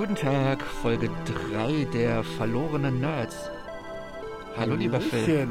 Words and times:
Guten 0.00 0.16
Tag, 0.16 0.62
Folge 0.62 1.10
3 1.52 1.84
der 1.92 2.24
verlorenen 2.24 3.00
Nerds. 3.00 3.50
Hallo, 4.56 4.74
lieber 4.74 4.98
Phil. 4.98 5.46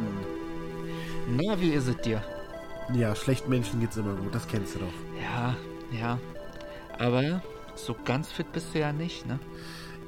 Na, 1.28 1.62
wie 1.62 1.70
ist 1.70 1.88
es 1.88 1.98
dir? 1.98 2.24
Ja, 2.96 3.16
schlechten 3.16 3.52
Menschen 3.52 3.80
geht's 3.80 3.96
immer 3.96 4.16
gut, 4.16 4.34
das 4.34 4.48
kennst 4.48 4.74
du 4.74 4.80
doch. 4.80 5.22
Ja, 5.22 5.56
ja. 5.96 6.18
Aber 6.98 7.44
so 7.76 7.96
ganz 8.06 8.32
fit 8.32 8.52
bist 8.52 8.74
du 8.74 8.80
ja 8.80 8.92
nicht, 8.92 9.28
ne? 9.28 9.38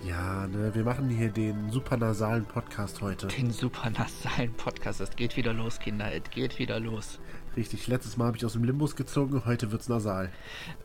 Ja, 0.03 0.47
ne, 0.47 0.73
wir 0.73 0.85
machen 0.85 1.07
hier 1.09 1.29
den 1.29 1.69
supernasalen 1.69 2.45
Podcast 2.45 2.99
heute. 2.99 3.27
Den 3.27 3.51
super 3.51 3.91
nasalen 3.91 4.53
Podcast. 4.53 5.01
Es 5.01 5.15
geht 5.15 5.37
wieder 5.37 5.53
los, 5.53 5.77
Kinder. 5.77 6.11
Es 6.11 6.27
geht 6.31 6.57
wieder 6.57 6.79
los. 6.79 7.19
Richtig, 7.57 7.87
letztes 7.87 8.15
Mal 8.15 8.27
habe 8.27 8.37
ich 8.37 8.45
aus 8.45 8.53
dem 8.53 8.63
Limbus 8.63 8.95
gezogen, 8.95 9.43
heute 9.45 9.71
wird's 9.71 9.89
nasal. 9.89 10.29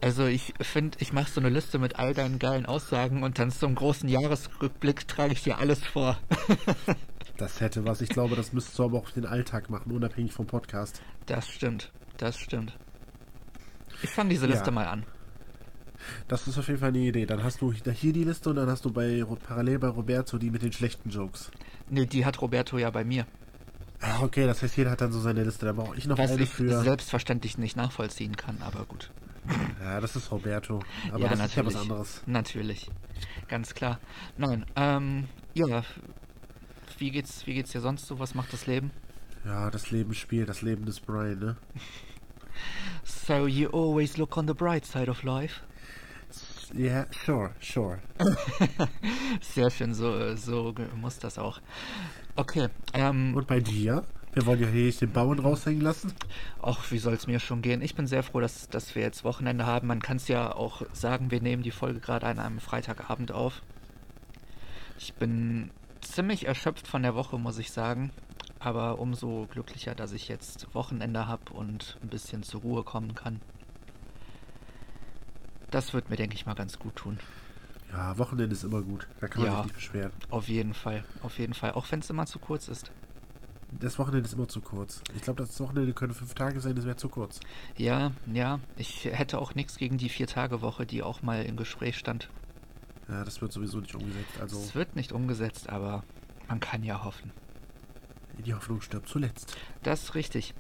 Also 0.01 0.27
ich 0.27 0.53
finde, 0.61 0.99
ich 1.01 1.13
mache 1.13 1.31
so 1.31 1.41
eine 1.41 1.49
Liste 1.49 1.79
mit 1.79 1.97
all 1.99 2.13
deinen 2.13 2.41
geilen 2.41 2.67
Aussagen 2.67 3.23
und 3.23 3.39
dann 3.39 3.53
zum 3.53 3.77
großen 3.77 4.09
Jahresrückblick 4.09 5.07
trage 5.07 5.33
ich 5.33 5.43
dir 5.43 5.59
alles 5.59 5.85
vor. 5.85 6.19
Das 7.39 7.61
hätte 7.61 7.85
was. 7.85 8.01
Ich 8.01 8.09
glaube, 8.09 8.35
das 8.35 8.55
müsstest 8.55 8.79
du 8.79 8.85
aber 8.85 8.97
auch 8.97 9.11
den 9.11 9.27
Alltag 9.27 9.69
machen, 9.69 9.93
unabhängig 9.93 10.33
vom 10.33 10.47
Podcast. 10.47 11.03
Das 11.27 11.47
stimmt, 11.47 11.93
das 12.17 12.39
stimmt. 12.39 12.79
Ich 14.03 14.09
fand 14.09 14.33
diese 14.33 14.47
Liste 14.47 14.67
Ja. 14.67 14.71
mal 14.71 14.87
an. 14.87 15.05
Das 16.29 16.49
ist 16.49 16.57
auf 16.57 16.67
jeden 16.69 16.81
Fall 16.81 16.89
eine 16.91 16.99
Idee. 17.01 17.27
Dann 17.27 17.45
hast 17.45 17.61
du 17.61 17.75
hier 17.75 18.15
die 18.15 18.25
Liste 18.25 18.49
und 18.49 18.57
dann 18.57 18.71
hast 18.71 18.87
du 18.87 18.91
bei 18.91 19.23
parallel 19.47 19.79
bei 19.79 19.89
Roberto 19.89 20.39
die 20.39 20.51
mit 20.51 20.63
den 20.63 20.73
schlechten 20.73 21.11
Jokes. 21.11 21.51
Nee, 21.91 22.07
die 22.07 22.25
hat 22.25 22.41
Roberto 22.41 22.79
ja 22.79 22.89
bei 22.89 23.05
mir. 23.05 23.27
Ah, 24.01 24.23
okay, 24.23 24.47
das 24.47 24.63
heißt, 24.63 24.77
jeder 24.77 24.91
hat 24.91 25.01
dann 25.01 25.13
so 25.13 25.21
seine 25.21 25.43
Liste. 25.45 25.67
Da 25.67 25.73
brauche 25.73 25.97
ich 25.97 26.07
noch 26.07 26.19
Was 26.19 26.33
eine 26.33 26.43
ich 26.43 26.51
für. 26.51 26.83
selbstverständlich 26.83 27.59
nicht 27.59 27.77
nachvollziehen 27.77 28.37
kann, 28.37 28.61
aber 28.63 28.85
gut. 28.85 29.11
Ja, 29.81 30.01
das 30.01 30.17
ist 30.17 30.31
Roberto. 30.31 30.81
Aber 31.11 31.21
ja, 31.21 31.29
das 31.29 31.39
natürlich. 31.39 31.49
ist 31.49 31.57
ja 31.57 31.67
was 31.67 31.77
anderes. 31.77 32.23
Natürlich. 32.27 32.91
Ganz 33.49 33.75
klar. 33.75 34.01
Nein, 34.37 34.67
ähm, 34.77 35.29
ja. 35.55 35.83
Wie 36.99 37.11
geht's, 37.11 37.47
wie 37.47 37.55
geht's 37.55 37.71
dir 37.73 37.81
sonst 37.81 38.07
so? 38.07 38.19
Was 38.19 38.35
macht 38.35 38.53
das 38.53 38.67
Leben? 38.67 38.91
Ja, 39.45 39.71
das 39.71 39.91
Leben 39.91 40.15
spielt, 40.15 40.49
das 40.49 40.63
Leben 40.63 40.85
des 40.87 41.01
Brian, 41.01 41.39
ne? 41.39 41.57
So 43.05 43.47
you 43.47 43.69
always 43.71 44.17
look 44.17 44.37
on 44.37 44.49
the 44.49 44.55
bright 44.55 44.85
side 44.87 45.11
of 45.11 45.23
life. 45.23 45.61
Ja, 46.75 47.07
sure, 47.25 47.51
sure. 47.61 47.99
Sehr 49.41 49.71
schön, 49.71 49.95
so, 49.95 50.35
so 50.37 50.75
muss 50.97 51.19
das 51.19 51.39
auch. 51.39 51.61
Okay, 52.35 52.69
ähm, 52.93 53.35
Und 53.35 53.47
bei 53.47 53.61
dir? 53.61 54.05
Wir 54.33 54.45
wollen 54.45 54.61
ja 54.61 54.69
hier 54.69 54.85
nicht 54.85 55.01
den 55.01 55.13
Bauern 55.13 55.39
raushängen 55.39 55.81
lassen. 55.81 56.13
Ach, 56.61 56.91
wie 56.91 56.99
soll 56.99 57.15
es 57.15 57.27
mir 57.27 57.41
schon 57.41 57.63
gehen? 57.63 57.81
Ich 57.81 57.95
bin 57.95 58.07
sehr 58.07 58.23
froh, 58.23 58.41
dass, 58.41 58.69
dass 58.69 58.95
wir 58.95 59.01
jetzt 59.01 59.25
Wochenende 59.25 59.65
haben. 59.65 59.87
Man 59.87 60.03
kann 60.03 60.19
es 60.19 60.29
ja 60.29 60.55
auch 60.55 60.83
sagen, 60.93 61.31
wir 61.31 61.41
nehmen 61.41 61.63
die 61.63 61.71
Folge 61.71 62.01
gerade 62.01 62.27
an 62.27 62.39
einem 62.39 62.61
Freitagabend 62.61 63.33
auf. 63.33 63.63
Ich 64.99 65.15
bin 65.15 65.71
ziemlich 66.03 66.47
erschöpft 66.47 66.87
von 66.87 67.03
der 67.03 67.15
Woche, 67.15 67.39
muss 67.39 67.59
ich 67.59 67.71
sagen. 67.71 68.11
Aber 68.59 68.99
umso 68.99 69.47
glücklicher, 69.51 69.95
dass 69.95 70.13
ich 70.13 70.29
jetzt 70.29 70.75
Wochenende 70.75 71.27
habe 71.27 71.55
und 71.55 71.97
ein 72.03 72.09
bisschen 72.09 72.43
zur 72.43 72.61
Ruhe 72.61 72.83
kommen 72.83 73.15
kann. 73.15 73.41
Das 75.71 75.93
wird 75.95 76.11
mir, 76.11 76.17
denke 76.17 76.35
ich 76.35 76.47
mal, 76.47 76.55
ganz 76.55 76.79
gut 76.79 76.97
tun. 76.97 77.19
Ja, 77.93 78.17
Wochenende 78.19 78.55
ist 78.55 78.65
immer 78.65 78.83
gut. 78.83 79.07
Da 79.21 79.29
kann 79.29 79.43
man 79.43 79.51
Ja. 79.51 79.57
sich 79.59 79.65
nicht 79.67 79.75
beschweren. 79.77 80.13
Auf 80.31 80.49
jeden 80.49 80.75
Fall, 80.75 81.05
auf 81.23 81.39
jeden 81.39 81.55
Fall. 81.55 81.73
Auch 81.73 81.91
wenn 81.91 82.01
es 82.01 82.11
immer 82.11 82.27
zu 82.27 82.39
kurz 82.39 82.69
ist. 82.69 82.91
Das 83.81 83.99
Wochenende 83.99 84.27
ist 84.27 84.33
immer 84.35 84.49
zu 84.49 84.61
kurz. 84.61 85.03
Ich 85.17 85.23
glaube, 85.23 85.43
das 85.43 85.59
Wochenende 85.61 85.93
können 85.93 86.15
fünf 86.15 86.35
Tage 86.35 86.61
sein, 86.61 86.77
das 86.77 86.85
wäre 86.85 86.97
zu 86.97 87.09
kurz. 87.09 87.41
Ja, 87.77 88.13
ja, 88.33 88.61
ich 88.77 89.05
hätte 89.07 89.39
auch 89.39 89.55
nichts 89.55 89.77
gegen 89.77 89.99
die 89.99 90.09
Vier-Tage-Woche, 90.09 90.87
die 90.87 91.03
auch 91.03 91.23
mal 91.23 91.43
im 91.45 91.57
Gespräch 91.57 91.99
stand. 91.99 92.29
Ja, 93.09 93.25
das 93.25 93.41
wird 93.41 93.53
sowieso 93.53 93.81
nicht 93.81 93.95
umgesetzt. 93.95 94.41
Also, 94.41 94.59
Es 94.59 94.75
wird 94.75 94.95
nicht 94.97 95.13
umgesetzt, 95.13 95.69
aber 95.69 96.05
man 96.49 96.61
kann 96.61 96.83
ja 96.85 97.05
hoffen. 97.05 97.33
die 98.45 98.55
Hoffnung 98.55 98.81
stirbt 98.83 99.09
zuletzt. 99.09 99.57
Das 99.83 100.03
ist 100.05 100.15
richtig. 100.15 100.55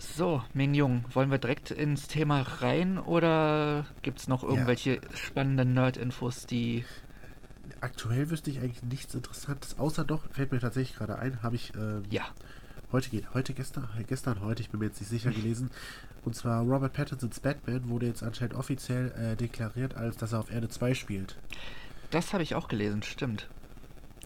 So, 0.00 0.42
Ming 0.54 0.72
Jung, 0.72 1.04
wollen 1.12 1.30
wir 1.30 1.36
direkt 1.36 1.70
ins 1.70 2.08
Thema 2.08 2.40
rein 2.40 2.98
oder 2.98 3.84
gibt 4.00 4.18
es 4.18 4.28
noch 4.28 4.42
irgendwelche 4.42 4.98
spannenden 5.14 5.74
Nerd-Infos, 5.74 6.46
die. 6.46 6.86
Aktuell 7.82 8.30
wüsste 8.30 8.50
ich 8.50 8.60
eigentlich 8.60 8.82
nichts 8.82 9.14
Interessantes, 9.14 9.78
außer 9.78 10.04
doch, 10.04 10.22
fällt 10.32 10.52
mir 10.52 10.58
tatsächlich 10.58 10.96
gerade 10.96 11.18
ein, 11.18 11.42
habe 11.42 11.56
ich 11.56 11.74
ähm, 11.74 12.02
Ja, 12.08 12.22
heute 12.92 13.10
geht, 13.10 13.34
heute, 13.34 13.52
gestern, 13.52 13.88
gestern, 14.06 14.40
heute, 14.40 14.62
ich 14.62 14.70
bin 14.70 14.80
mir 14.80 14.86
jetzt 14.86 15.00
nicht 15.00 15.10
sicher 15.10 15.30
gelesen. 15.32 15.70
Und 16.24 16.34
zwar 16.34 16.62
Robert 16.62 16.94
Pattinsons 16.94 17.40
Batman 17.40 17.90
wurde 17.90 18.06
jetzt 18.06 18.22
anscheinend 18.22 18.54
offiziell 18.54 19.12
äh, 19.12 19.36
deklariert, 19.36 19.96
als 19.96 20.16
dass 20.16 20.32
er 20.32 20.40
auf 20.40 20.50
Erde 20.50 20.70
2 20.70 20.94
spielt. 20.94 21.36
das 22.10 22.32
habe 22.32 22.42
ich 22.42 22.54
auch 22.54 22.68
gelesen, 22.68 23.02
stimmt. 23.02 23.50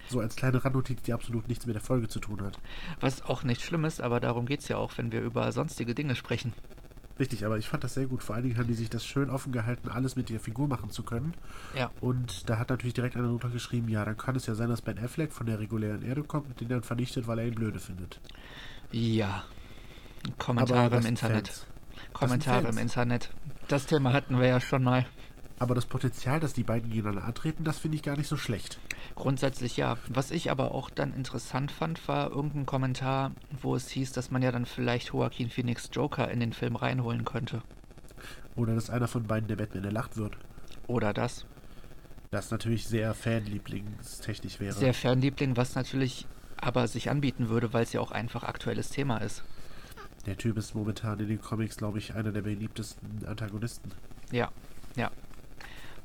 So 0.08 0.20
als 0.20 0.36
kleine 0.36 0.64
Randnotiz, 0.64 1.02
die 1.02 1.12
absolut 1.12 1.48
nichts 1.48 1.66
mit 1.66 1.74
der 1.74 1.82
Folge 1.82 2.08
zu 2.08 2.20
tun 2.20 2.42
hat. 2.42 2.58
Was 3.00 3.22
auch 3.22 3.42
nicht 3.42 3.62
schlimm 3.62 3.84
ist, 3.84 4.00
aber 4.00 4.20
darum 4.20 4.46
geht 4.46 4.60
es 4.60 4.68
ja 4.68 4.76
auch, 4.76 4.96
wenn 4.96 5.12
wir 5.12 5.20
über 5.20 5.50
sonstige 5.52 5.94
Dinge 5.94 6.14
sprechen. 6.14 6.52
Richtig, 7.18 7.46
aber 7.46 7.58
ich 7.58 7.68
fand 7.68 7.84
das 7.84 7.94
sehr 7.94 8.06
gut. 8.06 8.24
Vor 8.24 8.34
allen 8.34 8.44
Dingen 8.44 8.58
haben 8.58 8.66
die 8.66 8.74
sich 8.74 8.90
das 8.90 9.06
schön 9.06 9.30
offen 9.30 9.52
gehalten, 9.52 9.88
alles 9.88 10.16
mit 10.16 10.30
der 10.30 10.40
Figur 10.40 10.66
machen 10.66 10.90
zu 10.90 11.04
können. 11.04 11.32
Ja. 11.76 11.90
Und 12.00 12.48
da 12.50 12.58
hat 12.58 12.70
natürlich 12.70 12.94
direkt 12.94 13.16
einer 13.16 13.28
drunter 13.28 13.50
geschrieben, 13.50 13.88
ja, 13.88 14.04
dann 14.04 14.16
kann 14.16 14.34
es 14.34 14.46
ja 14.46 14.54
sein, 14.54 14.68
dass 14.68 14.82
Ben 14.82 14.98
Affleck 14.98 15.32
von 15.32 15.46
der 15.46 15.60
regulären 15.60 16.02
Erde 16.02 16.24
kommt 16.24 16.48
und 16.48 16.60
den 16.60 16.68
dann 16.68 16.82
vernichtet, 16.82 17.28
weil 17.28 17.38
er 17.38 17.46
ihn 17.46 17.54
blöde 17.54 17.78
findet. 17.78 18.20
Ja. 18.90 19.44
Kommentare 20.38 20.96
im 20.96 21.06
Internet. 21.06 21.48
Fans. 21.48 21.66
Kommentare 22.12 22.68
im 22.68 22.78
Internet. 22.78 23.30
Das 23.68 23.86
Thema 23.86 24.12
hatten 24.12 24.40
wir 24.40 24.48
ja 24.48 24.60
schon 24.60 24.82
mal. 24.82 25.06
Aber 25.58 25.74
das 25.74 25.86
Potenzial, 25.86 26.40
dass 26.40 26.52
die 26.52 26.64
beiden 26.64 26.90
gegeneinander 26.90 27.26
antreten, 27.26 27.64
das 27.64 27.78
finde 27.78 27.96
ich 27.96 28.02
gar 28.02 28.16
nicht 28.16 28.26
so 28.28 28.36
schlecht. 28.36 28.78
Grundsätzlich 29.14 29.76
ja. 29.76 29.96
Was 30.08 30.30
ich 30.30 30.50
aber 30.50 30.72
auch 30.72 30.90
dann 30.90 31.14
interessant 31.14 31.70
fand, 31.70 32.06
war 32.08 32.30
irgendein 32.30 32.66
Kommentar, 32.66 33.32
wo 33.62 33.76
es 33.76 33.88
hieß, 33.88 34.12
dass 34.12 34.30
man 34.30 34.42
ja 34.42 34.50
dann 34.50 34.66
vielleicht 34.66 35.08
Joaquin 35.08 35.50
Phoenix 35.50 35.88
Joker 35.92 36.28
in 36.30 36.40
den 36.40 36.52
Film 36.52 36.74
reinholen 36.74 37.24
könnte. 37.24 37.62
Oder 38.56 38.74
dass 38.74 38.90
einer 38.90 39.08
von 39.08 39.26
beiden 39.26 39.48
der 39.48 39.56
Batman 39.56 39.84
erlacht 39.84 40.16
wird. 40.16 40.36
Oder 40.86 41.12
das. 41.12 41.46
Das 42.30 42.50
natürlich 42.50 42.86
sehr 42.86 43.14
fanlieblingstechnisch 43.14 44.58
wäre. 44.58 44.72
Sehr 44.74 44.92
Fernliebling, 44.94 45.56
was 45.56 45.76
natürlich 45.76 46.26
aber 46.56 46.88
sich 46.88 47.10
anbieten 47.10 47.48
würde, 47.48 47.72
weil 47.72 47.84
es 47.84 47.92
ja 47.92 48.00
auch 48.00 48.10
einfach 48.10 48.42
aktuelles 48.42 48.90
Thema 48.90 49.18
ist. 49.18 49.44
der 50.26 50.36
Typ 50.36 50.56
ist 50.56 50.74
momentan 50.74 51.20
in 51.20 51.28
den 51.28 51.40
Comics, 51.40 51.76
glaube 51.76 51.98
ich, 51.98 52.14
einer 52.14 52.32
der 52.32 52.42
beliebtesten 52.42 53.24
Antagonisten. 53.26 53.92
Ja, 54.32 54.50
ja. 54.96 55.10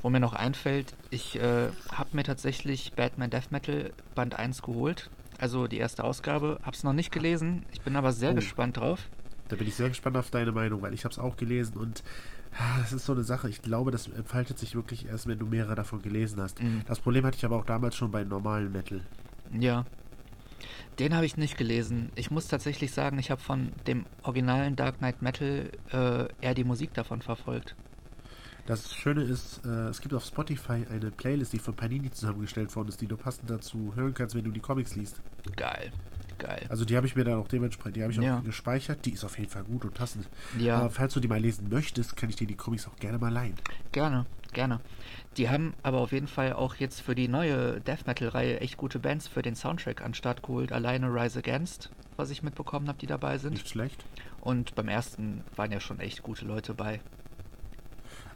Wo 0.01 0.09
mir 0.09 0.19
noch 0.19 0.33
einfällt, 0.33 0.93
ich 1.09 1.35
äh, 1.39 1.67
habe 1.91 2.09
mir 2.13 2.23
tatsächlich 2.23 2.93
Batman 2.93 3.29
Death 3.29 3.51
Metal 3.51 3.91
Band 4.15 4.35
1 4.39 4.61
geholt. 4.61 5.09
Also 5.39 5.67
die 5.67 5.77
erste 5.77 6.03
Ausgabe. 6.03 6.59
Hab's 6.63 6.83
noch 6.83 6.93
nicht 6.93 7.11
gelesen. 7.11 7.65
Ich 7.73 7.81
bin 7.81 7.95
aber 7.95 8.11
sehr 8.13 8.31
Oh. 8.31 8.35
gespannt 8.35 8.77
drauf. 8.77 8.99
Da 9.49 9.55
bin 9.55 9.67
ich 9.67 9.75
sehr 9.75 9.89
gespannt 9.89 10.15
auf 10.17 10.29
deine 10.29 10.51
Meinung, 10.51 10.81
weil 10.81 10.93
ich 10.93 11.03
habe 11.05 11.11
es 11.13 11.19
auch 11.19 11.35
gelesen 11.35 11.75
und 11.77 12.03
ah, 12.57 12.79
das 12.79 12.93
ist 12.93 13.05
so 13.05 13.13
eine 13.13 13.23
Sache. 13.23 13.49
Ich 13.49 13.61
glaube, 13.61 13.89
das 13.91 14.07
entfaltet 14.07 14.59
sich 14.59 14.75
wirklich 14.75 15.07
erst, 15.07 15.27
wenn 15.27 15.39
du 15.39 15.45
mehrere 15.45 15.75
davon 15.75 16.01
gelesen 16.01 16.39
hast. 16.41 16.61
Mhm. 16.61 16.83
Das 16.87 16.99
Problem 16.99 17.25
hatte 17.25 17.37
ich 17.37 17.45
aber 17.45 17.57
auch 17.57 17.66
damals 17.66 17.95
schon 17.95 18.11
bei 18.11 18.23
normalen 18.23 18.71
Metal. 18.71 19.01
Ja. 19.57 19.85
Den 20.99 21.16
habe 21.16 21.25
ich 21.25 21.37
nicht 21.37 21.57
gelesen. 21.57 22.11
Ich 22.16 22.29
muss 22.29 22.47
tatsächlich 22.47 22.91
sagen, 22.91 23.17
ich 23.19 23.31
habe 23.31 23.41
von 23.41 23.71
dem 23.87 24.05
originalen 24.23 24.75
Dark 24.75 24.97
Knight 24.99 25.21
Metal 25.21 25.71
äh, 25.91 26.27
eher 26.45 26.53
die 26.53 26.66
Musik 26.66 26.93
davon 26.93 27.21
verfolgt. 27.21 27.75
Das 28.69 28.94
Schöne 28.94 29.24
ist, 29.24 29.66
äh, 29.66 29.88
es 29.88 30.00
gibt 30.00 30.13
auf 30.13 30.24
Spotify 30.24 30.85
eine 30.91 31.09
Playlist, 31.09 31.53
die 31.53 31.57
von 31.57 31.75
Panini 31.75 32.12
zusammengestellt 32.12 32.75
worden 32.75 32.90
ist, 32.90 33.02
die 33.02 33.07
du 33.07 33.18
passend 33.18 33.50
dazu 33.50 33.94
hören 33.96 34.13
kannst, 34.13 34.35
wenn 34.35 34.44
du 34.44 34.52
die 34.52 34.59
Comics 34.59 34.96
liest. 34.96 35.22
Geil. 35.56 35.91
Geil. 36.38 36.67
Also 36.70 36.85
die 36.85 36.96
habe 36.96 37.08
ich 37.08 37.16
mir 37.16 37.23
dann 37.23 37.40
auch 37.40 37.47
dementsprechend, 37.47 37.96
die 37.96 38.03
habe 38.03 38.14
ich 38.14 38.20
auch 38.20 38.23
Ja. 38.23 38.40
gespeichert. 38.41 39.03
Die 39.05 39.14
ist 39.14 39.26
auf 39.26 39.40
jeden 39.40 39.49
Fall 39.49 39.64
gut 39.64 39.85
und 39.85 39.96
passend. 39.96 40.29
Ja. 40.59 40.78
Aber 40.78 40.91
falls 40.91 41.16
du 41.16 41.20
die 41.20 41.28
mal 41.28 41.40
lesen 41.40 41.67
möchtest, 41.67 42.16
kann 42.16 42.29
ich 42.29 42.35
dir 42.35 42.46
die 42.46 42.55
Comics 42.55 42.88
auch 42.88 42.96
gerne 42.97 43.17
mal 43.17 43.34
leihen. 43.34 43.55
Gerne, 43.91 44.28
gerne. 44.53 44.79
Die 45.38 45.49
haben 45.49 45.73
aber 45.82 45.97
auf 45.97 46.11
jeden 46.11 46.28
Fall 46.28 46.53
auch 46.53 46.76
jetzt 46.76 47.02
für 47.02 47.16
die 47.16 47.28
neue 47.28 47.82
Death 47.82 48.05
Metal-Reihe 48.05 48.59
echt 48.59 48.78
gute 48.78 48.99
Bands 48.99 49.28
für 49.28 49.41
den 49.41 49.55
Soundtrack 49.55 50.02
an 50.03 50.14
Start 50.14 50.43
geholt. 50.43 50.72
Alleine 50.72 51.08
Rise 51.11 51.40
Against, 51.40 51.90
was 52.17 52.29
ich 52.29 52.43
mitbekommen 52.43 52.88
habe, 52.88 52.99
die 52.99 53.08
dabei 53.08 53.40
sind. 53.40 53.53
Nicht 53.53 53.67
schlecht. 53.67 54.05
Und 54.41 54.76
beim 54.76 54.88
ersten 54.90 55.43
waren 55.55 55.72
ja 55.72 55.79
schon 55.79 55.99
echt 55.99 56.22
gute 56.22 56.46
Leute 56.46 56.76
bei. 56.76 57.02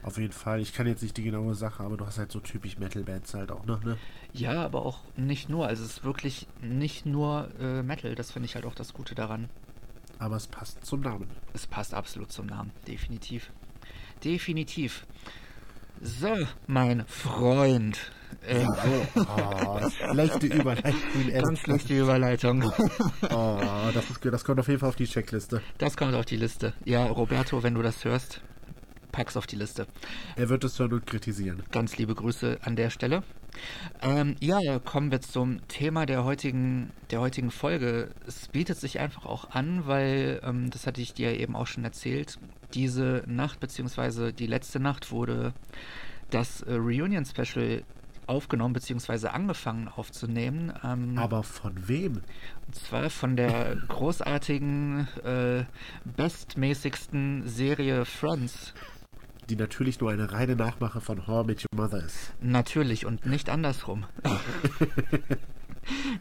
Auf 0.03 0.17
jeden 0.17 0.33
Fall. 0.33 0.59
Ich 0.59 0.73
kann 0.73 0.85
jetzt 0.85 1.01
nicht 1.01 1.15
die 1.17 1.23
genaue 1.23 1.55
Sache, 1.55 1.83
aber 1.83 1.95
du 1.97 2.05
hast 2.05 2.17
halt 2.17 2.31
so 2.31 2.39
typisch 2.39 2.77
Metal-Bands 2.77 3.33
halt 3.33 3.51
auch 3.51 3.65
noch, 3.65 3.83
ne? 3.83 3.97
Ja, 4.33 4.63
aber 4.63 4.85
auch 4.85 4.99
nicht 5.15 5.49
nur. 5.49 5.65
Also 5.67 5.83
es 5.83 5.91
ist 5.97 6.03
wirklich 6.03 6.47
nicht 6.61 7.05
nur 7.05 7.49
äh, 7.59 7.81
Metal. 7.83 8.13
Das 8.15 8.31
finde 8.31 8.47
ich 8.47 8.55
halt 8.55 8.65
auch 8.65 8.75
das 8.75 8.93
Gute 8.93 9.15
daran. 9.15 9.49
Aber 10.19 10.35
es 10.35 10.47
passt 10.47 10.85
zum 10.85 11.01
Namen. 11.01 11.27
Es 11.53 11.67
passt 11.67 11.93
absolut 11.93 12.31
zum 12.31 12.47
Namen. 12.47 12.71
Definitiv. 12.87 13.51
Definitiv. 14.23 15.05
So, 16.01 16.35
mein 16.67 17.05
Freund. 17.07 17.97
Äh, 18.45 18.65
Oh, 19.15 19.79
schlechte 19.89 20.47
Überleitung. 20.47 20.93
ganz 21.31 21.59
schlechte 21.59 21.97
Überleitung. 21.97 22.63
Oh, 23.29 23.59
das, 23.93 24.09
ist, 24.09 24.25
das 24.25 24.43
kommt 24.43 24.59
auf 24.59 24.67
jeden 24.67 24.79
Fall 24.79 24.89
auf 24.89 24.95
die 24.95 25.05
Checkliste. 25.05 25.61
Das 25.77 25.95
kommt 25.95 26.13
auf 26.15 26.25
die 26.25 26.35
Liste. 26.37 26.73
Ja, 26.83 27.05
Roberto, 27.05 27.63
wenn 27.63 27.73
du 27.75 27.81
das 27.81 28.03
hörst, 28.03 28.41
pack's 29.13 29.37
auf 29.37 29.47
die 29.47 29.55
Liste. 29.55 29.87
Er 30.35 30.49
wird 30.49 30.65
es 30.65 30.77
und 30.81 31.07
kritisieren. 31.07 31.63
Ganz 31.71 31.97
liebe 31.97 32.13
Grüße 32.13 32.57
an 32.63 32.75
der 32.75 32.89
Stelle. 32.89 33.23
Ähm, 34.01 34.35
ja, 34.41 34.79
kommen 34.79 35.11
wir 35.11 35.21
zum 35.21 35.65
Thema 35.67 36.05
der 36.05 36.25
heutigen, 36.25 36.91
der 37.11 37.21
heutigen 37.21 37.51
Folge. 37.51 38.09
Es 38.27 38.49
bietet 38.49 38.77
sich 38.77 38.99
einfach 38.99 39.25
auch 39.25 39.51
an, 39.51 39.85
weil, 39.85 40.41
ähm, 40.43 40.69
das 40.71 40.87
hatte 40.87 41.01
ich 41.01 41.13
dir 41.13 41.39
eben 41.39 41.55
auch 41.55 41.67
schon 41.67 41.83
erzählt, 41.85 42.39
diese 42.73 43.23
Nacht, 43.27 43.59
beziehungsweise 43.59 44.33
die 44.33 44.47
letzte 44.47 44.79
Nacht 44.79 45.11
wurde 45.11 45.53
das 46.31 46.61
äh, 46.63 46.73
Reunion-Special 46.73 47.83
aufgenommen, 48.25 48.73
beziehungsweise 48.73 49.31
angefangen 49.33 49.87
aufzunehmen. 49.87 50.73
Ähm, 50.83 51.17
Aber 51.17 51.43
von 51.43 51.87
wem? 51.87 52.21
Und 52.65 52.75
zwar 52.75 53.09
von 53.09 53.35
der 53.35 53.75
großartigen, 53.87 55.07
äh, 55.23 55.65
bestmäßigsten 56.05 57.47
Serie 57.47 58.05
Friends. 58.05 58.73
Die 59.53 59.59
natürlich 59.59 59.99
nur 59.99 60.09
eine 60.09 60.31
reine 60.31 60.55
Nachmache 60.55 60.99
von 60.99 61.27
How 61.27 61.43
I 61.43 61.47
Met 61.47 61.61
Your 61.61 61.79
Mother 61.79 62.03
ist. 62.03 62.33
Natürlich 62.41 63.05
und 63.05 63.27
nicht 63.27 63.51
andersrum. 63.51 64.03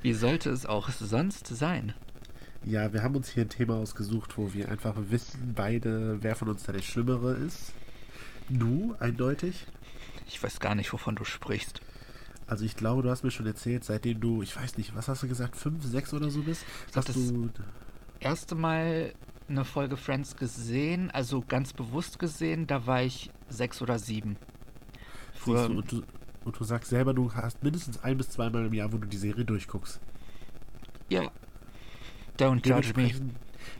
Wie 0.02 0.12
sollte 0.12 0.50
es 0.50 0.67
auch 0.67 0.90
sonst 0.90 1.46
sein? 1.46 1.94
Ja, 2.62 2.93
wir 2.93 3.02
haben 3.02 3.17
uns 3.17 3.31
hier 3.31 3.44
ein 3.44 3.49
Thema 3.49 3.76
ausgesucht, 3.76 4.37
wo 4.37 4.52
wir 4.52 4.69
einfach 4.69 4.96
wissen, 5.08 5.55
beide, 5.56 6.19
wer 6.20 6.37
von 6.37 6.50
uns 6.50 6.64
da 6.64 6.73
der 6.73 6.82
Schlimmere 6.82 7.32
ist. 7.32 7.73
Du, 8.50 8.94
eindeutig. 9.00 9.67
Ich 10.26 10.43
weiß 10.43 10.61
gar 10.61 10.75
nicht, 10.75 10.93
wovon 10.93 11.17
du 11.17 11.25
sprichst. 11.25 11.81
Also 12.46 12.67
ich 12.67 12.76
glaube, 12.76 13.02
du 13.02 13.08
hast 13.08 13.25
mir 13.25 13.31
schon 13.31 13.46
erzählt, 13.46 13.82
seitdem 13.82 14.20
du, 14.20 14.43
ich 14.43 14.55
weiß 14.55 14.76
nicht, 14.76 14.94
was 14.94 15.08
hast 15.08 15.23
du 15.23 15.29
gesagt, 15.29 15.56
fünf, 15.56 15.82
sechs 15.87 16.12
oder 16.12 16.29
so 16.29 16.43
bist, 16.43 16.67
hast 16.94 17.08
das 17.08 17.17
du. 17.17 17.49
Erste 18.20 18.56
Mal 18.56 19.14
eine 19.52 19.64
Folge 19.64 19.96
Friends 19.96 20.37
gesehen, 20.37 21.10
also 21.10 21.43
ganz 21.46 21.72
bewusst 21.72 22.19
gesehen, 22.19 22.66
da 22.66 22.87
war 22.87 23.02
ich 23.02 23.31
sechs 23.49 23.81
oder 23.82 23.99
sieben. 23.99 24.37
Siehst 25.34 25.69
du, 25.69 25.78
und, 25.78 25.93
du 25.93 26.02
und 26.44 26.58
du 26.58 26.64
sagst 26.64 26.90
selber, 26.90 27.14
du 27.14 27.32
hast 27.34 27.62
mindestens 27.62 28.02
ein 28.02 28.16
bis 28.16 28.31
zweimal 28.31 28.66
im 28.66 28.72
Jahr, 28.72 28.93
wo 28.93 28.99
du 28.99 29.06
die 29.06 29.16
Serie 29.16 29.44
durchguckst. 29.44 30.00
Ja. 31.08 31.31
Don't 32.38 32.66
judge 32.66 32.93
me. 32.96 33.08
Dementsprechend, 33.08 33.34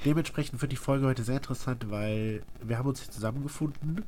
dementsprechend 0.05 0.63
wird 0.63 0.73
die 0.73 0.77
Folge 0.77 1.07
heute 1.07 1.23
sehr 1.23 1.37
interessant, 1.37 1.91
weil 1.91 2.43
wir 2.63 2.79
haben 2.79 2.89
uns 2.89 3.01
hier 3.01 3.11
zusammengefunden, 3.11 4.05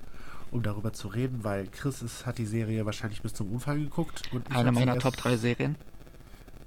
um 0.50 0.62
darüber 0.62 0.93
zu 0.93 1.08
reden, 1.08 1.43
weil 1.43 1.67
Chris 1.69 2.02
ist, 2.02 2.26
hat 2.26 2.38
die 2.38 2.46
Serie 2.46 2.84
wahrscheinlich 2.87 3.22
bis 3.22 3.34
zum 3.34 3.50
Umfang 3.50 3.78
geguckt. 3.78 4.22
Und 4.32 4.49
ich 4.49 4.55
Eine 4.55 4.72
meiner 4.72 4.99
Top 4.99 5.17
3 5.17 5.37
Serien. 5.37 5.76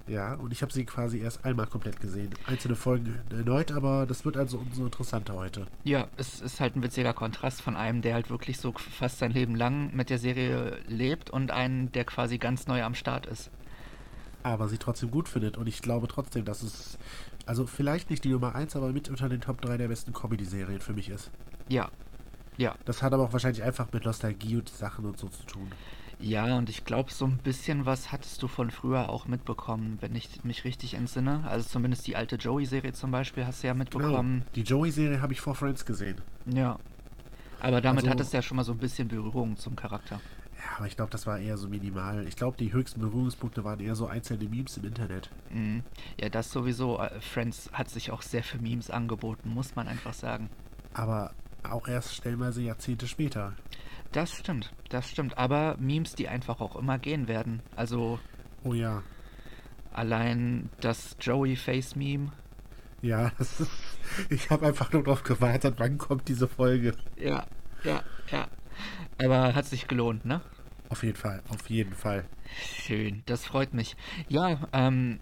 Ja, 0.08 0.36
und 0.36 0.54
ich 0.54 0.62
habe 0.62 0.72
sie 0.72 0.86
quasi 0.86 1.20
erst 1.20 1.44
einmal 1.44 1.68
komplett 1.68 2.00
gesehen. 2.00 2.30
Einzelne 2.46 2.76
Folgen 2.76 3.20
erneut, 3.30 3.72
aber 3.72 4.06
das 4.06 4.24
wird 4.24 4.38
also 4.38 4.58
umso 4.58 4.86
interessanter 4.86 5.34
heute. 5.34 5.68
Ja, 5.84 6.08
es 6.16 6.42
ist 6.42 6.62
halt 6.62 6.76
ein 6.76 6.84
witziger 6.84 7.14
Kontrast 7.14 7.62
von 7.62 7.76
einem, 7.76 8.02
der 8.02 8.14
halt 8.14 8.30
wirklich 8.30 8.58
so 8.58 8.72
fast 8.72 9.20
sein 9.20 9.32
Leben 9.32 9.56
lang 9.56 9.94
mit 9.94 10.10
der 10.10 10.18
Serie 10.18 10.78
lebt 10.88 11.30
und 11.30 11.52
einen, 11.52 11.92
der 11.92 12.06
quasi 12.06 12.38
ganz 12.38 12.68
neu 12.68 12.84
am 12.84 12.96
Start 12.96 13.26
ist. 13.26 13.52
Aber 14.44 14.70
sie 14.70 14.78
trotzdem 14.78 15.12
gut 15.12 15.28
findet. 15.28 15.58
Und 15.58 15.68
ich 15.68 15.82
glaube 15.82 16.08
trotzdem, 16.08 16.46
dass 16.46 16.64
es, 16.64 16.98
also 17.46 17.68
vielleicht 17.68 18.10
nicht 18.10 18.24
die 18.24 18.30
Nummer 18.30 18.56
1, 18.56 18.78
aber 18.78 18.94
mit 18.94 19.10
unter 19.10 19.28
den 19.28 19.42
Top 19.42 19.60
3 19.60 19.76
der 19.76 19.90
besten 19.90 20.14
Comedy-Serien 20.14 20.80
für 20.80 20.94
mich 20.94 21.10
ist. 21.10 21.32
Ja. 21.68 21.90
Ja. 22.56 22.76
Das 22.86 23.04
hat 23.04 23.14
aber 23.14 23.24
auch 23.24 23.34
wahrscheinlich 23.34 23.64
einfach 23.64 23.92
mit 23.92 24.06
Nostalgie 24.06 24.56
und 24.56 24.70
Sachen 24.70 25.06
und 25.06 25.18
so 25.18 25.28
zu 25.28 25.44
tun. 25.46 25.70
Ja, 26.20 26.58
und 26.58 26.68
ich 26.70 26.84
glaube, 26.84 27.12
so 27.12 27.26
ein 27.26 27.38
bisschen 27.38 27.86
was 27.86 28.12
hattest 28.12 28.42
du 28.42 28.48
von 28.48 28.72
früher 28.72 29.10
auch 29.10 29.28
mitbekommen, 29.28 29.98
wenn 30.02 30.16
ich 30.16 30.44
mich 30.44 30.64
richtig 30.64 30.96
entsinne. 30.96 31.44
Also 31.48 31.70
zumindest 31.70 32.08
die 32.08 32.16
alte 32.16 32.38
Joey-Serie 32.38 32.94
zum 32.94 33.12
Beispiel 33.12 33.46
hast 33.46 33.62
du 33.64 33.68
ja 33.68 33.74
mitbekommen. 33.76 34.40
Genau. 34.40 34.52
Die 34.56 34.62
Joey-Serie 34.64 35.22
habe 35.22 35.34
ich 35.34 35.42
vor 35.42 35.54
Friends 35.54 35.86
gesehen. 35.86 36.20
Ja. 36.48 36.80
Aber 37.60 37.82
damit 37.82 38.04
Also- 38.04 38.12
hattest 38.12 38.34
du 38.34 38.38
ja 38.38 38.42
schon 38.42 38.58
mal 38.58 38.64
so 38.64 38.72
ein 38.72 38.80
bisschen 38.80 39.08
Berührung 39.08 39.58
zum 39.58 39.76
Charakter. 39.76 40.20
Ja, 40.58 40.78
aber 40.78 40.88
ich 40.88 40.96
glaube, 40.96 41.12
das 41.12 41.28
war 41.28 41.38
eher 41.38 41.56
so 41.56 41.70
minimal. 41.70 42.28
Ich 42.28 42.36
glaube, 42.36 42.58
die 42.58 42.74
höchsten 42.74 43.00
Berührungspunkte 43.00 43.64
waren 43.64 43.80
eher 43.80 43.94
so 43.96 44.08
einzelne 44.08 44.46
Memes 44.50 44.76
im 44.78 44.86
Internet. 44.86 45.30
Mhm. 45.52 45.84
Ja, 46.20 46.30
das 46.30 46.52
sowieso. 46.52 47.00
Äh, 47.00 47.20
Friends 47.22 47.70
hat 47.74 47.90
sich 47.92 48.10
auch 48.10 48.24
sehr 48.24 48.44
für 48.44 48.58
Memes 48.58 48.90
angeboten, 48.90 49.50
muss 49.50 49.76
man 49.76 49.88
einfach 49.88 50.14
sagen. 50.16 50.50
Aber 50.96 51.32
auch 51.62 51.88
erst 51.88 52.16
stellenweise 52.16 52.62
Jahrzehnte 52.64 53.08
später. 53.08 53.54
Das 54.12 54.32
stimmt, 54.32 54.74
das 54.90 55.10
stimmt. 55.10 55.38
Aber 55.38 55.76
Memes, 55.80 56.16
die 56.16 56.28
einfach 56.28 56.60
auch 56.62 56.76
immer 56.76 56.98
gehen 56.98 57.28
werden. 57.28 57.62
Also 57.76 58.20
Oh 58.64 58.74
ja. 58.74 59.04
allein 59.92 60.70
das 60.80 61.16
Joey-Face-Meme. 61.20 62.32
Ja, 63.02 63.32
das 63.38 63.60
ist, 63.60 63.72
ich 64.30 64.50
habe 64.50 64.66
einfach 64.68 64.92
nur 64.92 65.04
darauf 65.04 65.24
gewartet, 65.24 65.76
wann 65.78 65.98
kommt 65.98 66.28
diese 66.28 66.48
Folge. 66.48 66.96
Ja, 67.16 67.46
ja, 67.84 68.02
ja. 68.32 68.48
Aber 69.20 69.56
hat 69.56 69.66
sich 69.66 69.88
gelohnt, 69.88 70.26
ne? 70.26 70.42
Auf 70.90 71.04
jeden 71.04 71.18
Fall, 71.18 71.42
auf 71.50 71.70
jeden 71.70 71.94
Fall. 71.94 72.26
Schön, 72.62 73.24
das 73.26 73.46
freut 73.46 73.74
mich. 73.74 73.96
Ja, 74.30 74.58
ähm, 74.72 75.20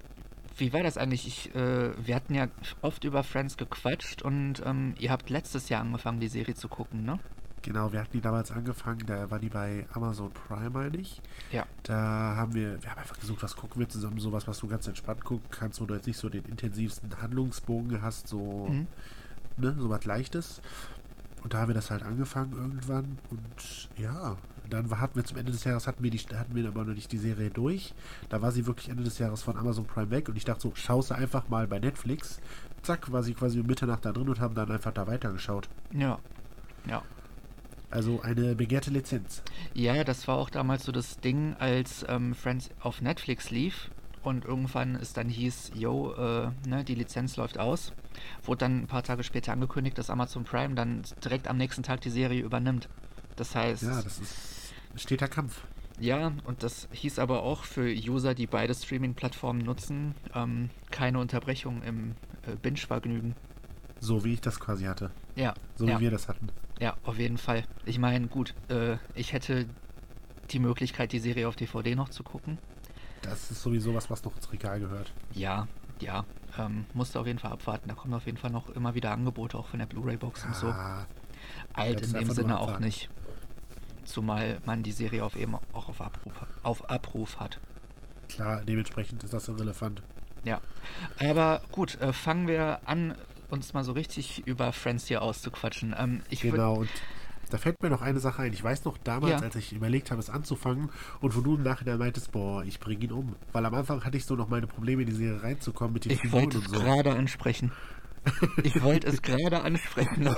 wie 0.57 0.71
war 0.73 0.83
das 0.83 0.97
eigentlich? 0.97 1.25
Ich, 1.27 1.55
äh, 1.55 1.91
wir 2.05 2.15
hatten 2.15 2.35
ja 2.35 2.47
oft 2.81 3.03
über 3.03 3.23
Friends 3.23 3.57
gequatscht 3.57 4.21
und 4.21 4.61
ähm, 4.65 4.93
ihr 4.99 5.11
habt 5.11 5.29
letztes 5.29 5.69
Jahr 5.69 5.81
angefangen, 5.81 6.19
die 6.19 6.27
Serie 6.27 6.53
zu 6.55 6.69
gucken, 6.69 7.03
ne? 7.03 7.19
Genau, 7.65 7.91
wir 7.91 7.99
hatten 7.99 8.11
die 8.13 8.21
damals 8.21 8.51
angefangen, 8.51 8.99
da 9.07 9.31
war 9.31 9.39
die 9.39 9.49
bei 9.49 9.87
Amazon 9.93 10.29
Prime, 10.31 10.69
meine 10.69 10.97
ich. 10.97 11.19
Ja. 11.51 11.65
Da 11.81 11.95
haben 12.35 12.53
wir, 12.53 12.79
wir 12.83 12.91
haben 12.91 12.99
einfach 12.99 13.19
gesucht, 13.19 13.41
was 13.41 13.55
gucken 13.55 13.79
wir 13.79 13.89
zusammen, 13.89 14.19
sowas, 14.19 14.47
was 14.47 14.59
du 14.59 14.67
ganz 14.67 14.87
entspannt 14.87 15.23
gucken 15.25 15.47
kannst, 15.49 15.81
wo 15.81 15.85
du 15.87 15.95
jetzt 15.95 16.05
nicht 16.05 16.17
so 16.19 16.29
den 16.29 16.45
intensivsten 16.45 17.19
Handlungsbogen 17.19 18.03
hast, 18.03 18.27
so, 18.27 18.67
Mhm. 18.69 18.87
ne, 19.57 19.75
so 19.79 19.89
was 19.89 20.05
Leichtes. 20.05 20.61
Und 21.43 21.55
da 21.55 21.59
haben 21.61 21.69
wir 21.69 21.73
das 21.75 21.89
halt 21.89 22.03
angefangen 22.03 22.53
irgendwann 22.53 23.17
und 23.31 23.89
ja, 23.97 24.35
dann 24.69 24.99
hatten 24.99 25.15
wir 25.15 25.23
zum 25.25 25.37
Ende 25.37 25.51
des 25.51 25.63
Jahres, 25.63 25.87
hatten 25.87 26.03
wir, 26.03 26.11
die, 26.11 26.19
hatten 26.19 26.53
wir 26.55 26.67
aber 26.67 26.85
noch 26.85 26.93
nicht 26.93 27.11
die 27.11 27.17
Serie 27.19 27.49
durch. 27.49 27.95
Da 28.29 28.43
war 28.43 28.51
sie 28.51 28.67
wirklich 28.67 28.89
Ende 28.89 29.03
des 29.03 29.17
Jahres 29.17 29.41
von 29.41 29.57
Amazon 29.57 29.85
Prime 29.85 30.11
weg 30.11 30.29
und 30.29 30.37
ich 30.37 30.45
dachte 30.45 30.61
so, 30.61 30.71
schau 30.75 31.01
sie 31.01 31.15
einfach 31.15 31.49
mal 31.49 31.67
bei 31.67 31.79
Netflix. 31.79 32.39
Zack, 32.83 33.11
war 33.11 33.23
sie 33.23 33.33
quasi 33.33 33.59
um 33.59 33.65
Mitternacht 33.65 34.05
da 34.05 34.11
drin 34.11 34.29
und 34.29 34.39
haben 34.39 34.53
dann 34.53 34.71
einfach 34.71 34.91
da 34.91 35.07
weitergeschaut. 35.07 35.67
Ja. 35.91 36.19
Ja. 36.87 37.01
Also 37.91 38.21
eine 38.21 38.55
begehrte 38.55 38.89
Lizenz. 38.91 39.41
Ja, 39.73 40.03
das 40.03 40.27
war 40.27 40.37
auch 40.37 40.49
damals 40.49 40.83
so 40.83 40.91
das 40.91 41.17
Ding, 41.19 41.55
als 41.59 42.05
ähm, 42.09 42.33
Friends 42.35 42.69
auf 42.79 43.01
Netflix 43.01 43.51
lief 43.51 43.89
und 44.23 44.43
irgendwann 44.43 44.95
es 44.95 45.13
dann 45.13 45.29
hieß, 45.29 45.71
yo, 45.75 46.13
äh, 46.13 46.49
ne, 46.67 46.83
die 46.83 46.95
Lizenz 46.95 47.37
läuft 47.37 47.57
aus. 47.57 47.93
Wurde 48.43 48.59
dann 48.59 48.79
ein 48.83 48.87
paar 48.87 49.03
Tage 49.03 49.23
später 49.23 49.53
angekündigt, 49.53 49.97
dass 49.97 50.09
Amazon 50.09 50.43
Prime 50.45 50.73
dann 50.75 51.03
direkt 51.23 51.47
am 51.47 51.57
nächsten 51.57 51.83
Tag 51.83 52.01
die 52.01 52.09
Serie 52.09 52.41
übernimmt. 52.43 52.89
Das 53.35 53.55
heißt, 53.55 53.83
Ja, 53.83 54.01
das 54.01 54.19
ist 54.19 54.33
ein 54.93 54.99
steter 54.99 55.27
Kampf. 55.27 55.61
ja, 55.99 56.31
und 56.45 56.63
das 56.63 56.87
hieß 56.91 57.19
aber 57.19 57.43
auch 57.43 57.63
für 57.65 57.87
User, 57.87 58.33
die 58.33 58.47
beide 58.47 58.73
Streaming-Plattformen 58.73 59.61
nutzen, 59.61 60.15
ähm, 60.33 60.69
keine 60.91 61.19
Unterbrechung 61.19 61.81
im 61.83 62.15
äh, 62.47 62.55
Binge-Vergnügen. 62.61 63.35
So 63.99 64.23
wie 64.25 64.33
ich 64.33 64.41
das 64.41 64.59
quasi 64.59 64.85
hatte. 64.85 65.11
Ja, 65.35 65.53
So 65.75 65.85
ja. 65.87 65.97
wie 65.99 66.03
wir 66.05 66.11
das 66.11 66.27
hatten. 66.27 66.49
Ja, 66.79 66.95
auf 67.03 67.17
jeden 67.17 67.37
Fall. 67.37 67.63
Ich 67.85 67.99
meine, 67.99 68.27
gut, 68.27 68.53
äh, 68.69 68.97
ich 69.13 69.33
hätte 69.33 69.65
die 70.51 70.59
Möglichkeit, 70.59 71.11
die 71.11 71.19
Serie 71.19 71.47
auf 71.47 71.55
DVD 71.55 71.95
noch 71.95 72.09
zu 72.09 72.23
gucken. 72.23 72.57
Das 73.21 73.49
ist 73.49 73.61
sowieso 73.61 73.93
was, 73.95 74.09
was 74.09 74.23
noch 74.23 74.35
ins 74.35 74.51
Regal 74.51 74.79
gehört. 74.79 75.11
Ja, 75.33 75.67
ja, 75.99 76.25
ähm, 76.59 76.85
musste 76.93 77.19
auf 77.19 77.25
jeden 77.27 77.39
Fall 77.39 77.51
abwarten. 77.51 77.87
Da 77.89 77.95
kommen 77.95 78.13
auf 78.13 78.25
jeden 78.25 78.37
Fall 78.37 78.51
noch 78.51 78.69
immer 78.69 78.93
wieder 78.93 79.11
Angebote, 79.11 79.57
auch 79.57 79.67
von 79.67 79.79
der 79.79 79.87
Blu-ray-Box 79.87 80.45
und 80.45 80.55
so. 80.55 80.67
Ah, 80.67 81.05
Alt 81.73 82.01
in 82.01 82.13
dem 82.13 82.31
Sinne 82.31 82.59
auch 82.59 82.79
nicht. 82.79 83.09
Zumal 84.03 84.59
man 84.65 84.83
die 84.83 84.91
Serie 84.91 85.23
auf 85.23 85.35
eben 85.35 85.55
auch 85.73 85.89
auf 85.89 86.01
Abruf, 86.01 86.33
auf 86.61 86.89
Abruf 86.89 87.39
hat. 87.39 87.59
klar, 88.29 88.61
dementsprechend 88.63 89.23
ist 89.23 89.33
das 89.33 89.47
irrelevant. 89.47 90.03
Ja. 90.43 90.61
Aber 91.19 91.61
gut, 91.71 91.99
äh, 92.01 92.13
fangen 92.13 92.47
wir 92.47 92.81
an, 92.85 93.15
uns 93.49 93.73
mal 93.73 93.83
so 93.83 93.91
richtig 93.93 94.45
über 94.47 94.71
Friends 94.73 95.07
hier 95.07 95.21
auszuquatschen. 95.21 95.95
Ähm, 95.97 96.21
Genau, 96.41 96.75
und 96.75 96.89
da 97.51 97.57
fällt 97.57 97.81
mir 97.83 97.89
noch 97.89 98.01
eine 98.01 98.19
Sache 98.19 98.41
ein. 98.41 98.53
Ich 98.53 98.63
weiß 98.63 98.85
noch 98.85 98.97
damals, 98.97 99.33
Ja. 99.33 99.39
als 99.39 99.55
ich 99.55 99.71
überlegt 99.73 100.09
habe, 100.11 100.19
es 100.19 100.29
anzufangen 100.29 100.89
und 101.21 101.35
wo 101.35 101.41
du 101.41 101.55
im 101.55 101.63
Nachhinein 101.63 101.99
meintest, 101.99 102.31
boah, 102.31 102.63
ich 102.63 102.79
bringe 102.79 103.05
ihn 103.05 103.11
um. 103.11 103.35
Weil 103.53 103.65
am 103.65 103.73
Anfang 103.75 104.03
hatte 104.03 104.17
ich 104.17 104.25
so 104.25 104.35
noch 104.35 104.49
meine 104.49 104.67
Probleme, 104.67 105.03
in 105.03 105.09
die 105.09 105.15
Serie 105.15 105.43
reinzukommen 105.43 105.93
mit 105.93 106.05
den 106.05 106.13
Ich 106.13 106.21
Figuren 106.21 106.43
wollte 106.45 106.57
und 106.57 106.69
so. 106.69 106.79
gerade 106.79 107.13
ansprechen. 107.13 107.71
Ich 108.63 108.81
wollte 108.81 109.07
es 109.07 109.21
gerade 109.21 109.61
ansprechen. 109.61 110.23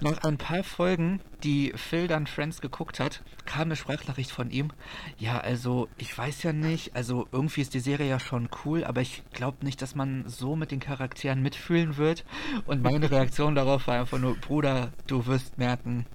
Nach 0.00 0.24
ein 0.24 0.38
paar 0.38 0.62
Folgen, 0.62 1.20
die 1.42 1.72
Phil 1.74 2.06
dann 2.06 2.26
Friends 2.26 2.60
geguckt 2.60 3.00
hat, 3.00 3.22
kam 3.44 3.62
eine 3.62 3.76
Sprachnachricht 3.76 4.30
von 4.30 4.50
ihm. 4.50 4.72
Ja, 5.18 5.38
also 5.38 5.88
ich 5.98 6.16
weiß 6.16 6.42
ja 6.44 6.52
nicht, 6.52 6.94
also 6.94 7.26
irgendwie 7.32 7.60
ist 7.60 7.74
die 7.74 7.80
Serie 7.80 8.08
ja 8.08 8.20
schon 8.20 8.48
cool, 8.64 8.84
aber 8.84 9.00
ich 9.00 9.22
glaube 9.32 9.64
nicht, 9.64 9.82
dass 9.82 9.94
man 9.94 10.24
so 10.28 10.56
mit 10.56 10.70
den 10.70 10.80
Charakteren 10.80 11.42
mitfühlen 11.42 11.96
wird. 11.96 12.24
Und 12.66 12.82
meine 12.82 13.10
Reaktion 13.10 13.54
darauf 13.54 13.86
war 13.86 14.00
einfach 14.00 14.18
nur, 14.18 14.36
Bruder, 14.36 14.92
du 15.06 15.26
wirst 15.26 15.58
merken, 15.58 16.06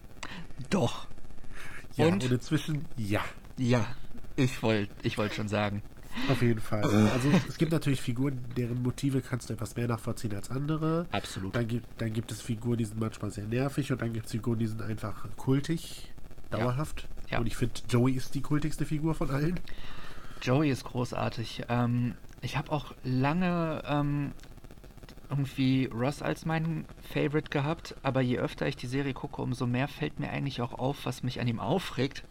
doch. 0.69 1.07
Ja, 1.95 2.07
und? 2.07 2.23
und 2.23 2.31
inzwischen, 2.31 2.85
ja, 2.97 3.23
Ja, 3.57 3.85
ich 4.35 4.61
wollte 4.63 4.91
ich 5.03 5.17
wollt 5.17 5.33
schon 5.33 5.47
sagen. 5.47 5.81
Auf 6.29 6.41
jeden 6.41 6.59
Fall. 6.59 6.83
Also 6.83 7.29
es 7.47 7.57
gibt 7.57 7.71
natürlich 7.71 8.01
Figuren, 8.01 8.39
deren 8.55 8.81
Motive 8.81 9.21
kannst 9.21 9.49
du 9.49 9.53
etwas 9.53 9.75
mehr 9.75 9.87
nachvollziehen 9.87 10.33
als 10.35 10.49
andere. 10.49 11.05
Absolut. 11.11 11.55
Dann 11.55 11.67
gibt, 11.67 11.85
dann 11.99 12.13
gibt 12.13 12.31
es 12.31 12.41
Figuren, 12.41 12.77
die 12.77 12.85
sind 12.85 12.99
manchmal 12.99 13.31
sehr 13.31 13.45
nervig 13.45 13.91
und 13.91 14.01
dann 14.01 14.13
gibt 14.13 14.25
es 14.25 14.31
Figuren, 14.31 14.59
die 14.59 14.67
sind 14.67 14.81
einfach 14.81 15.27
kultig, 15.35 16.11
dauerhaft. 16.49 17.07
Ja. 17.29 17.39
Und 17.39 17.47
ich 17.47 17.55
finde, 17.55 17.73
Joey 17.89 18.13
ist 18.13 18.35
die 18.35 18.41
kultigste 18.41 18.85
Figur 18.85 19.15
von 19.15 19.29
allen. 19.29 19.59
Joey 20.41 20.69
ist 20.69 20.83
großartig. 20.83 21.63
Ähm, 21.69 22.15
ich 22.41 22.57
habe 22.57 22.71
auch 22.71 22.93
lange 23.03 23.81
ähm, 23.87 24.31
irgendwie 25.29 25.85
Ross 25.85 26.21
als 26.21 26.45
meinen 26.45 26.85
Favorite 27.13 27.49
gehabt, 27.49 27.95
aber 28.03 28.21
je 28.21 28.37
öfter 28.39 28.67
ich 28.67 28.75
die 28.75 28.87
Serie 28.87 29.13
gucke, 29.13 29.41
umso 29.41 29.65
mehr 29.67 29.87
fällt 29.87 30.19
mir 30.19 30.29
eigentlich 30.29 30.61
auch 30.61 30.73
auf, 30.73 31.05
was 31.05 31.23
mich 31.23 31.39
an 31.39 31.47
ihm 31.47 31.59
aufregt. 31.59 32.23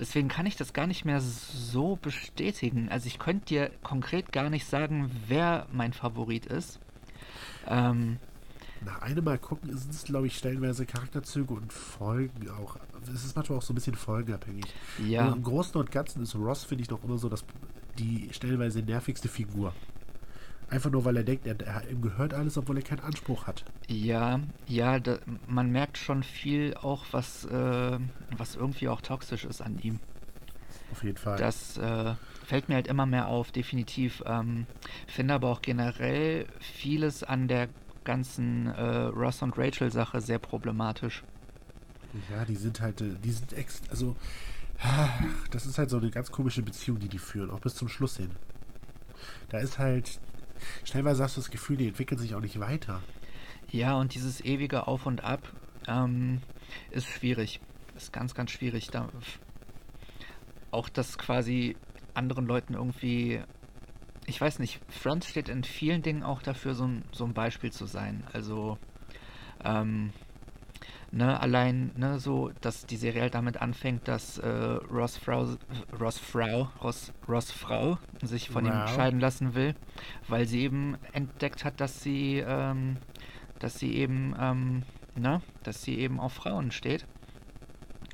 Deswegen 0.00 0.28
kann 0.28 0.46
ich 0.46 0.56
das 0.56 0.72
gar 0.72 0.86
nicht 0.86 1.04
mehr 1.04 1.20
so 1.20 1.96
bestätigen. 2.00 2.88
Also 2.88 3.06
ich 3.06 3.18
könnte 3.18 3.46
dir 3.46 3.70
konkret 3.82 4.32
gar 4.32 4.50
nicht 4.50 4.66
sagen, 4.66 5.10
wer 5.28 5.66
mein 5.72 5.92
Favorit 5.92 6.46
ist. 6.46 6.80
Ähm, 7.68 8.18
Nach 8.84 9.02
einem 9.02 9.24
Mal 9.24 9.38
gucken 9.38 9.76
sind 9.76 9.92
es, 9.92 10.04
glaube 10.04 10.26
ich, 10.26 10.36
stellenweise 10.36 10.86
Charakterzüge 10.86 11.54
und 11.54 11.72
Folgen 11.72 12.48
auch. 12.50 12.76
Es 13.02 13.24
ist 13.24 13.36
manchmal 13.36 13.58
auch 13.58 13.62
so 13.62 13.72
ein 13.72 13.76
bisschen 13.76 13.94
folgenabhängig. 13.94 14.64
ja, 15.06 15.30
Im 15.32 15.42
Großen 15.42 15.78
und 15.80 15.90
Ganzen 15.90 16.22
ist 16.22 16.34
Ross, 16.34 16.64
finde 16.64 16.82
ich, 16.82 16.90
noch 16.90 17.04
immer 17.04 17.18
so 17.18 17.28
das, 17.28 17.44
die 17.98 18.28
stellenweise 18.32 18.80
nervigste 18.82 19.28
Figur. 19.28 19.72
Einfach 20.70 20.90
nur, 20.90 21.04
weil 21.04 21.16
er 21.16 21.24
denkt, 21.24 21.46
er, 21.46 21.60
er, 21.60 21.90
ihm 21.90 22.00
gehört 22.00 22.32
alles, 22.32 22.56
obwohl 22.56 22.76
er 22.76 22.84
keinen 22.84 23.00
Anspruch 23.00 23.46
hat. 23.48 23.64
ja, 23.88 24.40
ja, 24.68 25.00
da, 25.00 25.18
man 25.48 25.70
merkt 25.72 25.98
schon 25.98 26.22
viel 26.22 26.74
auch, 26.80 27.06
was, 27.10 27.44
äh, 27.46 27.98
was 28.36 28.54
irgendwie 28.54 28.88
auch 28.88 29.00
toxisch 29.00 29.44
ist 29.44 29.60
an 29.60 29.78
ihm. 29.82 29.98
Auf 30.92 31.02
jeden 31.02 31.16
Fall. 31.16 31.36
Das 31.38 31.76
äh, 31.78 32.14
fällt 32.44 32.68
mir 32.68 32.76
halt 32.76 32.86
immer 32.86 33.06
mehr 33.06 33.26
auf, 33.26 33.50
definitiv. 33.50 34.22
Ähm, 34.26 34.66
finde 35.08 35.34
aber 35.34 35.48
auch 35.48 35.62
generell 35.62 36.46
vieles 36.60 37.24
an 37.24 37.48
der 37.48 37.68
ganzen 38.04 38.66
äh, 38.66 38.82
Ross 38.82 39.42
und 39.42 39.58
Rachel 39.58 39.90
Sache 39.90 40.20
sehr 40.20 40.38
problematisch. 40.38 41.22
Ja, 42.30 42.44
die 42.44 42.56
sind 42.56 42.80
halt, 42.80 43.00
äh, 43.00 43.14
die 43.22 43.32
sind 43.32 43.52
ex, 43.52 43.82
also, 43.90 44.16
ach, 44.78 45.10
das 45.50 45.66
ist 45.66 45.78
halt 45.78 45.90
so 45.90 45.98
eine 45.98 46.10
ganz 46.10 46.30
komische 46.30 46.62
Beziehung, 46.62 46.98
die 46.98 47.08
die 47.08 47.18
führen, 47.18 47.50
auch 47.50 47.60
bis 47.60 47.74
zum 47.74 47.88
Schluss 47.88 48.16
hin. 48.16 48.30
Da 49.50 49.58
ist 49.58 49.78
halt, 49.78 50.18
stellenweise 50.84 51.22
hast 51.22 51.36
du 51.36 51.40
das 51.40 51.50
Gefühl, 51.50 51.76
die 51.76 51.88
entwickeln 51.88 52.18
sich 52.18 52.34
auch 52.34 52.40
nicht 52.40 52.60
weiter. 52.60 53.02
Ja, 53.70 53.94
und 53.94 54.14
dieses 54.14 54.44
ewige 54.44 54.86
Auf 54.86 55.06
und 55.06 55.22
Ab 55.22 55.52
ähm, 55.86 56.40
ist 56.90 57.06
schwierig. 57.06 57.60
Ist 57.96 58.12
ganz, 58.12 58.34
ganz 58.34 58.50
schwierig. 58.50 58.88
Da, 58.88 59.08
auch 60.70 60.88
das 60.88 61.18
quasi 61.18 61.76
anderen 62.14 62.46
Leuten 62.46 62.74
irgendwie. 62.74 63.40
Ich 64.26 64.40
weiß 64.40 64.58
nicht, 64.58 64.80
Friends 64.88 65.28
steht 65.28 65.48
in 65.48 65.64
vielen 65.64 66.02
Dingen 66.02 66.22
auch 66.22 66.42
dafür, 66.42 66.74
so 66.74 66.84
ein, 66.84 67.04
so 67.12 67.24
ein 67.24 67.34
Beispiel 67.34 67.72
zu 67.72 67.86
sein. 67.86 68.24
Also, 68.32 68.78
ähm, 69.64 70.12
ne, 71.10 71.40
allein, 71.40 71.92
ne, 71.96 72.18
so, 72.18 72.50
dass 72.60 72.86
die 72.86 72.96
Serie 72.96 73.22
halt 73.22 73.34
damit 73.34 73.60
anfängt, 73.60 74.08
dass 74.08 74.38
äh, 74.38 74.48
Ross 74.48 75.16
Frau, 75.16 75.56
Ross 75.98 76.18
Frau, 76.18 76.70
Ross, 76.82 77.12
Ross 77.28 77.50
Frau 77.52 77.98
sich 78.22 78.50
von 78.50 78.64
ihm 78.64 78.86
Wow. 78.86 78.86
scheiden 78.86 79.20
lassen 79.20 79.54
will, 79.54 79.74
weil 80.28 80.46
sie 80.46 80.60
eben 80.62 80.96
entdeckt 81.12 81.64
hat, 81.64 81.80
dass 81.80 82.02
sie, 82.02 82.38
ähm, 82.46 82.98
dass 83.58 83.78
sie 83.78 83.94
eben, 83.96 84.34
ähm, 84.38 84.84
ne, 85.14 85.42
dass 85.62 85.82
sie 85.82 85.98
eben 85.98 86.20
auf 86.20 86.32
Frauen 86.34 86.70
steht. 86.70 87.06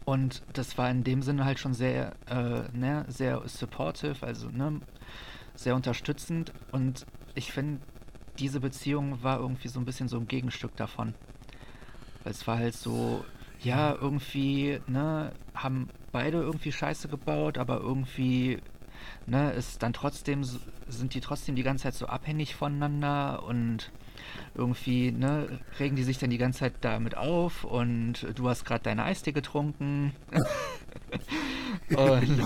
Und 0.04 0.42
das 0.52 0.78
war 0.78 0.90
in 0.90 1.02
dem 1.04 1.22
Sinne 1.22 1.44
halt 1.44 1.58
schon 1.58 1.74
sehr, 1.74 2.16
äh, 2.26 2.68
ne, 2.76 3.04
sehr 3.08 3.42
supportive, 3.48 4.24
also 4.24 4.48
ne, 4.50 4.80
sehr 5.54 5.74
unterstützend. 5.74 6.54
Und 6.72 7.06
ich 7.34 7.52
finde, 7.52 7.82
diese 8.38 8.60
Beziehung 8.60 9.22
war 9.22 9.40
irgendwie 9.40 9.68
so 9.68 9.80
ein 9.80 9.84
bisschen 9.84 10.08
so 10.08 10.18
ein 10.18 10.28
Gegenstück 10.28 10.76
davon. 10.76 11.14
Es 12.28 12.47
war 12.47 12.59
halt 12.59 12.75
so, 12.75 13.25
ja, 13.62 13.95
irgendwie, 13.95 14.80
ne, 14.87 15.33
haben 15.54 15.88
beide 16.12 16.38
irgendwie 16.38 16.73
Scheiße 16.73 17.09
gebaut, 17.09 17.59
aber 17.59 17.80
irgendwie, 17.80 18.59
ne, 19.26 19.52
ist 19.52 19.83
dann 19.83 19.92
trotzdem, 19.92 20.45
sind 20.45 21.14
die 21.14 21.21
trotzdem 21.21 21.54
die 21.56 21.62
ganze 21.62 21.85
Zeit 21.85 21.95
so 21.95 22.06
abhängig 22.06 22.54
voneinander 22.54 23.42
und 23.45 23.90
irgendwie, 24.54 25.12
ne, 25.12 25.61
regen 25.78 25.97
die 25.97 26.02
sich 26.02 26.18
dann 26.18 26.30
die 26.30 26.38
ganze 26.38 26.61
Zeit 26.61 26.75
damit 26.80 27.16
auf 27.16 27.64
und 27.64 28.26
du 28.35 28.49
hast 28.49 28.64
gerade 28.64 28.83
deine 28.83 29.04
Eistee 29.04 29.33
getrunken. 29.33 30.12
und, 31.97 32.42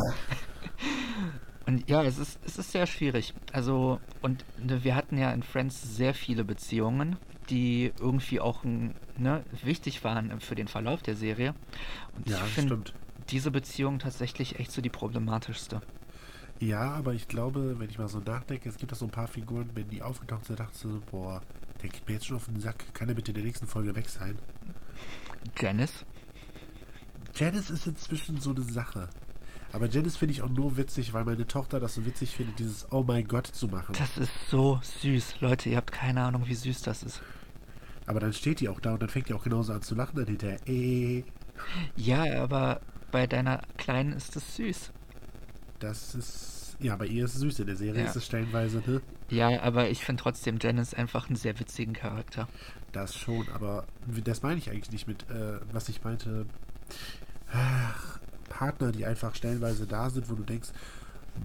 und 1.66 1.88
ja, 1.88 2.02
es 2.02 2.18
ist, 2.18 2.38
es 2.44 2.58
ist 2.58 2.72
sehr 2.72 2.86
schwierig. 2.86 3.34
Also, 3.52 4.00
und 4.20 4.44
ne, 4.58 4.84
wir 4.84 4.94
hatten 4.94 5.18
ja 5.18 5.30
in 5.32 5.42
Friends 5.42 5.96
sehr 5.96 6.14
viele 6.14 6.44
Beziehungen, 6.44 7.16
die 7.50 7.92
irgendwie 7.98 8.40
auch 8.40 8.64
ne, 8.64 9.44
wichtig 9.62 10.02
waren 10.04 10.40
für 10.40 10.54
den 10.54 10.68
Verlauf 10.68 11.02
der 11.02 11.16
Serie. 11.16 11.54
Und 12.16 12.28
Ja, 12.28 12.38
ich 12.46 12.52
finde 12.52 12.82
diese 13.28 13.50
Beziehung 13.50 13.98
tatsächlich 13.98 14.58
echt 14.58 14.72
so 14.72 14.80
die 14.80 14.88
problematischste. 14.90 15.82
Ja, 16.60 16.90
aber 16.90 17.14
ich 17.14 17.26
glaube, 17.26 17.78
wenn 17.78 17.88
ich 17.88 17.98
mal 17.98 18.08
so 18.08 18.20
nachdenke, 18.20 18.68
es 18.68 18.76
gibt 18.76 18.92
auch 18.92 18.96
so 18.96 19.06
ein 19.06 19.10
paar 19.10 19.28
Figuren, 19.28 19.70
wenn 19.74 19.88
die 19.88 20.02
aufgetaucht 20.02 20.44
sind, 20.44 20.60
dachte 20.60 20.72
ich 20.74 20.80
so, 20.80 21.00
boah, 21.10 21.40
der 21.82 21.88
geht 21.88 22.06
mir 22.06 22.14
jetzt 22.14 22.26
schon 22.26 22.36
auf 22.36 22.44
den 22.46 22.60
Sack. 22.60 22.92
Kann 22.92 23.08
er 23.08 23.14
bitte 23.14 23.30
in 23.30 23.36
der 23.36 23.44
nächsten 23.44 23.66
Folge 23.66 23.94
weg 23.94 24.08
sein? 24.08 24.38
Janice? 25.58 26.04
Janice 27.34 27.70
ist 27.70 27.86
inzwischen 27.86 28.40
so 28.40 28.50
eine 28.50 28.62
Sache. 28.62 29.08
Aber 29.72 29.88
Janice 29.88 30.16
finde 30.16 30.32
ich 30.34 30.42
auch 30.42 30.48
nur 30.48 30.76
witzig, 30.76 31.14
weil 31.14 31.24
meine 31.24 31.46
Tochter 31.46 31.80
das 31.80 31.94
so 31.94 32.04
witzig 32.04 32.34
findet, 32.36 32.58
dieses 32.58 32.90
Oh 32.90 33.04
mein 33.06 33.26
Gott 33.26 33.46
zu 33.46 33.68
machen. 33.68 33.94
Das 33.96 34.18
ist 34.18 34.32
so 34.50 34.80
süß. 35.00 35.40
Leute, 35.40 35.70
ihr 35.70 35.76
habt 35.76 35.92
keine 35.92 36.22
Ahnung, 36.22 36.46
wie 36.46 36.54
süß 36.54 36.82
das 36.82 37.02
ist. 37.02 37.22
Aber 38.10 38.18
dann 38.18 38.32
steht 38.32 38.58
die 38.58 38.68
auch 38.68 38.80
da 38.80 38.94
und 38.94 39.02
dann 39.02 39.08
fängt 39.08 39.28
die 39.28 39.34
auch 39.34 39.44
genauso 39.44 39.72
an 39.72 39.82
zu 39.82 39.94
lachen, 39.94 40.16
dann 40.16 40.26
hinterher, 40.26 40.58
äh, 40.66 41.22
Ja, 41.94 42.42
aber 42.42 42.80
bei 43.12 43.28
deiner 43.28 43.62
Kleinen 43.76 44.12
ist 44.14 44.34
es 44.34 44.56
süß. 44.56 44.90
das 45.78 46.16
ist, 46.16 46.76
ja, 46.80 46.96
bei 46.96 47.06
ihr 47.06 47.24
ist 47.24 47.34
es 47.34 47.40
süß, 47.40 47.60
in 47.60 47.66
der 47.68 47.76
Serie 47.76 48.02
Ja. 48.02 48.08
ist 48.10 48.16
es 48.16 48.26
stellenweise, 48.26 48.82
ne? 48.84 49.00
Ja, 49.28 49.62
aber 49.62 49.90
ich 49.90 50.04
finde 50.04 50.24
trotzdem 50.24 50.58
Janice 50.60 50.92
einfach 50.94 51.28
einen 51.28 51.36
sehr 51.36 51.56
witzigen 51.60 51.92
Charakter. 51.94 52.48
Das 52.90 53.14
schon, 53.14 53.48
aber 53.50 53.86
das 54.24 54.42
meine 54.42 54.58
ich 54.58 54.70
eigentlich 54.70 54.90
nicht 54.90 55.06
mit, 55.06 55.22
äh, 55.30 55.60
was 55.72 55.88
ich 55.88 56.02
meinte, 56.02 56.46
ach, 57.52 58.18
Partner, 58.48 58.90
die 58.90 59.06
einfach 59.06 59.36
stellenweise 59.36 59.86
da 59.86 60.10
sind, 60.10 60.28
wo 60.28 60.34
du 60.34 60.42
denkst, 60.42 60.70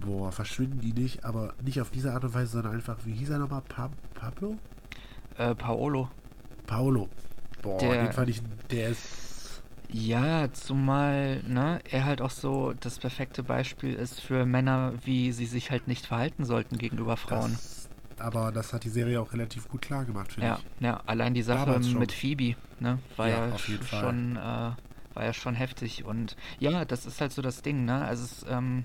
boah, 0.00 0.32
verschwinden 0.32 0.80
die 0.80 0.92
nicht, 0.92 1.24
aber 1.24 1.54
nicht 1.64 1.80
auf 1.80 1.90
diese 1.90 2.12
Art 2.12 2.24
und 2.24 2.34
Weise, 2.34 2.50
sondern 2.54 2.74
einfach, 2.74 2.96
wie 3.04 3.12
hieß 3.14 3.30
er 3.30 3.38
nochmal, 3.38 3.62
pa 3.62 3.88
Pablo? 4.14 4.56
Äh, 5.38 5.54
Paolo. 5.54 6.10
Paolo. 6.66 7.08
Boah, 7.62 7.80
Der- 7.80 8.04
den 8.04 8.12
fand 8.12 8.30
ich, 8.30 8.42
der 8.70 8.90
ist, 8.90 9.62
Ja, 9.88 10.52
zumal, 10.52 11.42
ne, 11.46 11.78
er 11.90 12.04
halt 12.04 12.20
auch 12.20 12.30
so 12.30 12.72
das 12.80 12.98
perfekte 12.98 13.42
Beispiel 13.44 13.94
ist 13.94 14.20
für 14.20 14.44
Männer, 14.44 14.94
wie 15.04 15.30
sie 15.32 15.46
sich 15.46 15.70
halt 15.70 15.86
nicht 15.86 16.06
verhalten 16.06 16.44
sollten 16.44 16.76
gegenüber 16.76 17.16
Frauen. 17.16 17.52
das, 17.52 17.88
aber 18.18 18.50
das 18.50 18.72
hat 18.72 18.82
die 18.84 18.90
Serie 18.90 19.20
auch 19.20 19.32
relativ 19.32 19.68
gut 19.68 19.82
klar 19.82 20.04
gemacht, 20.04 20.32
finde 20.32 20.48
Ja, 20.48 20.58
ich. 20.58 20.64
ja, 20.80 21.00
allein 21.06 21.34
die 21.34 21.42
Sache 21.42 21.78
mit 21.78 22.12
Phoebe, 22.12 22.56
ne, 22.80 22.98
war 23.16 23.28
Ja, 23.28 23.46
ja, 23.46 23.58
schon, 23.88 24.36
äh, 24.36 24.40
war 24.40 25.24
ja 25.24 25.32
schon 25.32 25.54
heftig 25.54 26.04
und 26.04 26.36
ja, 26.58 26.84
das 26.84 27.06
ist 27.06 27.20
halt 27.20 27.32
so 27.32 27.40
das 27.40 27.62
Ding, 27.62 27.84
ne, 27.84 28.04
also 28.04 28.24
es 28.24 28.44
ähm, 28.48 28.84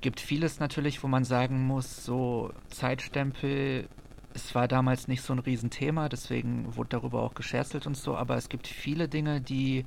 gibt 0.00 0.20
vieles 0.20 0.58
natürlich, 0.58 1.02
wo 1.02 1.08
man 1.08 1.24
sagen 1.24 1.66
muss, 1.66 2.04
so 2.04 2.52
Zeitstempel, 2.68 3.88
es 4.36 4.54
war 4.54 4.68
damals 4.68 5.08
nicht 5.08 5.22
so 5.22 5.32
ein 5.32 5.38
Riesenthema, 5.38 6.08
deswegen 6.08 6.76
wurde 6.76 6.90
darüber 6.90 7.22
auch 7.22 7.34
gescherzelt 7.34 7.86
und 7.86 7.96
so, 7.96 8.16
aber 8.16 8.36
es 8.36 8.48
gibt 8.48 8.66
viele 8.66 9.08
Dinge, 9.08 9.40
die 9.40 9.84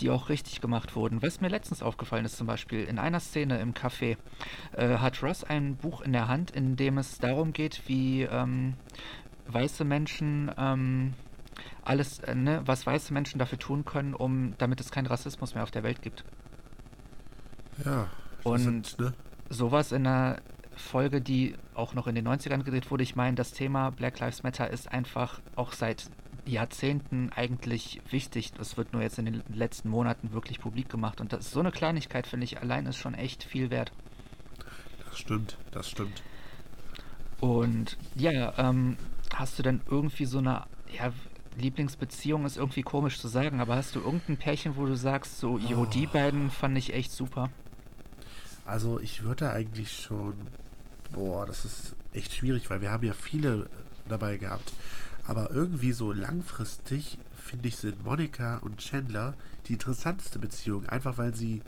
die 0.00 0.10
auch 0.10 0.28
richtig 0.28 0.60
gemacht 0.60 0.96
wurden. 0.96 1.22
Was 1.22 1.40
mir 1.40 1.46
letztens 1.46 1.80
aufgefallen 1.80 2.24
ist 2.24 2.36
zum 2.36 2.48
Beispiel, 2.48 2.82
in 2.82 2.98
einer 2.98 3.20
Szene 3.20 3.60
im 3.60 3.74
Café 3.74 4.16
äh, 4.72 4.98
hat 4.98 5.22
Ross 5.22 5.44
ein 5.44 5.76
Buch 5.76 6.00
in 6.00 6.12
der 6.12 6.26
Hand, 6.26 6.50
in 6.50 6.74
dem 6.74 6.98
es 6.98 7.18
darum 7.18 7.52
geht, 7.52 7.82
wie 7.86 8.22
ähm, 8.22 8.74
weiße 9.46 9.84
Menschen 9.84 10.50
ähm, 10.58 11.14
alles, 11.84 12.18
äh, 12.20 12.34
ne, 12.34 12.62
was 12.64 12.84
weiße 12.84 13.12
Menschen 13.12 13.38
dafür 13.38 13.60
tun 13.60 13.84
können, 13.84 14.14
um 14.14 14.54
damit 14.58 14.80
es 14.80 14.90
keinen 14.90 15.06
Rassismus 15.06 15.54
mehr 15.54 15.62
auf 15.62 15.70
der 15.70 15.84
Welt 15.84 16.02
gibt. 16.02 16.24
Ja. 17.84 18.08
Und- 18.42 18.98
ne? 18.98 19.14
Sowas 19.48 19.92
in 19.92 20.06
einer 20.08 20.38
Folge, 20.76 21.20
die 21.20 21.54
auch 21.74 21.94
noch 21.94 22.06
in 22.06 22.14
den 22.14 22.26
90ern 22.26 22.62
gedreht 22.62 22.90
wurde. 22.90 23.02
Ich 23.02 23.16
meine, 23.16 23.36
das 23.36 23.52
Thema 23.52 23.90
Black 23.90 24.20
Lives 24.20 24.42
Matter 24.42 24.68
ist 24.70 24.90
einfach 24.90 25.40
auch 25.56 25.72
seit 25.72 26.10
Jahrzehnten 26.46 27.30
eigentlich 27.34 28.00
wichtig. 28.10 28.52
Das 28.52 28.76
wird 28.76 28.92
nur 28.92 29.02
jetzt 29.02 29.18
in 29.18 29.24
den 29.24 29.42
letzten 29.52 29.88
Monaten 29.88 30.32
wirklich 30.32 30.60
publik 30.60 30.88
gemacht. 30.88 31.20
Und 31.20 31.32
das 31.32 31.46
ist 31.46 31.52
so 31.52 31.60
eine 31.60 31.72
Kleinigkeit, 31.72 32.26
finde 32.26 32.44
ich, 32.44 32.60
allein 32.60 32.86
ist 32.86 32.96
schon 32.96 33.14
echt 33.14 33.44
viel 33.44 33.70
wert. 33.70 33.92
Das 35.08 35.18
stimmt, 35.18 35.56
das 35.70 35.88
stimmt. 35.88 36.22
Und 37.40 37.96
ja, 38.14 38.54
ähm, 38.58 38.96
hast 39.34 39.58
du 39.58 39.62
denn 39.62 39.80
irgendwie 39.90 40.24
so 40.24 40.38
eine, 40.38 40.64
ja, 40.96 41.12
Lieblingsbeziehung 41.56 42.44
ist 42.46 42.56
irgendwie 42.56 42.82
komisch 42.82 43.20
zu 43.20 43.28
sagen, 43.28 43.60
aber 43.60 43.76
hast 43.76 43.94
du 43.94 44.00
irgendein 44.00 44.36
Pärchen, 44.36 44.76
wo 44.76 44.86
du 44.86 44.96
sagst, 44.96 45.38
so, 45.38 45.58
jo, 45.58 45.86
die 45.86 46.06
beiden 46.06 46.50
fand 46.50 46.76
ich 46.76 46.92
echt 46.92 47.12
super? 47.12 47.50
Also 48.64 48.98
ich 48.98 49.22
würde 49.22 49.50
eigentlich 49.50 49.92
schon, 49.92 50.34
boah, 51.14 51.46
das 51.46 51.64
ist 51.64 51.94
echt 52.12 52.34
schwierig, 52.34 52.68
weil 52.70 52.80
wir 52.80 52.90
haben 52.90 53.04
ja 53.04 53.12
viele 53.12 53.68
dabei 54.08 54.36
gehabt. 54.36 54.72
Aber 55.26 55.50
irgendwie 55.50 55.92
so 55.92 56.12
langfristig, 56.12 57.18
finde 57.34 57.68
ich, 57.68 57.76
sind 57.76 58.04
Monika 58.04 58.58
und 58.58 58.78
Chandler 58.78 59.34
die 59.66 59.74
interessanteste 59.74 60.38
Beziehung. 60.38 60.86
Einfach 60.86 61.16
weil 61.16 61.34
sie 61.34 61.62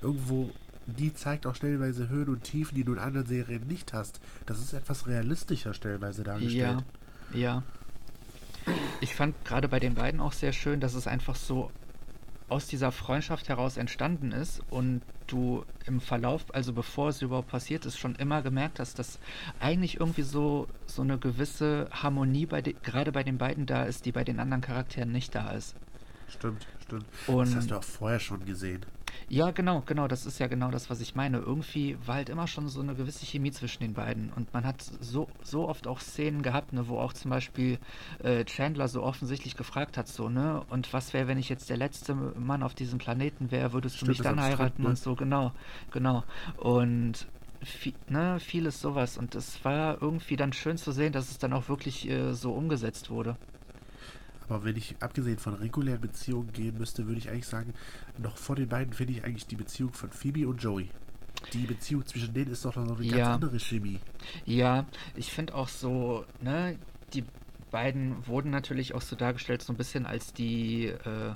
irgendwo, 0.00 0.50
die 0.86 1.12
zeigt 1.12 1.46
auch 1.46 1.54
stellenweise 1.54 2.08
Höhen 2.08 2.28
und 2.28 2.42
Tiefen, 2.42 2.74
die 2.74 2.84
du 2.84 2.94
in 2.94 2.98
anderen 2.98 3.26
Serien 3.26 3.66
nicht 3.66 3.92
hast. 3.92 4.20
Das 4.46 4.58
ist 4.58 4.72
etwas 4.72 5.06
realistischer 5.06 5.74
stellenweise 5.74 6.22
dargestellt. 6.22 6.84
Ja, 7.34 7.38
ja. 7.38 7.62
Ich 9.00 9.14
fand 9.14 9.44
gerade 9.44 9.68
bei 9.68 9.80
den 9.80 9.94
beiden 9.94 10.20
auch 10.20 10.32
sehr 10.32 10.52
schön, 10.52 10.80
dass 10.80 10.94
es 10.94 11.06
einfach 11.06 11.36
so 11.36 11.70
aus 12.50 12.66
dieser 12.66 12.92
Freundschaft 12.92 13.48
heraus 13.48 13.76
entstanden 13.76 14.32
ist 14.32 14.60
und 14.70 15.02
du 15.26 15.64
im 15.86 16.00
Verlauf, 16.00 16.44
also 16.52 16.72
bevor 16.72 17.08
es 17.08 17.22
überhaupt 17.22 17.48
passiert 17.48 17.86
ist, 17.86 17.98
schon 17.98 18.16
immer 18.16 18.42
gemerkt 18.42 18.80
hast, 18.80 18.98
dass 18.98 19.18
eigentlich 19.60 20.00
irgendwie 20.00 20.22
so, 20.22 20.66
so 20.86 21.02
eine 21.02 21.18
gewisse 21.18 21.88
Harmonie 21.90 22.46
bei 22.46 22.60
gerade 22.60 23.12
bei 23.12 23.22
den 23.22 23.38
beiden 23.38 23.66
da 23.66 23.84
ist, 23.84 24.04
die 24.06 24.12
bei 24.12 24.24
den 24.24 24.40
anderen 24.40 24.60
Charakteren 24.60 25.12
nicht 25.12 25.34
da 25.34 25.50
ist. 25.52 25.76
Stimmt, 26.28 26.66
stimmt. 26.82 27.06
Und 27.26 27.46
das 27.46 27.56
hast 27.56 27.70
du 27.70 27.76
auch 27.76 27.84
vorher 27.84 28.20
schon 28.20 28.44
gesehen. 28.44 28.84
Ja, 29.28 29.50
genau, 29.50 29.82
genau, 29.86 30.08
das 30.08 30.26
ist 30.26 30.38
ja 30.38 30.46
genau 30.46 30.70
das, 30.70 30.90
was 30.90 31.00
ich 31.00 31.14
meine. 31.14 31.38
Irgendwie 31.38 31.96
war 32.04 32.16
halt 32.16 32.28
immer 32.28 32.46
schon 32.46 32.68
so 32.68 32.80
eine 32.80 32.94
gewisse 32.94 33.24
Chemie 33.26 33.50
zwischen 33.52 33.82
den 33.82 33.94
beiden. 33.94 34.32
Und 34.32 34.52
man 34.52 34.64
hat 34.64 34.82
so, 35.00 35.28
so 35.42 35.68
oft 35.68 35.86
auch 35.86 36.00
Szenen 36.00 36.42
gehabt, 36.42 36.72
ne, 36.72 36.88
wo 36.88 36.98
auch 36.98 37.12
zum 37.12 37.30
Beispiel 37.30 37.78
äh, 38.22 38.44
Chandler 38.44 38.88
so 38.88 39.02
offensichtlich 39.02 39.56
gefragt 39.56 39.96
hat, 39.96 40.08
so, 40.08 40.28
ne, 40.28 40.62
und 40.70 40.92
was 40.92 41.12
wäre, 41.12 41.28
wenn 41.28 41.38
ich 41.38 41.48
jetzt 41.48 41.70
der 41.70 41.76
letzte 41.76 42.14
Mann 42.14 42.62
auf 42.62 42.74
diesem 42.74 42.98
Planeten 42.98 43.50
wäre, 43.50 43.72
würdest 43.72 43.96
Stimmt, 43.96 44.08
du 44.08 44.12
mich 44.12 44.20
dann 44.22 44.40
heiraten 44.40 44.82
ne? 44.82 44.88
und 44.90 44.98
so, 44.98 45.14
genau, 45.14 45.52
genau. 45.90 46.24
Und 46.56 47.26
viel, 47.62 47.94
ne, 48.08 48.38
vieles 48.40 48.80
sowas. 48.80 49.18
Und 49.18 49.34
es 49.34 49.64
war 49.64 50.00
irgendwie 50.00 50.36
dann 50.36 50.52
schön 50.52 50.76
zu 50.76 50.92
sehen, 50.92 51.12
dass 51.12 51.30
es 51.30 51.38
dann 51.38 51.52
auch 51.52 51.68
wirklich 51.68 52.08
äh, 52.08 52.32
so 52.32 52.52
umgesetzt 52.52 53.10
wurde. 53.10 53.36
Aber 54.50 54.64
wenn 54.64 54.76
ich 54.76 54.96
abgesehen 55.00 55.38
von 55.38 55.54
regulären 55.54 56.00
Beziehungen 56.00 56.52
gehen 56.52 56.76
müsste, 56.76 57.06
würde 57.06 57.18
ich 57.18 57.30
eigentlich 57.30 57.46
sagen, 57.46 57.72
noch 58.18 58.36
vor 58.36 58.56
den 58.56 58.68
beiden 58.68 58.92
finde 58.92 59.12
ich 59.12 59.24
eigentlich 59.24 59.46
die 59.46 59.56
Beziehung 59.56 59.92
von 59.92 60.10
Phoebe 60.10 60.48
und 60.48 60.62
Joey. 60.62 60.90
Die 61.52 61.66
Beziehung 61.66 62.04
zwischen 62.06 62.34
denen 62.34 62.50
ist 62.50 62.64
doch 62.64 62.76
noch 62.76 62.98
eine 62.98 63.06
ja. 63.06 63.16
ganz 63.16 63.34
andere 63.36 63.58
Chemie. 63.58 64.00
Ja, 64.44 64.86
ich 65.14 65.32
finde 65.32 65.54
auch 65.54 65.68
so, 65.68 66.24
ne, 66.40 66.76
die 67.14 67.24
beiden 67.70 68.26
wurden 68.26 68.50
natürlich 68.50 68.94
auch 68.94 69.02
so 69.02 69.16
dargestellt, 69.16 69.62
so 69.62 69.72
ein 69.72 69.76
bisschen 69.76 70.04
als 70.04 70.32
die 70.32 70.86
äh, 70.86 71.34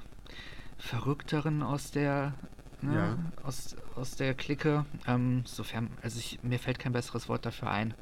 Verrückteren 0.76 1.62
aus 1.62 1.90
der 1.90 2.35
ne, 2.83 2.94
ja. 2.94 3.18
aus, 3.42 3.76
aus 3.94 4.16
der 4.16 4.35
Clique. 4.35 4.85
Ähm, 5.06 5.42
sofern, 5.47 5.90
also 6.02 6.18
ich, 6.18 6.38
mir 6.42 6.59
fällt 6.59 6.78
kein 6.78 6.92
besseres 6.92 7.28
Wort 7.28 7.47
dafür 7.47 7.71
ein. 7.71 7.94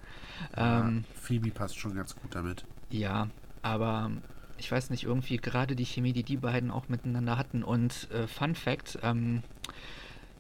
Ähm, 0.57 1.04
ja, 1.07 1.21
Phoebe 1.21 1.50
passt 1.50 1.78
schon 1.78 1.95
ganz 1.95 2.16
gut 2.16 2.35
damit. 2.35 2.64
Ja, 2.90 3.28
aber 3.62 4.11
ich 4.62 4.71
weiß 4.71 4.90
nicht, 4.90 5.02
irgendwie 5.02 5.38
gerade 5.38 5.75
die 5.75 5.85
Chemie, 5.85 6.12
die 6.12 6.23
die 6.23 6.37
beiden 6.37 6.71
auch 6.71 6.88
miteinander 6.88 7.37
hatten. 7.37 7.64
Und 7.64 8.09
äh, 8.12 8.28
Fun 8.28 8.54
Fact, 8.54 8.97
ähm, 9.02 9.42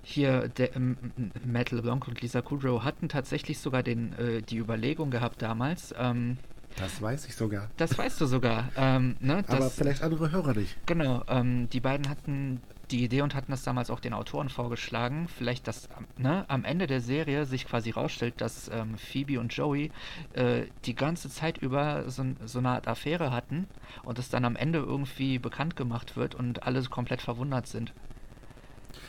hier 0.04 0.48
der 0.48 0.76
ähm, 0.76 0.96
Matt 1.44 1.72
LeBlanc 1.72 2.06
und 2.06 2.20
Lisa 2.20 2.40
Kudrow 2.40 2.84
hatten 2.84 3.08
tatsächlich 3.08 3.58
sogar 3.58 3.82
den, 3.82 4.12
äh, 4.18 4.42
die 4.42 4.58
Überlegung 4.58 5.10
gehabt 5.10 5.42
damals. 5.42 5.92
Ähm, 5.98 6.38
das 6.76 7.02
weiß 7.02 7.26
ich 7.26 7.34
sogar. 7.34 7.68
Das 7.76 7.98
weißt 7.98 8.20
du 8.20 8.26
sogar. 8.26 8.70
Ähm, 8.76 9.16
ne, 9.18 9.44
Aber 9.48 9.70
vielleicht 9.70 10.02
andere 10.02 10.30
Hörer 10.30 10.54
nicht. 10.54 10.76
Genau, 10.86 11.24
ähm, 11.28 11.68
die 11.70 11.80
beiden 11.80 12.08
hatten 12.08 12.60
die 12.92 13.02
Idee 13.02 13.22
und 13.22 13.34
hatten 13.34 13.50
das 13.50 13.62
damals 13.62 13.90
auch 13.90 14.00
den 14.00 14.12
Autoren 14.12 14.48
vorgeschlagen, 14.48 15.26
vielleicht, 15.26 15.66
dass 15.66 15.88
ne, 16.18 16.44
am 16.48 16.64
Ende 16.64 16.86
der 16.86 17.00
Serie 17.00 17.46
sich 17.46 17.66
quasi 17.66 17.90
rausstellt, 17.90 18.40
dass 18.40 18.68
ähm, 18.68 18.96
Phoebe 18.98 19.40
und 19.40 19.52
Joey 19.52 19.90
äh, 20.34 20.66
die 20.84 20.94
ganze 20.94 21.30
Zeit 21.30 21.58
über 21.58 22.08
so, 22.10 22.24
so, 22.44 22.58
eine 22.58 22.70
Art 22.70 22.88
Affäre 22.88 23.32
hatten 23.32 23.66
und 24.04 24.18
es 24.18 24.28
dann 24.28 24.44
am 24.44 24.56
Ende 24.56 24.78
irgendwie 24.78 25.38
bekannt 25.38 25.74
gemacht 25.74 26.16
wird 26.16 26.34
und 26.34 26.62
alle 26.64 26.82
komplett 26.84 27.22
verwundert 27.22 27.66
sind. 27.66 27.92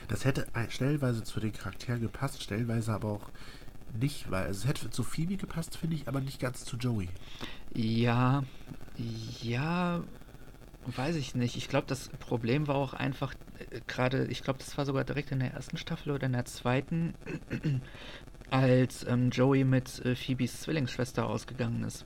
Das 0.08 0.26
hätte 0.26 0.48
stellenweise 0.70 1.24
zu 1.24 1.40
den 1.40 1.52
Charakteren 1.52 2.02
gepasst, 2.02 2.42
stellenweise 2.42 2.94
aber 2.94 3.10
auch 3.10 3.30
nicht, 4.00 4.32
weil 4.32 4.50
es 4.50 4.66
hätte 4.66 4.90
zu 4.90 5.04
Phoebe 5.04 5.38
gepasst, 5.38 5.78
finde 5.78 5.96
ich, 5.96 6.08
aber 6.08 6.22
nicht 6.22 6.40
ganz 6.40 6.66
zu 6.66 6.78
Joey. 6.78 7.10
Ja, 7.74 8.44
ja, 9.42 10.02
weiß 10.86 11.16
ich 11.16 11.36
nicht. 11.36 11.56
Ich 11.58 11.68
glaube, 11.68 11.88
das 11.88 12.10
Problem 12.20 12.68
war 12.68 12.76
auch 12.76 12.94
einfach 12.94 13.34
äh, 13.72 13.82
gerade, 13.88 14.26
ich 14.28 14.44
glaube, 14.44 14.60
das 14.60 14.78
war 14.78 14.86
sogar 14.86 15.04
direkt 15.04 15.32
in 15.32 15.40
der 15.40 15.54
ersten 15.54 15.78
Staffel 15.78 16.12
oder 16.12 16.26
in 16.26 16.34
der 16.34 16.46
zweiten, 16.46 17.14
als 18.52 19.06
ähm, 19.08 19.30
Joey 19.30 19.64
mit 19.64 20.04
äh, 20.06 20.16
Phoebes 20.16 20.62
Zwillingsschwester 20.62 21.28
ausgegangen 21.28 21.84
ist. 21.84 22.06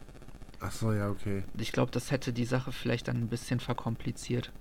Ach 0.59 0.71
so, 0.71 0.91
ja, 0.91 1.09
okay. 1.09 1.43
Ich 1.57 1.71
glaube, 1.71 1.91
das 1.91 2.09
hätte 2.11 2.33
die 2.33 2.45
Sache 2.45 2.71
vielleicht 2.71 3.07
dann 3.07 3.17
ein 3.17 3.27
bisschen 3.27 3.59
verkompliziert. 3.59 4.51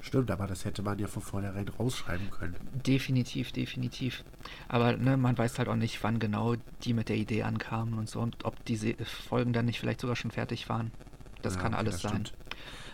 Stimmt, 0.00 0.32
aber 0.32 0.48
das 0.48 0.64
hätte 0.64 0.82
man 0.82 0.98
ja 0.98 1.06
von 1.06 1.22
vornherein 1.22 1.68
rausschreiben 1.68 2.28
können. 2.32 2.56
Definitiv, 2.84 3.52
definitiv. 3.52 4.24
Aber 4.66 4.96
ne, 4.96 5.16
man 5.16 5.38
weiß 5.38 5.58
halt 5.60 5.68
auch 5.68 5.76
nicht, 5.76 6.02
wann 6.02 6.18
genau 6.18 6.56
die 6.82 6.92
mit 6.92 7.08
der 7.08 7.16
Idee 7.16 7.44
ankamen 7.44 7.94
und 7.94 8.08
so 8.08 8.18
und 8.18 8.44
ob 8.44 8.64
diese 8.64 8.94
Folgen 9.04 9.52
dann 9.52 9.66
nicht 9.66 9.78
vielleicht 9.78 10.00
sogar 10.00 10.16
schon 10.16 10.32
fertig 10.32 10.68
waren. 10.68 10.90
Das 11.42 11.54
ja, 11.54 11.60
kann 11.60 11.72
okay, 11.74 11.80
alles 11.80 12.00
das 12.00 12.02
sein. 12.02 12.26
Stimmt. 12.26 12.41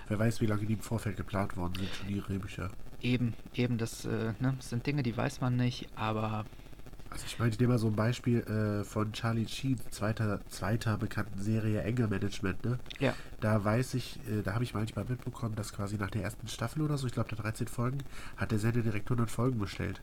Wer 0.08 0.18
weiß, 0.18 0.40
wie 0.40 0.46
lange 0.46 0.64
die 0.66 0.74
im 0.74 0.80
Vorfeld 0.80 1.16
geplant 1.16 1.56
worden 1.56 1.74
sind, 1.76 1.88
schon 1.94 2.08
die 2.08 2.20
Drehbücher. 2.20 2.70
Eben, 3.00 3.34
eben, 3.54 3.78
das 3.78 4.04
äh, 4.04 4.32
ne, 4.40 4.56
sind 4.60 4.86
Dinge, 4.86 5.02
die 5.02 5.16
weiß 5.16 5.40
man 5.40 5.56
nicht, 5.56 5.88
aber 5.94 6.44
also 7.10 7.24
ich 7.26 7.38
meine, 7.38 7.50
ich 7.50 7.58
nehme 7.58 7.72
mal 7.72 7.78
so 7.78 7.86
ein 7.86 7.96
Beispiel 7.96 8.40
äh, 8.40 8.84
von 8.84 9.12
Charlie 9.12 9.48
Sheen, 9.48 9.80
zweiter, 9.90 10.40
zweiter 10.48 10.98
bekannten 10.98 11.38
Serie 11.38 11.82
Anger 11.82 12.06
Management, 12.06 12.64
ne? 12.64 12.78
Ja. 12.98 13.14
Da 13.40 13.64
weiß 13.64 13.94
ich, 13.94 14.20
äh, 14.28 14.42
da 14.42 14.52
habe 14.54 14.64
ich 14.64 14.74
manchmal 14.74 15.06
mitbekommen, 15.06 15.54
dass 15.54 15.72
quasi 15.72 15.96
nach 15.96 16.10
der 16.10 16.22
ersten 16.22 16.48
Staffel 16.48 16.82
oder 16.82 16.98
so, 16.98 17.06
ich 17.06 17.14
glaube, 17.14 17.30
der 17.30 17.38
13 17.38 17.66
Folgen, 17.66 17.98
hat 18.36 18.50
der 18.50 18.58
Sender 18.58 18.82
direkt 18.82 19.06
100 19.06 19.30
Folgen 19.30 19.58
bestellt. 19.58 20.02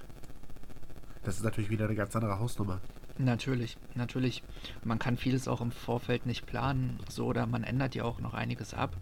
Das 1.24 1.38
ist 1.38 1.44
natürlich 1.44 1.70
wieder 1.70 1.86
eine 1.86 1.96
ganz 1.96 2.16
andere 2.16 2.40
Hausnummer. 2.40 2.82
Natürlich, 3.18 3.78
natürlich. 3.94 4.44
Man 4.84 5.00
kann 5.00 5.16
vieles 5.16 5.48
auch 5.48 5.62
im 5.62 5.72
Vorfeld 5.72 6.26
nicht 6.26 6.46
planen, 6.46 7.00
so 7.08 7.28
oder 7.28 7.46
man 7.46 7.64
ändert 7.64 7.96
ja 7.96 8.04
auch 8.04 8.20
noch 8.20 8.34
einiges 8.34 8.74
ab. 8.74 8.98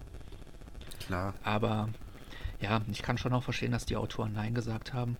Klar. 1.05 1.33
Aber 1.43 1.89
ja, 2.61 2.81
ich 2.91 3.01
kann 3.01 3.17
schon 3.17 3.33
auch 3.33 3.43
verstehen, 3.43 3.71
dass 3.71 3.85
die 3.85 3.97
Autoren 3.97 4.33
Nein 4.33 4.53
gesagt 4.53 4.93
haben. 4.93 5.17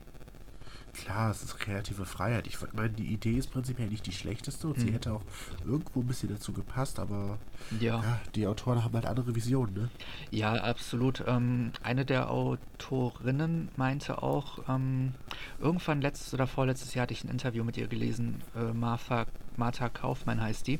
Klar, 0.93 1.32
es 1.32 1.41
ist 1.41 1.58
kreative 1.58 2.06
Freiheit. 2.06 2.46
Ich 2.46 2.58
meine, 2.74 2.91
die 2.91 3.08
Idee 3.08 3.38
ist 3.38 3.52
prinzipiell 3.52 3.88
nicht 3.89 4.06
die 4.06 4.12
schlechteste 4.12 4.67
und 4.67 4.78
mhm. 4.78 4.82
sie 4.82 4.93
hätte 4.93 5.13
auch 5.13 5.24
irgendwo 5.65 6.02
ein 6.02 6.08
bisschen 6.08 6.30
dazu 6.30 6.54
gepasst, 6.54 7.00
aber 7.00 7.39
ja. 7.80 8.02
ja. 8.02 8.22
die 8.36 8.46
Autoren 8.46 8.84
haben 8.84 8.93
halt 8.93 9.08
andere 9.08 9.34
Visionen, 9.34 9.74
ne? 9.74 9.89
Ja, 10.30 10.54
absolut. 10.54 11.24
Ähm, 11.26 11.72
eine 11.82 12.06
der 12.06 12.30
Autorinnen 12.30 13.69
meinte 13.76 14.22
auch, 14.22 14.60
ähm, 14.69 15.15
irgendwann 15.60 16.00
letztes 16.00 16.34
oder 16.36 16.46
vorletztes 16.46 16.93
Jahr 16.93 17.04
hatte 17.04 17.13
ich 17.13 17.24
ein 17.24 17.30
Interview 17.30 17.63
mit 17.63 17.76
ihr 17.76 17.88
gelesen, 17.88 18.43
äh, 18.56 18.72
Martha, 18.72 19.26
Martha 19.58 19.89
Kaufmann 19.89 20.41
heißt 20.41 20.67
die. 20.67 20.80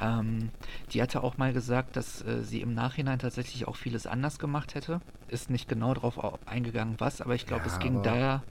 Ähm, 0.00 0.50
die 0.92 1.02
hatte 1.02 1.22
auch 1.22 1.36
mal 1.38 1.52
gesagt, 1.52 1.96
dass 1.96 2.22
äh, 2.22 2.42
sie 2.42 2.60
im 2.60 2.74
Nachhinein 2.74 3.18
tatsächlich 3.18 3.68
auch 3.68 3.76
vieles 3.76 4.06
anders 4.06 4.38
gemacht 4.38 4.74
hätte. 4.74 5.00
Ist 5.30 5.50
nicht 5.50 5.68
genau 5.68 5.94
darauf 5.94 6.18
eingegangen, 6.46 6.96
was, 6.98 7.20
aber 7.20 7.34
ich 7.34 7.46
glaube, 7.46 7.66
ja, 7.66 7.72
es 7.72 7.78
ging 7.78 8.02
da 8.02 8.42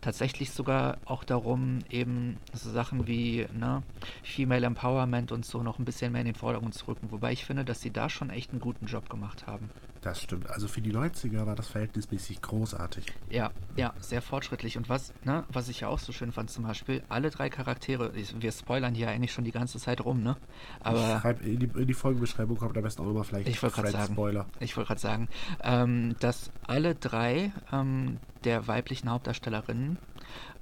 tatsächlich 0.00 0.52
sogar 0.52 0.98
auch 1.04 1.24
darum, 1.24 1.80
eben 1.90 2.38
so 2.52 2.70
Sachen 2.70 3.06
wie 3.06 3.46
ne, 3.52 3.82
Female 4.22 4.66
Empowerment 4.66 5.32
und 5.32 5.44
so 5.44 5.62
noch 5.62 5.78
ein 5.78 5.84
bisschen 5.84 6.12
mehr 6.12 6.20
in 6.20 6.26
den 6.26 6.34
Vordergrund 6.34 6.74
zu 6.74 6.86
rücken. 6.86 7.10
Wobei 7.10 7.32
ich 7.32 7.44
finde, 7.44 7.64
dass 7.64 7.80
sie 7.80 7.90
da 7.90 8.08
schon 8.08 8.30
echt 8.30 8.52
einen 8.52 8.60
guten 8.60 8.86
Job 8.86 9.08
gemacht 9.10 9.46
haben. 9.46 9.70
Das 10.02 10.22
stimmt. 10.22 10.48
Also 10.48 10.68
für 10.68 10.80
die 10.80 10.92
90er 10.92 11.44
war 11.46 11.56
das 11.56 11.68
verhältnismäßig 11.68 12.40
großartig. 12.40 13.06
Ja, 13.30 13.50
ja, 13.76 13.92
sehr 14.00 14.22
fortschrittlich. 14.22 14.76
Und 14.76 14.88
was, 14.88 15.12
ne, 15.24 15.44
was 15.48 15.68
ich 15.68 15.80
ja 15.80 15.88
auch 15.88 15.98
so 15.98 16.12
schön 16.12 16.30
fand, 16.32 16.50
zum 16.50 16.64
Beispiel, 16.64 17.02
alle 17.08 17.30
drei 17.30 17.48
Charaktere, 17.50 18.12
wir 18.14 18.52
spoilern 18.52 18.94
hier 18.94 19.08
eigentlich 19.08 19.32
schon 19.32 19.44
die 19.44 19.52
ganze 19.52 19.78
Zeit 19.78 20.04
rum, 20.04 20.22
ne? 20.22 20.36
Aber. 20.80 21.20
Schreib, 21.20 21.44
in, 21.44 21.58
die, 21.58 21.66
in 21.66 21.86
die 21.86 21.94
Folgenbeschreibung 21.94 22.56
kommt 22.56 22.76
am 22.76 22.82
besten 22.82 23.02
auch 23.02 23.06
nochmal 23.06 23.24
vielleicht 23.24 23.48
ich 23.48 23.58
sagen, 23.58 24.12
Spoiler. 24.12 24.46
Ich 24.60 24.76
wollte 24.76 24.88
gerade 24.88 25.00
sagen, 25.00 25.28
ähm, 25.62 26.14
dass 26.20 26.27
alle 26.66 26.94
drei 26.94 27.52
ähm, 27.72 28.18
der 28.44 28.66
weiblichen 28.66 29.10
Hauptdarstellerinnen 29.10 29.98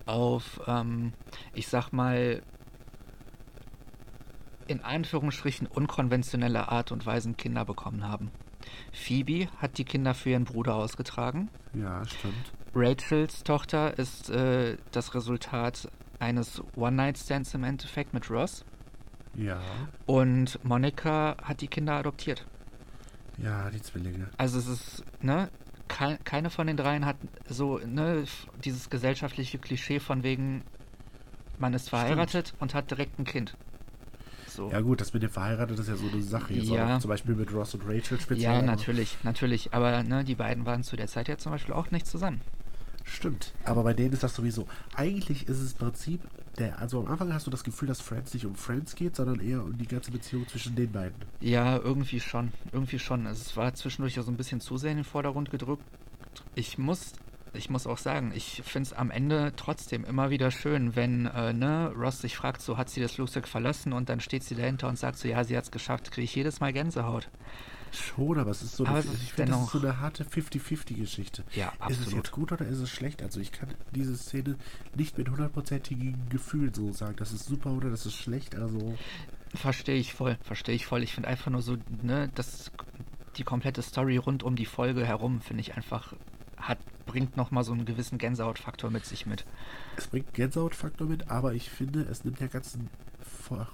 auf, 0.07 0.61
ähm, 0.67 1.13
ich 1.53 1.69
sag 1.69 1.93
mal, 1.93 2.43
in 4.67 4.83
Anführungsstrichen 4.83 5.67
unkonventionelle 5.67 6.69
Art 6.69 6.93
und 6.93 7.07
Weise 7.07 7.33
Kinder 7.35 7.65
bekommen 7.65 8.09
haben. 8.09 8.31
Phoebe 8.93 9.49
hat 9.59 9.79
die 9.79 9.85
Kinder 9.85 10.15
für 10.15 10.31
ihren 10.31 10.45
Bruder 10.45 10.75
ausgetragen. 10.75 11.51
Ja, 11.75 12.05
stimmt. 12.05 12.53
Rachels 12.75 13.45
Tochter 13.45 13.99
ist 13.99 14.29
äh, 14.31 14.77
das 14.91 15.15
Resultat 15.15 15.89
eines 16.19 16.63
One-Night-Stands 16.75 17.55
im 17.55 17.65
Endeffekt 17.65 18.13
mit 18.13 18.31
Ross. 18.31 18.65
Ja. 19.35 19.61
Und 20.07 20.59
Monica 20.65 21.37
hat 21.43 21.61
die 21.61 21.69
Kinder 21.69 21.95
adoptiert. 21.95 22.47
Ja, 23.39 23.71
die 23.71 23.83
Zwillinge. 23.83 24.29
Also 24.39 24.59
es 24.59 24.67
ist, 24.67 25.05
ne, 25.21 25.51
keine 25.89 26.51
von 26.51 26.67
den 26.67 26.77
dreien 26.77 27.05
hat 27.05 27.17
so, 27.49 27.79
ne, 27.79 28.25
dieses 28.65 28.91
gesellschaftliche 28.91 29.59
Klischee 29.59 30.01
von 30.01 30.23
wegen, 30.23 30.63
man 31.59 31.75
ist 31.75 31.89
verheiratet 31.89 32.49
Stimmt. 32.49 32.63
und 32.63 32.75
hat 32.75 32.91
direkt 32.91 33.19
ein 33.19 33.25
Kind 33.25 33.57
so. 34.57 34.71
Ja 34.71 34.81
gut, 34.81 35.01
das 35.01 35.13
mit 35.13 35.23
dem 35.23 35.31
verheiratet 35.31 35.79
ist 35.79 35.89
ja 35.89 35.97
so 35.97 36.09
eine 36.13 36.23
Sache. 36.23 36.55
Jetzt 36.55 36.69
ja. 36.69 36.99
zum 36.99 37.09
Beispiel 37.09 37.35
mit 37.35 37.53
Ross 37.53 37.75
und 37.75 37.83
Rachel 37.87 38.19
speziell. 38.19 38.55
Ja, 38.55 38.63
natürlich, 38.63 39.19
natürlich. 39.23 39.73
Aber 39.73 40.03
ne, 40.03 40.25
die 40.25 40.35
beiden 40.35 40.67
waren 40.67 40.83
zu 40.83 40.97
der 40.97 41.07
Zeit 41.07 41.29
ja 41.29 41.39
zum 41.39 41.53
Beispiel 41.53 41.75
auch 41.75 41.91
nicht 41.91 42.07
zusammen. 42.07 42.41
Stimmt. 43.07 43.53
Aber 43.65 43.85
bei 43.85 43.95
denen 43.95 44.13
ist 44.13 44.25
das 44.25 44.35
sowieso. 44.35 44.67
Eigentlich 44.95 45.49
ist 45.49 45.61
es 45.61 45.73
im 45.73 45.79
Prinzip, 45.79 46.21
der, 46.59 46.79
also 46.81 47.01
am 47.01 47.07
Anfang 47.07 47.33
hast 47.33 47.47
du 47.47 47.51
das 47.53 47.63
Gefühl, 47.63 47.87
dass 47.87 48.01
Friends 48.01 48.35
nicht 48.35 48.45
um 48.45 48.57
Friends 48.57 48.97
geht, 48.97 49.15
sondern 49.15 49.41
eher 49.41 49.63
um 49.63 49.79
die 49.79 49.87
ganze 49.87 50.11
Beziehung 50.11 50.47
zwischen 50.49 50.75
den 50.75 50.91
beiden. 50.91 51.15
Ja, 51.41 51.77
irgendwie 51.77 52.19
schon. 52.19 52.53
Irgendwie 52.73 52.99
schon. 52.99 53.27
Also 53.27 53.43
es 53.43 53.57
war 53.57 53.73
zwischendurch 53.75 54.17
ja 54.17 54.23
so 54.23 54.31
ein 54.31 54.37
bisschen 54.37 54.61
zu 54.61 54.77
sehr 54.77 54.91
in 54.91 54.99
den 54.99 55.05
Vordergrund 55.05 55.51
gedrückt. 55.51 55.85
Ich 56.57 56.79
muss, 56.79 57.13
ich 57.55 57.71
muss 57.71 57.87
auch 57.87 57.99
sagen, 57.99 58.33
ich 58.35 58.63
finde 58.65 58.89
es 58.89 58.93
am 58.93 59.13
Ende 59.13 59.53
trotzdem 59.57 60.05
immer 60.05 60.31
wieder 60.31 60.51
schön, 60.51 60.97
wenn 60.97 61.27
äh, 61.27 61.53
ne, 61.53 61.93
Ross 61.97 62.21
sich 62.21 62.37
fragt, 62.37 62.61
so 62.61 62.77
hat 62.77 62.91
sie 62.91 63.01
das 63.01 63.13
Flugzeug 63.13 63.47
verlassen 63.47 63.93
und 63.93 64.09
dann 64.09 64.19
steht 64.19 64.43
sie 64.43 64.57
dahinter 64.57 64.89
und 64.89 64.99
sagt 64.99 65.19
so, 65.19 65.29
ja, 65.29 65.45
sie 65.45 65.57
hat 65.57 65.65
es 65.65 65.71
geschafft, 65.71 66.11
kriege 66.11 66.25
ich 66.25 66.35
jedes 66.35 66.59
Mal 66.59 66.73
Gänsehaut. 66.73 67.29
Schon, 67.99 68.39
aber 68.39 68.51
es 68.51 68.63
ist 68.63 68.77
so 68.77 68.85
eine, 68.85 68.99
es 68.99 69.05
ist 69.07 69.11
finde, 69.11 69.21
das 69.21 69.31
ist 69.31 69.39
dennoch- 69.39 69.71
so 69.73 69.79
eine 69.79 70.01
harte 70.01 70.25
50-50-Geschichte. 70.25 71.45
Ja, 71.55 71.69
Ist 71.69 71.75
es 71.75 71.81
absolut. 71.99 72.15
jetzt 72.15 72.31
gut 72.33 72.53
oder 72.53 72.67
ist 72.67 72.79
es 72.79 72.91
schlecht? 72.91 73.23
Also 73.23 73.41
ich 73.41 73.53
kann 73.53 73.69
diese 73.95 74.17
Szene 74.17 74.57
nicht 74.95 75.17
mit 75.19 75.29
hundertprozentigen 75.31 76.29
Gefühlen 76.29 76.73
so 76.75 76.93
sagen, 76.93 77.17
das 77.17 77.33
ist 77.33 77.47
super 77.47 77.73
oder 77.73 77.91
das 77.91 78.07
ist 78.07 78.15
schlecht. 78.17 78.55
Also 78.57 78.97
Verstehe 79.55 79.97
ich 79.97 80.13
voll, 80.13 80.37
verstehe 80.43 80.75
ich 80.75 80.87
voll. 80.87 81.03
Ich 81.03 81.15
finde 81.15 81.29
einfach 81.29 81.51
nur 81.51 81.63
so, 81.63 81.77
ne, 82.03 82.31
das, 82.35 82.71
die 83.37 83.45
komplette 83.45 83.81
Story 83.83 84.17
rund 84.17 84.43
um 84.43 84.57
die 84.57 84.67
Folge 84.67 85.07
herum, 85.07 85.41
finde 85.41 85.61
ich 85.63 85.77
einfach, 85.77 86.13
hat, 86.57 86.79
bringt 87.07 87.37
nochmal 87.37 87.65
so 87.65 87.73
einen 87.73 87.85
gewissen 87.87 88.19
Gänsehautfaktor 88.19 88.91
mit 88.91 89.07
sich 89.07 89.25
mit. 89.27 89.47
es 89.97 90.09
bringt 90.09 90.35
Gänsehautfaktor 90.35 91.07
mit, 91.07 91.31
aber 91.31 91.55
ich 91.55 91.71
finde, 91.71 92.03
es 92.03 92.25
nimmt 92.25 92.41
der 92.41 92.49
ganzen 92.49 92.89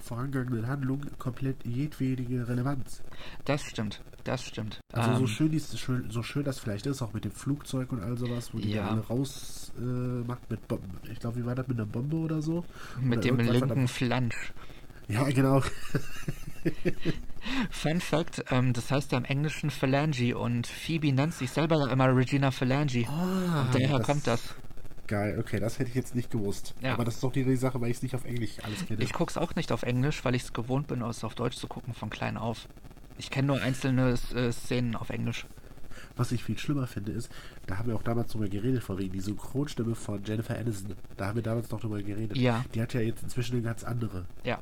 vorangegangenen 0.01 0.67
Handlung 0.67 1.01
komplett 1.19 1.65
jedwedige 1.65 2.47
Relevanz. 2.49 3.03
Das 3.45 3.63
stimmt, 3.65 4.03
das 4.25 4.45
stimmt. 4.45 4.81
Also 4.93 5.15
so 5.15 5.21
Ähm, 5.23 5.27
schön, 5.29 5.51
dies, 5.51 5.79
schön, 5.79 6.11
so 6.11 6.23
schön 6.23 6.45
das 6.45 6.59
vielleicht 6.61 6.87
ist, 6.87 7.03
auch 7.03 7.13
mit 7.13 7.25
dem 7.25 7.33
Flugzeug 7.33 7.93
und 7.93 8.01
all 8.03 8.17
sowas, 8.19 8.53
wo 8.53 8.59
die 8.59 8.73
Ja. 8.73 8.89
alle 8.91 9.01
raus 9.07 9.73
äh, 9.79 9.83
macht 9.83 10.51
mit 10.51 10.67
Bomben. 10.69 10.99
Ich 11.11 11.19
glaube, 11.21 11.39
wie 11.41 11.47
war 11.47 11.55
das 11.55 11.67
mit 11.69 11.79
einer 11.79 11.87
Bombe 11.87 12.17
oder 12.17 12.43
so? 12.43 12.65
mit 13.01 13.19
Oder 13.19 13.37
dem 13.37 13.39
linken 13.41 13.89
Flansch. 13.89 14.53
Ja, 15.09 15.25
genau. 15.25 15.63
Fun 17.71 18.01
Fact, 18.01 18.45
ähm, 18.51 18.73
das 18.73 18.91
heißt 18.91 19.11
ja 19.13 19.19
im 19.19 19.25
Englischen 19.25 19.71
Phalange 19.71 20.37
und 20.39 20.67
Phoebe 20.69 21.13
nennt 21.13 21.35
sich 21.35 21.51
selber 21.51 21.91
immer 21.91 22.15
Regina 22.15 22.51
Phalange. 22.53 23.05
Ah, 23.09 23.63
und 23.63 23.75
daher 23.75 23.99
das- 23.99 24.07
kommt 24.07 24.27
das. 24.29 24.55
Geil, 25.13 25.39
okay, 25.39 25.61
das 25.61 25.79
hätte 25.79 25.91
ich 25.91 25.95
jetzt 25.95 26.15
nicht 26.15 26.31
gewusst. 26.31 26.75
Ja. 26.81 26.95
Aber 26.95 27.05
das 27.05 27.17
ist 27.17 27.23
doch 27.23 27.31
die, 27.31 27.45
die 27.45 27.57
Sache, 27.57 27.79
weil 27.83 27.91
ich 27.91 27.99
es 27.99 28.03
nicht 28.03 28.15
auf 28.15 28.25
Englisch 28.25 28.53
alles 28.63 28.87
kenne. 28.87 29.03
Ich 29.03 29.13
guck's 29.13 29.37
auch 29.37 29.55
nicht 29.57 29.71
auf 29.71 29.83
Englisch, 29.83 30.25
weil 30.25 30.35
ich 30.35 30.45
es 30.45 30.55
gewohnt 30.55 30.87
bin, 30.87 31.03
es 31.03 31.23
auf 31.23 31.35
Deutsch 31.35 31.57
zu 31.59 31.67
gucken 31.67 31.93
von 31.93 32.09
klein 32.09 32.39
auf. 32.39 32.67
Ich 33.19 33.31
kenne 33.31 33.49
nur 33.49 33.61
einzelne 33.61 34.15
äh, 34.35 34.51
Szenen 34.53 34.97
auf 34.97 35.11
Englisch. 35.11 35.45
Was 36.17 36.33
ich 36.33 36.43
viel 36.43 36.57
schlimmer 36.59 36.87
finde, 36.87 37.13
ist, 37.13 37.31
da 37.67 37.77
haben 37.77 37.89
wir 37.89 37.95
auch 37.95 38.03
damals 38.03 38.33
drüber 38.33 38.49
geredet, 38.49 38.83
vor 38.83 38.99
wegen 38.99 39.13
die 39.13 39.21
Synchronstimme 39.21 39.95
von 39.95 40.25
Jennifer 40.25 40.59
Aniston. 40.59 40.95
Da 41.19 41.27
haben 41.27 41.37
wir 41.37 41.43
damals 41.43 41.71
noch 41.71 41.81
drüber 41.81 42.03
geredet. 42.03 42.35
Ja. 42.39 42.65
Die 42.75 42.81
hat 42.81 42.95
ja 42.95 43.03
jetzt 43.03 43.23
inzwischen 43.23 43.57
eine 43.57 43.63
ganz 43.63 43.85
andere. 43.85 44.25
Ja, 44.45 44.61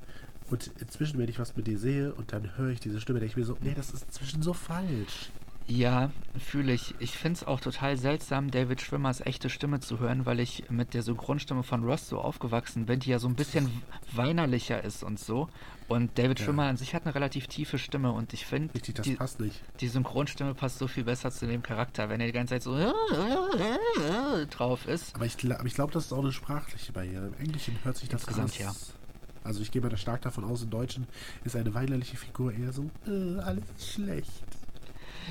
Und 0.50 0.68
inzwischen, 0.80 1.18
wenn 1.20 1.28
ich 1.28 1.38
was 1.38 1.54
mit 1.56 1.68
dir 1.68 1.78
sehe 1.78 2.12
und 2.12 2.32
dann 2.32 2.56
höre 2.56 2.70
ich 2.70 2.80
diese 2.80 3.00
Stimme, 3.00 3.20
denke 3.20 3.30
ich 3.30 3.36
mir 3.36 3.44
so, 3.44 3.56
nee, 3.60 3.74
das 3.76 3.92
ist 3.92 4.04
inzwischen 4.06 4.42
so 4.42 4.52
falsch. 4.52 5.30
Ja, 5.70 6.10
fühle 6.36 6.72
ich. 6.72 6.96
Ich 6.98 7.12
finde 7.12 7.36
es 7.38 7.44
auch 7.46 7.60
total 7.60 7.96
seltsam, 7.96 8.50
David 8.50 8.80
Schwimmers 8.80 9.20
echte 9.20 9.48
Stimme 9.48 9.78
zu 9.78 10.00
hören, 10.00 10.26
weil 10.26 10.40
ich 10.40 10.64
mit 10.68 10.94
der 10.94 11.02
Synchronstimme 11.02 11.62
von 11.62 11.84
Ross 11.84 12.08
so 12.08 12.18
aufgewachsen 12.20 12.86
bin, 12.86 12.98
die 12.98 13.10
ja 13.10 13.20
so 13.20 13.28
ein 13.28 13.36
bisschen 13.36 13.70
weinerlicher 14.12 14.82
ist 14.82 15.04
und 15.04 15.20
so. 15.20 15.48
Und 15.86 16.18
David 16.18 16.40
Ja. 16.40 16.44
Schwimmer 16.46 16.64
an 16.64 16.76
sich 16.76 16.92
hat 16.92 17.04
eine 17.04 17.14
relativ 17.14 17.46
tiefe 17.46 17.78
Stimme 17.78 18.10
und 18.10 18.32
ich 18.32 18.46
finde, 18.46 18.74
Richtig, 18.74 18.96
das 18.96 19.04
die, 19.06 19.14
passt 19.14 19.38
nicht. 19.38 19.60
die 19.80 19.86
Synchronstimme 19.86 20.54
passt 20.54 20.78
so 20.78 20.88
viel 20.88 21.04
besser 21.04 21.30
zu 21.30 21.46
dem 21.46 21.62
Charakter, 21.62 22.08
wenn 22.08 22.20
er 22.20 22.26
die 22.26 22.32
ganze 22.32 22.54
Zeit 22.54 22.62
so 22.64 22.76
drauf 24.50 24.88
ist. 24.88 25.14
Aber 25.14 25.26
ich, 25.26 25.36
ich 25.64 25.74
glaube, 25.74 25.92
das 25.92 26.06
ist 26.06 26.12
auch 26.12 26.18
eine 26.22 26.32
sprachliche 26.32 26.92
Barriere. 26.92 27.28
Im 27.28 27.34
Englischen 27.34 27.76
hört 27.84 27.96
sich 27.96 28.08
das 28.08 28.22
Insgesamt, 28.22 28.58
ja. 28.58 28.72
Also 29.42 29.62
ich 29.62 29.70
gehe 29.70 29.80
mal 29.80 29.88
da 29.88 29.96
stark 29.96 30.20
davon 30.22 30.44
aus, 30.44 30.62
im 30.62 30.70
Deutschen 30.70 31.06
ist 31.44 31.56
eine 31.56 31.72
weinerliche 31.74 32.16
Figur 32.16 32.52
eher 32.52 32.72
so, 32.72 32.90
äh, 33.06 33.38
alles 33.40 33.64
schlecht. 33.94 34.28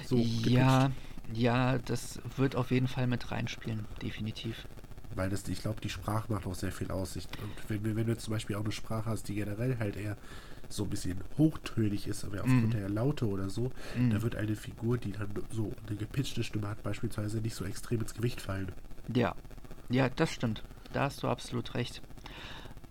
So 0.06 0.18
ja, 0.18 0.92
ja, 1.34 1.78
das 1.80 2.20
wird 2.38 2.56
auf 2.56 2.72
jeden 2.72 2.88
Fall 2.88 3.08
mit 3.08 3.32
reinspielen, 3.32 3.86
definitiv. 4.02 4.66
Weil 5.16 5.30
das, 5.30 5.48
ich 5.48 5.62
glaube, 5.62 5.82
die 5.82 5.90
Sprache 5.90 6.32
macht 6.32 6.46
auch 6.46 6.56
sehr 6.56 6.72
viel 6.72 6.92
aus. 6.92 7.16
Ich, 7.16 7.26
und 7.42 7.84
wenn, 7.84 7.96
wenn 7.96 8.06
du 8.06 8.12
jetzt 8.14 8.24
zum 8.24 8.34
Beispiel 8.34 8.56
auch 8.56 8.64
eine 8.64 8.72
Sprache 8.72 9.10
hast, 9.10 9.28
die 9.28 9.36
generell 9.36 9.78
halt 9.80 9.96
eher 9.98 10.16
so 10.70 10.84
ein 10.84 10.90
bisschen 10.90 11.18
hochtönig 11.38 12.08
ist, 12.08 12.24
aber 12.24 12.44
aufgrund 12.44 12.74
Mhm. 12.74 12.78
der 12.78 12.90
Laute 12.90 13.28
oder 13.28 13.50
so, 13.50 13.72
Mhm. 13.98 14.12
da 14.12 14.22
wird 14.22 14.36
eine 14.36 14.56
Figur, 14.56 14.98
die 14.98 15.12
dann 15.12 15.28
so 15.52 15.72
eine 15.88 15.98
gepitchte 15.98 16.44
Stimme 16.44 16.68
hat, 16.68 16.84
beispielsweise 16.84 17.40
nicht 17.40 17.56
so 17.56 17.66
extrem 17.66 18.02
ins 18.02 18.14
Gewicht 18.14 18.40
fallen. 18.40 18.72
Ja, 19.14 19.34
ja, 19.90 20.10
das 20.10 20.32
stimmt. 20.32 20.64
Da 20.94 21.04
hast 21.06 21.24
du 21.24 21.28
absolut 21.28 21.74
recht. 21.74 22.02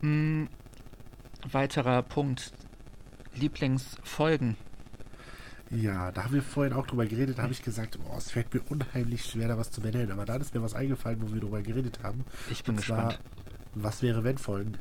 Hm, 0.01 0.49
weiterer 1.53 2.03
Punkt. 2.03 2.53
Lieblingsfolgen. 3.37 4.57
Ja, 5.71 6.11
da 6.13 6.25
haben 6.25 6.35
wir 6.35 6.43
vorhin 6.43 6.73
auch 6.73 6.87
drüber 6.87 7.05
geredet, 7.07 7.39
da 7.39 7.43
habe 7.43 7.53
ich 7.53 7.63
gesagt, 7.63 7.99
boah, 8.03 8.17
es 8.17 8.31
fällt 8.31 8.53
mir 8.55 8.61
unheimlich 8.71 9.25
schwer, 9.25 9.49
da 9.49 9.59
was 9.59 9.71
zu 9.71 9.81
benennen. 9.83 10.11
Aber 10.13 10.25
dann 10.25 10.41
ist 10.41 10.55
mir 10.55 10.63
was 10.63 10.75
eingefallen, 10.75 11.21
wo 11.21 11.33
wir 11.33 11.41
drüber 11.41 11.61
geredet 11.61 12.01
haben. 12.03 12.25
Ich 12.51 12.65
bin 12.65 12.77
Und 12.77 12.85
zwar, 12.85 13.09
gespannt. 13.09 13.21
was 13.75 14.03
wäre, 14.03 14.25
wenn 14.25 14.39
Folgen? 14.39 14.79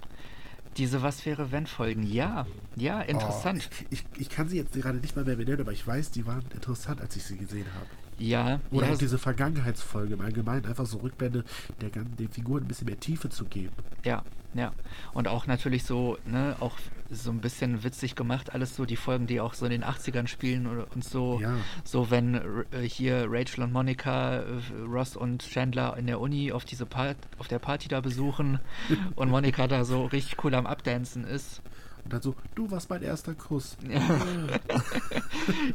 Diese 0.77 1.01
Was 1.01 1.25
wäre 1.25 1.51
wenn 1.51 1.65
Folgen. 1.65 2.03
Ja, 2.03 2.45
ja, 2.75 3.01
interessant. 3.01 3.67
Oh, 3.71 3.85
ich, 3.89 3.99
ich, 4.13 4.21
ich 4.21 4.29
kann 4.29 4.47
sie 4.47 4.57
jetzt 4.57 4.73
gerade 4.73 4.99
nicht 4.99 5.15
mal 5.15 5.25
mehr 5.25 5.35
benennen, 5.35 5.61
aber 5.61 5.71
ich 5.71 5.85
weiß, 5.85 6.11
die 6.11 6.27
waren 6.27 6.43
interessant, 6.53 7.01
als 7.01 7.15
ich 7.15 7.23
sie 7.23 7.37
gesehen 7.37 7.65
habe. 7.73 7.87
Ja, 8.19 8.59
Oder 8.71 8.87
ja, 8.87 8.93
auch 8.93 8.97
diese 8.97 9.17
Vergangenheitsfolge 9.17 10.15
im 10.15 10.21
Allgemeinen, 10.21 10.65
einfach 10.65 10.85
so 10.85 10.97
Rückblende, 10.97 11.43
der, 11.81 11.89
den 11.89 12.29
Figuren 12.29 12.63
ein 12.63 12.67
bisschen 12.67 12.87
mehr 12.87 12.99
Tiefe 12.99 13.29
zu 13.29 13.45
geben. 13.45 13.73
ja, 14.03 14.23
ja. 14.53 14.71
Und 15.13 15.27
auch 15.27 15.45
natürlich 15.45 15.83
so, 15.83 16.17
ne, 16.25 16.55
auch 16.59 16.73
so 17.09 17.31
ein 17.31 17.39
bisschen 17.39 17.83
witzig 17.83 18.15
gemacht, 18.15 18.53
alles 18.53 18.75
so 18.75 18.85
die 18.85 18.95
Folgen, 18.95 19.27
die 19.27 19.39
auch 19.39 19.53
so 19.53 19.65
in 19.65 19.71
den 19.71 19.83
80ern 19.83 20.27
spielen 20.27 20.67
und 20.67 21.03
so. 21.03 21.39
Ja. 21.39 21.55
So, 21.83 22.09
wenn 22.09 22.35
äh, 22.71 22.81
hier 22.81 23.27
Rachel 23.29 23.63
und 23.63 23.71
Monica, 23.71 24.37
äh, 24.37 24.43
Ross 24.87 25.15
und 25.15 25.43
Chandler 25.47 25.95
in 25.97 26.07
der 26.07 26.19
Uni 26.19 26.51
auf 26.51 26.65
diese 26.65 26.85
Part 26.85 27.17
auf 27.37 27.47
der 27.47 27.59
Party 27.59 27.87
da 27.87 28.01
besuchen 28.01 28.59
und 29.15 29.29
Monica 29.29 29.67
da 29.67 29.85
so 29.85 30.05
richtig 30.05 30.43
cool 30.43 30.55
am 30.55 30.65
Abdancen 30.65 31.23
ist. 31.23 31.61
Und 32.03 32.13
dann 32.13 32.21
so, 32.21 32.35
du 32.55 32.69
warst 32.71 32.89
mein 32.89 33.03
erster 33.03 33.33
Kuss. 33.35 33.77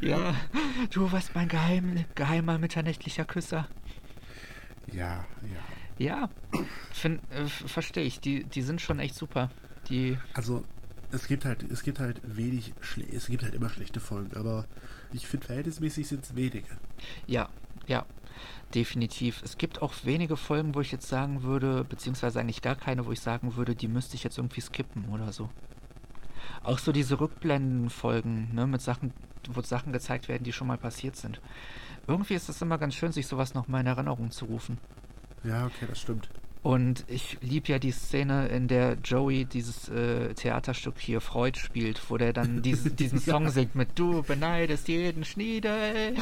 Ja, 0.00 0.34
du 0.90 1.10
warst 1.12 1.34
mein 1.34 1.48
geheim, 1.48 2.04
geheimer 2.14 2.58
mitternächtlicher 2.58 3.24
Küsser. 3.24 3.68
Ja, 4.92 5.24
ja. 5.42 5.62
Ja, 5.98 6.30
äh, 7.02 7.46
verstehe 7.46 8.04
ich. 8.04 8.20
Die, 8.20 8.44
die 8.44 8.62
sind 8.62 8.80
schon 8.80 8.98
echt 8.98 9.14
super. 9.14 9.50
Die, 9.88 10.18
Also, 10.34 10.64
es 11.10 11.26
gibt 11.26 11.44
halt, 11.44 11.62
es 11.70 11.82
gibt 11.82 12.00
halt 12.00 12.20
wenig, 12.24 12.74
schle 12.80 13.04
es 13.12 13.26
gibt 13.26 13.42
halt 13.42 13.54
immer 13.54 13.68
schlechte 13.68 14.00
Folgen, 14.00 14.36
aber 14.36 14.66
ich 15.12 15.26
finde, 15.26 15.46
verhältnismäßig 15.46 16.08
sind 16.08 16.24
es 16.24 16.34
wenige. 16.34 16.66
ja, 17.26 17.48
ja, 17.86 18.06
definitiv. 18.74 19.42
Es 19.42 19.58
gibt 19.58 19.82
auch 19.82 19.92
wenige 20.04 20.36
Folgen, 20.36 20.74
wo 20.74 20.80
ich 20.80 20.92
jetzt 20.92 21.08
sagen 21.08 21.42
würde, 21.42 21.84
beziehungsweise 21.84 22.40
eigentlich 22.40 22.62
gar 22.62 22.76
keine, 22.76 23.06
wo 23.06 23.12
ich 23.12 23.20
sagen 23.20 23.56
würde, 23.56 23.74
die 23.74 23.88
müsste 23.88 24.16
ich 24.16 24.24
jetzt 24.24 24.38
irgendwie 24.38 24.60
skippen 24.60 25.08
oder 25.10 25.32
so. 25.32 25.50
Auch 26.64 26.78
so 26.78 26.92
diese 26.92 27.20
Rückblendenfolgen, 27.20 28.54
ne, 28.54 28.66
mit 28.66 28.80
Sachen, 28.80 29.12
wo 29.52 29.60
Sachen 29.62 29.92
gezeigt 29.92 30.28
werden, 30.28 30.44
die 30.44 30.52
schon 30.52 30.66
mal 30.68 30.78
passiert 30.78 31.16
sind. 31.16 31.40
Irgendwie 32.06 32.34
ist 32.34 32.48
es 32.48 32.60
immer 32.62 32.78
ganz 32.78 32.94
schön, 32.94 33.12
sich 33.12 33.26
sowas 33.26 33.54
nochmal 33.54 33.80
in 33.80 33.86
Erinnerung 33.86 34.30
zu 34.30 34.46
rufen. 34.46 34.78
Ja, 35.44 35.66
okay, 35.66 35.86
das 35.88 36.00
stimmt. 36.00 36.28
Und 36.62 37.04
ich 37.08 37.38
liebe 37.40 37.72
ja 37.72 37.80
die 37.80 37.90
Szene, 37.90 38.46
in 38.46 38.68
der 38.68 38.96
Joey 39.02 39.44
dieses 39.44 39.88
äh, 39.88 40.32
Theaterstück 40.34 40.94
hier 40.96 41.20
Freud 41.20 41.58
spielt, 41.58 42.08
wo 42.08 42.16
der 42.16 42.32
dann 42.32 42.62
diese, 42.62 42.90
diesen 42.92 43.18
Song 43.18 43.48
singt 43.48 43.74
mit 43.74 43.98
Du 43.98 44.22
beneidest 44.22 44.86
jeden 44.86 45.24
Schniedel. 45.24 46.14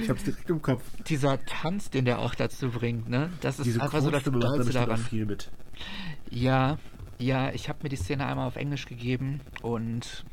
Ich 0.00 0.08
hab's 0.08 0.22
direkt 0.22 0.48
im 0.48 0.62
Kopf. 0.62 0.82
Dieser 1.08 1.44
Tanz, 1.46 1.90
den 1.90 2.04
der 2.04 2.20
auch 2.20 2.36
dazu 2.36 2.70
bringt, 2.70 3.08
ne? 3.08 3.30
Das 3.40 3.58
ist 3.58 3.66
Diese 3.66 3.82
einfach 3.82 4.00
so 4.00 4.10
das 4.10 4.22
Tollste 4.22 4.72
daran. 4.72 4.98
viel 4.98 5.26
mit. 5.26 5.50
Ja, 6.30 6.78
ja, 7.18 7.50
ich 7.52 7.68
habe 7.68 7.80
mir 7.82 7.88
die 7.88 7.96
Szene 7.96 8.26
einmal 8.26 8.46
auf 8.46 8.56
Englisch 8.56 8.86
gegeben 8.86 9.40
und 9.62 10.24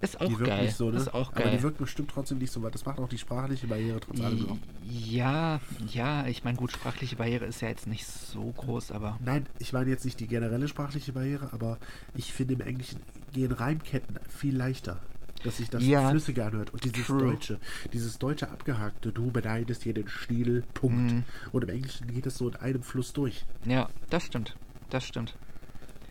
ist 0.00 0.20
auch 0.20 0.26
die 0.28 0.38
wirkt 0.38 0.46
geil. 0.50 0.64
nicht 0.64 0.76
so, 0.76 0.90
ne? 0.90 0.98
Ist 0.98 1.14
auch 1.14 1.32
Aber 1.32 1.42
geil. 1.44 1.56
die 1.56 1.62
wirkt 1.62 1.78
bestimmt 1.78 2.10
trotzdem 2.10 2.38
nicht 2.38 2.52
so 2.52 2.62
weit. 2.62 2.74
Das 2.74 2.84
macht 2.84 2.98
auch 2.98 3.08
die 3.08 3.16
sprachliche 3.16 3.66
Barriere 3.66 4.00
trotz 4.00 4.20
allem 4.20 4.40
noch. 4.46 4.58
Ja, 4.90 5.60
ja, 5.92 6.26
ich 6.26 6.44
meine, 6.44 6.58
gut, 6.58 6.72
sprachliche 6.72 7.16
Barriere 7.16 7.46
ist 7.46 7.62
ja 7.62 7.68
jetzt 7.68 7.86
nicht 7.86 8.04
so 8.06 8.52
groß, 8.56 8.92
aber 8.92 9.18
Nein, 9.24 9.46
ich 9.58 9.72
meine 9.72 9.88
jetzt 9.90 10.04
nicht 10.04 10.20
die 10.20 10.26
generelle 10.26 10.68
sprachliche 10.68 11.12
Barriere, 11.12 11.52
aber 11.52 11.78
ich 12.14 12.32
finde 12.32 12.54
im 12.54 12.60
Englischen 12.60 13.00
gehen 13.32 13.52
Reimketten 13.52 14.18
viel 14.28 14.56
leichter. 14.56 15.00
Dass 15.42 15.58
sich 15.58 15.68
das 15.68 15.84
Ja. 15.84 16.08
flüssiger 16.10 16.46
anhört. 16.46 16.72
Und 16.72 16.84
dieses 16.84 17.06
True. 17.06 17.18
Deutsche, 17.20 17.58
dieses 17.92 18.18
deutsche 18.18 18.50
abgehakte, 18.50 19.12
du 19.12 19.30
beneidest 19.30 19.82
hier 19.82 19.92
den 19.92 20.08
Stiel, 20.08 20.64
Punkt. 20.72 21.12
Mhm. 21.12 21.24
Und 21.52 21.64
im 21.64 21.68
Englischen 21.70 22.06
geht 22.12 22.24
es 22.26 22.38
so 22.38 22.48
in 22.48 22.56
einem 22.56 22.82
Fluss 22.82 23.12
durch. 23.12 23.44
ja, 23.66 23.88
das 24.10 24.24
stimmt. 24.24 24.56
Das 24.90 25.04
stimmt. 25.04 25.34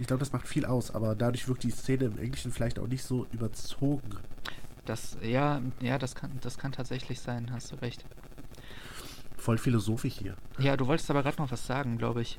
Ich 0.04 0.08
glaube, 0.08 0.20
das 0.20 0.34
macht 0.34 0.50
viel 0.50 0.66
aus, 0.66 0.94
aber 0.94 1.16
dadurch 1.16 1.48
wirkt 1.48 1.63
die 1.63 1.72
Szene 1.72 2.04
im 2.04 2.18
Englischen 2.18 2.52
vielleicht 2.52 2.78
auch 2.78 2.88
nicht 2.88 3.06
so 3.06 3.26
überzogen. 3.32 4.10
Das, 4.84 5.16
ja, 5.22 5.62
ja, 5.80 5.98
das 5.98 6.13
kann, 6.13 6.30
das 6.42 6.58
kann 6.58 6.74
tatsächlich 6.74 7.22
sein, 7.22 7.50
hast 7.54 7.72
du 7.72 7.78
recht. 7.78 8.04
Voll 9.38 9.58
philosophisch 9.58 10.16
hier. 10.16 10.36
Ja, 10.60 10.76
du 10.76 10.88
wolltest 10.88 11.10
aber 11.10 11.24
gerade 11.24 11.38
noch 11.42 11.50
was 11.52 11.66
sagen, 11.66 11.98
glaube 11.98 12.22
ich. 12.22 12.38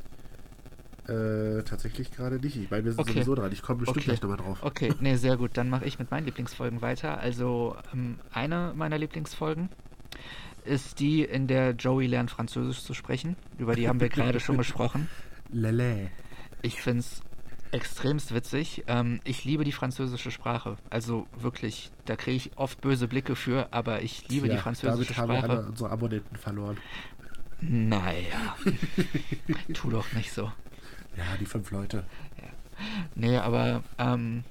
Äh, 1.08 1.62
tatsächlich 1.62 2.10
gerade 2.10 2.36
nicht. 2.36 2.54
Ich 2.56 2.70
meine, 2.70 2.84
wir 2.84 2.92
sind 2.92 3.00
Okay. 3.00 3.12
sowieso 3.14 3.34
dran. 3.34 3.50
Ich 3.50 3.62
komme 3.62 3.78
bestimmt 3.78 3.96
Okay. 3.96 4.04
gleich 4.10 4.20
nochmal 4.20 4.36
drauf. 4.36 4.58
Okay, 4.62 4.92
nee, 5.00 5.16
sehr 5.16 5.38
gut. 5.38 5.52
Dann 5.56 5.70
mache 5.70 5.86
ich 5.86 5.98
mit 5.98 6.10
meinen 6.10 6.26
Lieblingsfolgen 6.26 6.82
weiter. 6.82 7.16
Also, 7.16 7.78
ähm, 7.94 8.18
eine 8.30 8.74
meiner 8.76 8.98
Lieblingsfolgen 8.98 9.70
ist 10.66 11.00
die, 11.00 11.22
in 11.24 11.46
der 11.46 11.70
Joey 11.70 12.08
lernt 12.08 12.30
Französisch 12.30 12.82
zu 12.82 12.92
sprechen. 12.92 13.36
Über 13.56 13.74
die 13.74 13.88
haben 13.88 14.00
wir 14.00 14.08
gerade 14.10 14.38
schon 14.38 14.58
gesprochen. 14.58 15.08
Lele. 15.50 16.10
Ich 16.62 16.80
finde 16.80 17.00
es 17.00 17.20
extremst 17.74 18.32
witzig. 18.34 18.84
Ähm, 18.86 19.20
ich 19.24 19.44
liebe 19.44 19.64
die 19.64 19.72
französische 19.72 20.30
Sprache. 20.30 20.76
Also 20.90 21.26
wirklich, 21.38 21.90
da 22.06 22.16
kriege 22.16 22.36
ich 22.36 22.56
oft 22.56 22.80
böse 22.80 23.08
Blicke 23.08 23.36
für, 23.36 23.68
aber 23.72 24.02
ich 24.02 24.28
liebe 24.28 24.48
die 24.48 24.54
Ja, 24.54 24.60
französische 24.62 25.12
damit 25.14 25.18
haben 25.18 25.28
wir 25.28 25.42
alle 25.42 25.52
Sprache. 25.54 25.68
unsere 25.70 25.90
Abonnenten 25.90 26.36
verloren. 26.36 26.78
Naja, 27.60 28.56
tu 29.74 29.90
doch 29.90 30.12
nicht 30.12 30.32
so. 30.32 30.52
Ja, 31.16 31.24
die 31.40 31.46
fünf 31.46 31.70
Leute. 31.70 32.04
Nee, 33.14 33.36
aber 33.38 33.82
ähm, 33.98 34.44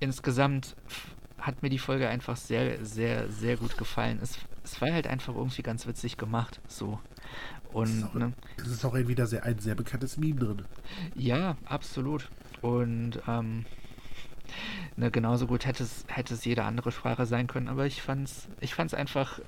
insgesamt 0.00 0.76
hat 1.38 1.62
mir 1.62 1.70
die 1.70 1.78
Folge 1.78 2.08
einfach 2.08 2.36
sehr, 2.36 2.84
sehr, 2.84 3.30
sehr 3.30 3.56
gut 3.56 3.76
gefallen. 3.78 4.20
Es, 4.22 4.38
es 4.62 4.80
war 4.80 4.92
halt 4.92 5.06
einfach 5.06 5.34
irgendwie 5.34 5.62
ganz 5.62 5.86
witzig 5.86 6.16
gemacht, 6.18 6.60
so. 6.68 7.00
Es 7.82 7.90
ist 7.90 8.02
Und 8.02 8.04
auch, 8.04 8.14
ne, 8.14 8.32
es 8.58 8.68
ist 8.68 8.84
auch 8.84 8.94
irgendwie 8.94 9.14
da 9.14 9.26
sehr, 9.26 9.44
ein 9.44 9.58
sehr 9.58 9.74
bekanntes 9.74 10.16
Meme 10.18 10.40
drin. 10.40 10.62
ja, 11.16 11.56
absolut. 11.64 12.28
Und 12.62 13.20
ähm, 13.26 13.64
ne, 14.96 15.10
genauso 15.10 15.46
gut 15.46 15.66
hätte 15.66 15.82
es, 15.82 16.04
hätte 16.08 16.34
es 16.34 16.44
jede 16.44 16.64
andere 16.64 16.92
Sprache 16.92 17.26
sein 17.26 17.46
können, 17.46 17.68
aber 17.68 17.86
ich 17.86 18.02
fand's, 18.02 18.48
ich 18.60 18.74
fand's 18.74 18.94
einfach 18.94 19.40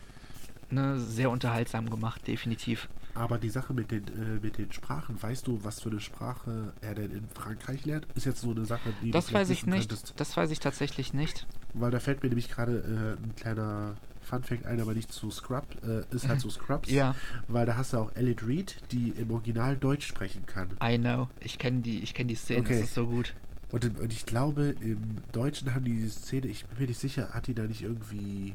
ne, 0.70 0.98
sehr 0.98 1.30
unterhaltsam 1.30 1.90
gemacht, 1.90 2.26
definitiv. 2.26 2.88
Aber 3.14 3.36
die 3.36 3.50
Sache 3.50 3.74
mit 3.74 3.90
den, 3.90 4.06
äh, 4.08 4.40
mit 4.42 4.56
den 4.56 4.72
Sprachen, 4.72 5.22
weißt 5.22 5.46
du, 5.46 5.62
was 5.64 5.82
für 5.82 5.90
eine 5.90 6.00
Sprache 6.00 6.72
er 6.80 6.94
denn 6.94 7.10
in 7.10 7.28
Frankreich 7.34 7.84
lernt? 7.84 8.06
Ist 8.14 8.24
jetzt 8.24 8.40
so 8.40 8.52
eine 8.52 8.64
Sache, 8.64 8.94
die 9.02 9.10
Das 9.10 9.26
du 9.26 9.34
weiß 9.34 9.50
ich 9.50 9.66
nicht. 9.66 9.90
könntest. 9.90 10.14
Das 10.16 10.34
weiß 10.34 10.50
ich 10.50 10.60
tatsächlich 10.60 11.12
nicht. 11.12 11.46
Weil 11.74 11.90
da 11.90 12.00
fällt 12.00 12.22
mir 12.22 12.30
nämlich 12.30 12.48
gerade 12.50 13.16
äh, 13.18 13.22
ein 13.22 13.34
kleiner 13.36 13.96
Funfact 14.22 14.64
ein, 14.66 14.80
aber 14.80 14.94
nicht 14.94 15.12
zu 15.12 15.30
Scrub, 15.30 15.66
äh, 15.86 16.04
ist 16.14 16.28
halt 16.28 16.40
zu 16.40 16.50
Scrubs. 16.50 16.90
Ja. 16.90 17.14
Weil 17.48 17.66
da 17.66 17.76
hast 17.76 17.92
du 17.92 17.98
auch 17.98 18.14
Elliot 18.14 18.46
Reed, 18.46 18.76
die 18.92 19.10
im 19.10 19.30
Original 19.30 19.76
Deutsch 19.76 20.06
sprechen 20.06 20.46
kann. 20.46 20.68
I 20.82 20.96
know. 20.98 21.28
Ich 21.40 21.58
kenne 21.58 21.80
die, 21.80 21.98
ich 22.00 22.14
kenne 22.14 22.28
die 22.28 22.34
Szene, 22.36 22.60
Okay. 22.60 22.74
das 22.80 22.88
ist 22.88 22.94
so 22.94 23.06
gut. 23.06 23.34
Und, 23.70 23.84
und 24.00 24.12
ich 24.12 24.26
glaube, 24.26 24.74
im 24.80 25.16
Deutschen 25.32 25.74
haben 25.74 25.84
die 25.84 25.92
diese 25.94 26.10
Szene, 26.20 26.46
ich 26.48 26.66
bin 26.66 26.78
mir 26.80 26.86
nicht 26.88 27.00
sicher, 27.00 27.30
hat 27.30 27.46
die 27.46 27.54
da 27.54 27.62
nicht 27.64 27.82
irgendwie 27.82 28.54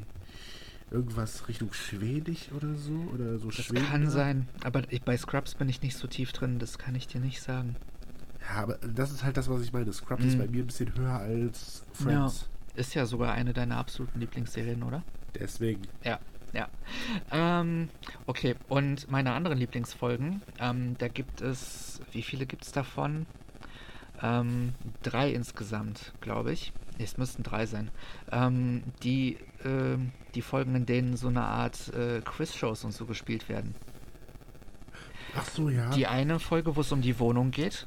irgendwas 0.91 1.47
Richtung 1.47 1.73
Schwedisch 1.73 2.49
oder 2.55 2.75
so? 2.75 2.93
Oder 3.13 3.37
so 3.39 3.47
Das 3.47 3.65
Schweden 3.65 3.85
kann 3.85 4.03
da? 4.05 4.09
sein, 4.09 4.47
aber 4.63 4.83
ich, 4.89 5.01
bei 5.01 5.17
Scrubs 5.17 5.55
bin 5.55 5.67
ich 5.69 5.81
nicht 5.81 5.97
so 5.97 6.07
tief 6.07 6.31
drin, 6.33 6.59
das 6.59 6.77
kann 6.77 6.95
ich 6.95 7.07
dir 7.07 7.19
nicht 7.19 7.41
sagen. 7.41 7.75
Ja, 8.47 8.61
aber 8.63 8.75
das 8.77 9.11
ist 9.11 9.23
halt 9.23 9.35
das, 9.35 9.49
was 9.49 9.61
ich 9.61 9.73
meine. 9.73 9.91
Scrubs 9.91 10.23
ist 10.23 10.35
Mhm. 10.35 10.39
bei 10.39 10.47
mir 10.47 10.63
ein 10.63 10.67
bisschen 10.67 10.95
höher 10.95 11.17
als 11.19 11.83
Friends. 11.93 12.47
Ist 12.75 12.93
ja 12.93 13.05
sogar 13.05 13.33
eine 13.33 13.53
deiner 13.53 13.77
absoluten 13.77 14.19
Lieblingsserien, 14.19 14.83
oder? 14.83 15.03
Deswegen. 15.35 15.81
Ja, 16.03 16.19
ja. 16.53 16.67
Ähm, 17.31 17.89
okay, 18.25 18.55
und 18.69 19.09
meine 19.11 19.33
anderen 19.33 19.57
Lieblingsfolgen, 19.57 20.41
ähm, 20.59 20.95
da 20.97 21.07
gibt 21.07 21.41
es, 21.41 22.01
wie 22.11 22.21
viele 22.21 22.45
gibt 22.45 22.63
es 22.63 22.71
davon? 22.71 23.25
Ähm, 24.21 24.73
drei 25.03 25.31
insgesamt, 25.31 26.13
glaube 26.21 26.51
ich. 26.51 26.73
Es 26.97 27.17
müssten 27.17 27.43
drei 27.43 27.67
sein. 27.67 27.91
Ähm, 28.31 28.83
die, 29.03 29.37
ähm, 29.63 30.11
die 30.33 30.41
Folgen, 30.41 30.73
in 30.75 30.85
denen 30.87 31.15
so 31.15 31.27
eine 31.27 31.43
Art 31.43 31.93
äh, 31.93 32.21
Quiz-Shows 32.21 32.83
und 32.83 32.91
so 32.91 33.05
gespielt 33.05 33.49
werden. 33.49 33.75
Ach 35.35 35.45
so, 35.45 35.69
ja. 35.69 35.91
Die 35.91 36.07
eine 36.07 36.39
Folge, 36.39 36.75
wo 36.75 36.81
es 36.81 36.91
um 36.91 37.01
die 37.01 37.19
Wohnung 37.19 37.51
geht, 37.51 37.85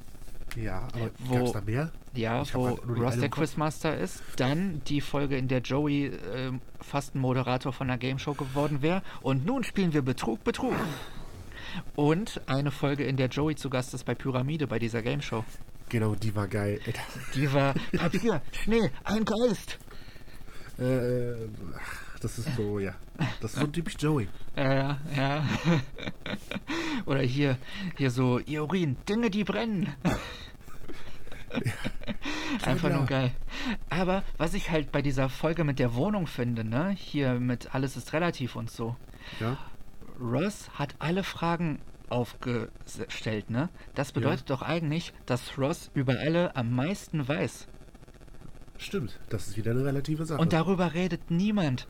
ja, 0.56 0.88
aber 0.92 1.10
wo- 1.20 1.34
gab's 1.36 1.52
da 1.52 1.60
mehr? 1.60 1.90
Ja, 2.14 2.42
Ich 2.42 2.54
wo 2.54 2.66
halt 2.66 2.80
Ross 2.88 3.18
der. 3.18 3.28
Quizmaster 3.28 3.96
ist. 3.96 4.22
Dann 4.36 4.82
die 4.88 5.00
Folge, 5.00 5.36
in 5.36 5.46
der 5.48 5.60
Joey 5.60 6.12
ähm, 6.34 6.60
fast 6.80 7.14
ein 7.14 7.20
Moderator 7.20 7.72
von 7.72 7.88
einer 7.88 7.98
Gameshow 7.98 8.34
geworden 8.34 8.82
wäre. 8.82 9.02
Und 9.22 9.46
nun 9.46 9.62
spielen 9.64 9.92
wir 9.92 10.02
Betrug, 10.02 10.42
Betrug. 10.42 10.74
Und 11.94 12.40
eine 12.46 12.70
Folge, 12.72 13.04
in 13.04 13.16
der 13.16 13.28
Joey 13.28 13.54
zu 13.54 13.70
Gast 13.70 13.94
ist 13.94 14.04
bei 14.04 14.14
Pyramide, 14.16 14.66
bei 14.66 14.78
dieser 14.80 15.02
Gameshow. 15.02 15.44
Genau, 15.88 16.14
die 16.16 16.34
war 16.34 16.48
geil. 16.48 16.80
Die 17.34 17.52
war 17.52 17.74
Papier, 17.96 18.42
Schnee, 18.52 18.90
ein 19.04 19.24
Geist. 19.24 19.78
Äh, 20.78 21.34
ach, 21.76 22.09
das 22.20 22.38
ist 22.38 22.54
so, 22.56 22.78
ja. 22.78 22.94
Das 23.40 23.54
ist 23.54 23.60
so 23.60 23.66
typisch 23.66 23.96
Joey. 23.98 24.28
Ja, 24.56 24.98
ja. 25.16 25.44
Oder 27.06 27.22
hier, 27.22 27.56
hier 27.96 28.10
so, 28.10 28.38
ihr 28.38 28.62
Urin, 28.62 28.96
Dinge, 29.08 29.30
die 29.30 29.44
brennen. 29.44 29.94
Einfach 32.62 32.88
klar. 32.88 32.98
nur 32.98 33.06
geil. 33.06 33.32
Aber 33.88 34.22
was 34.38 34.54
ich 34.54 34.70
halt 34.70 34.92
bei 34.92 35.02
dieser 35.02 35.28
Folge 35.28 35.64
mit 35.64 35.78
der 35.78 35.94
Wohnung 35.94 36.26
finde, 36.26 36.62
ne, 36.64 36.90
hier 36.90 37.34
mit 37.34 37.74
alles 37.74 37.96
ist 37.96 38.12
relativ 38.12 38.54
und 38.54 38.70
so. 38.70 38.96
Ja. 39.40 39.58
Ross 40.20 40.70
hat 40.74 40.94
alle 40.98 41.24
Fragen 41.24 41.80
aufgestellt, 42.08 43.50
ne? 43.50 43.68
Das 43.94 44.12
bedeutet 44.12 44.50
doch 44.50 44.62
eigentlich, 44.62 45.12
dass 45.26 45.56
Ross 45.58 45.90
über 45.94 46.18
alle 46.18 46.54
am 46.56 46.74
meisten 46.74 47.26
weiß. 47.26 47.68
Stimmt. 48.76 49.18
Das 49.28 49.48
ist 49.48 49.56
wieder 49.56 49.72
eine 49.72 49.84
relative 49.84 50.24
Sache. 50.24 50.40
Und 50.40 50.52
darüber 50.52 50.94
redet 50.94 51.30
niemand. 51.30 51.86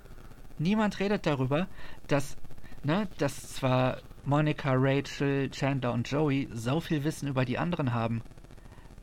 Niemand 0.61 1.01
redet 1.01 1.25
darüber, 1.25 1.69
dass, 2.07 2.37
ne, 2.85 3.09
dass 3.17 3.55
zwar 3.55 3.97
Monica, 4.27 4.75
Rachel, 4.75 5.51
Chandler 5.51 5.95
und 5.95 6.09
Joey 6.11 6.51
so 6.53 6.81
viel 6.81 7.03
Wissen 7.03 7.29
über 7.29 7.47
die 7.47 7.57
anderen 7.57 7.95
haben, 7.95 8.21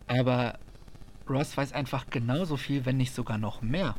aber 0.05 0.59
Ross 1.27 1.57
weiß 1.57 1.73
einfach 1.73 2.11
genauso 2.11 2.57
viel, 2.57 2.85
wenn 2.85 2.97
nicht 2.97 3.11
sogar 3.11 3.39
noch 3.39 3.63
mehr. 3.63 3.95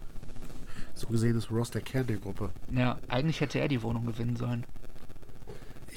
so 0.94 1.08
gesehen 1.08 1.36
ist 1.36 1.50
Ross 1.50 1.72
der 1.72 1.82
Kern 1.82 2.06
der 2.06 2.18
Gruppe. 2.18 2.50
Ja, 2.70 2.98
eigentlich 3.08 3.40
hätte 3.40 3.58
er 3.58 3.66
die 3.66 3.82
Wohnung 3.82 4.06
gewinnen 4.06 4.36
sollen. 4.36 4.64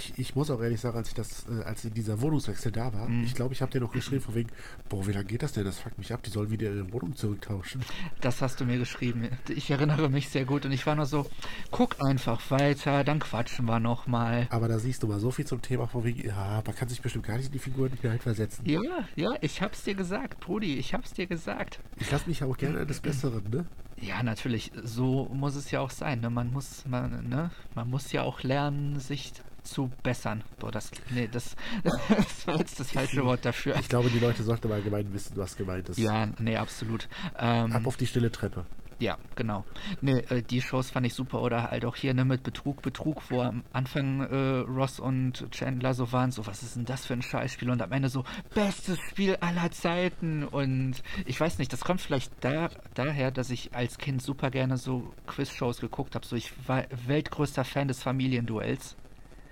Ich, 0.01 0.13
ich 0.17 0.35
muss 0.35 0.49
auch 0.49 0.61
ehrlich 0.61 0.81
sagen, 0.81 0.97
als 0.97 1.09
ich 1.09 1.13
das, 1.13 1.45
äh, 1.47 1.63
als 1.63 1.81
dieser 1.83 2.21
Wohnungswechsel 2.21 2.71
da 2.71 2.93
war, 2.93 3.07
Mhm. 3.07 3.23
ich 3.23 3.35
glaube, 3.35 3.53
ich 3.53 3.61
habe 3.61 3.71
dir 3.71 3.79
noch 3.81 3.91
geschrieben 3.91 4.21
von 4.21 4.35
wegen, 4.35 4.49
boah, 4.89 5.05
wie 5.07 5.11
lange 5.11 5.25
geht 5.25 5.43
das 5.43 5.53
denn? 5.53 5.63
Das 5.65 5.79
fuckt 5.79 5.97
mich 5.97 6.11
ab, 6.13 6.23
die 6.23 6.29
sollen 6.29 6.49
wieder 6.49 6.71
ihre 6.71 6.91
Wohnung 6.91 7.15
zurücktauschen. 7.15 7.81
Das 8.21 8.41
hast 8.41 8.59
du 8.59 8.65
mir 8.65 8.77
geschrieben. 8.77 9.27
Ich 9.49 9.69
erinnere 9.69 10.09
mich 10.09 10.29
sehr 10.29 10.45
gut 10.45 10.65
und 10.65 10.71
ich 10.71 10.85
war 10.87 10.95
nur 10.95 11.05
so, 11.05 11.27
guck 11.71 12.01
einfach 12.03 12.41
weiter, 12.49 13.03
dann 13.03 13.19
quatschen 13.19 13.65
wir 13.65 13.79
nochmal. 13.79 14.47
Aber 14.49 14.67
da 14.67 14.79
siehst 14.79 15.03
du 15.03 15.07
mal 15.07 15.19
so 15.19 15.31
viel 15.31 15.45
zum 15.45 15.61
Thema 15.61 15.87
von 15.87 16.03
wegen, 16.03 16.25
ja, 16.27 16.61
man 16.65 16.75
kann 16.75 16.89
sich 16.89 17.01
bestimmt 17.01 17.25
gar 17.25 17.37
nicht 17.37 17.47
in 17.47 17.51
die 17.53 17.59
Figuren 17.59 17.91
halt 18.03 18.23
versetzen. 18.23 18.65
Ja, 18.67 18.81
ja, 19.15 19.31
ich 19.41 19.61
hab's 19.61 19.83
dir 19.83 19.95
gesagt, 19.95 20.39
Brudi, 20.39 20.75
ich 20.77 20.93
hab's 20.93 21.13
dir 21.13 21.27
gesagt. 21.27 21.79
Ich 21.99 22.09
lasse 22.11 22.27
mich 22.27 22.43
auch 22.43 22.57
gerne 22.57 22.79
eines 22.79 22.99
Besseren, 22.99 23.43
ne? 23.49 23.65
Ja, 24.03 24.23
natürlich, 24.23 24.71
so 24.83 25.29
muss 25.31 25.55
es 25.55 25.69
ja 25.69 25.79
auch 25.79 25.91
sein. 25.91 26.21
Ne? 26.21 26.31
Man 26.31 26.51
muss, 26.51 26.85
man, 26.87 27.27
ne? 27.29 27.51
man 27.75 27.87
muss 27.87 28.11
ja 28.11 28.23
auch 28.23 28.41
lernen, 28.41 28.99
sich 28.99 29.31
zu 29.63 29.91
bessern. 30.03 30.43
Boah, 30.59 30.71
das, 30.71 30.91
nee, 31.09 31.27
das, 31.31 31.55
das 31.83 32.47
war 32.47 32.57
jetzt 32.57 32.79
das 32.79 32.91
falsche 32.91 33.23
Wort 33.25 33.45
dafür. 33.45 33.75
Ich 33.79 33.89
glaube, 33.89 34.09
die 34.09 34.19
Leute 34.19 34.43
sollten 34.43 34.67
mal 34.69 34.75
allgemein 34.75 35.13
wissen, 35.13 35.37
was 35.37 35.55
gemeint 35.55 35.89
ist. 35.89 35.97
Ja, 35.97 36.27
nee, 36.39 36.57
absolut. 36.57 37.07
Ähm, 37.37 37.71
Ab 37.73 37.87
auf 37.87 37.97
die 37.97 38.07
stille 38.07 38.31
Treppe. 38.31 38.65
Ja, 39.01 39.17
genau. 39.35 39.65
Nee, 40.01 40.19
äh, 40.29 40.43
die 40.43 40.61
Shows 40.61 40.91
fand 40.91 41.07
ich 41.07 41.15
super. 41.15 41.41
Oder 41.41 41.71
halt 41.71 41.85
auch 41.85 41.95
hier 41.95 42.13
ne, 42.13 42.23
mit 42.23 42.43
Betrug, 42.43 42.83
Betrug, 42.83 43.31
wo 43.31 43.41
am 43.41 43.63
Anfang 43.73 44.21
äh, 44.21 44.59
Ross 44.59 44.99
und 44.99 45.49
Chandler 45.49 45.95
so 45.95 46.11
waren, 46.11 46.29
so, 46.31 46.45
was 46.45 46.61
ist 46.61 46.75
denn 46.75 46.85
das 46.85 47.07
für 47.07 47.13
ein 47.13 47.23
Scheißspiel? 47.23 47.71
Und 47.71 47.81
am 47.81 47.91
Ende 47.91 48.09
so, 48.09 48.23
bestes 48.53 48.99
Spiel 48.99 49.37
aller 49.37 49.71
Zeiten. 49.71 50.43
Und 50.43 51.01
ich 51.25 51.39
weiß 51.39 51.57
nicht, 51.57 51.73
das 51.73 51.81
kommt 51.81 51.99
vielleicht 51.99 52.31
da, 52.41 52.69
daher, 52.93 53.31
dass 53.31 53.49
ich 53.49 53.73
als 53.73 53.97
Kind 53.97 54.21
super 54.21 54.51
gerne 54.51 54.77
so 54.77 55.11
Quiz-Shows 55.25 55.81
geguckt 55.81 56.13
habe. 56.13 56.27
So, 56.27 56.35
ich 56.35 56.53
war 56.67 56.83
weltgrößter 57.07 57.63
Fan 57.63 57.87
des 57.87 58.03
Familienduells. 58.03 58.95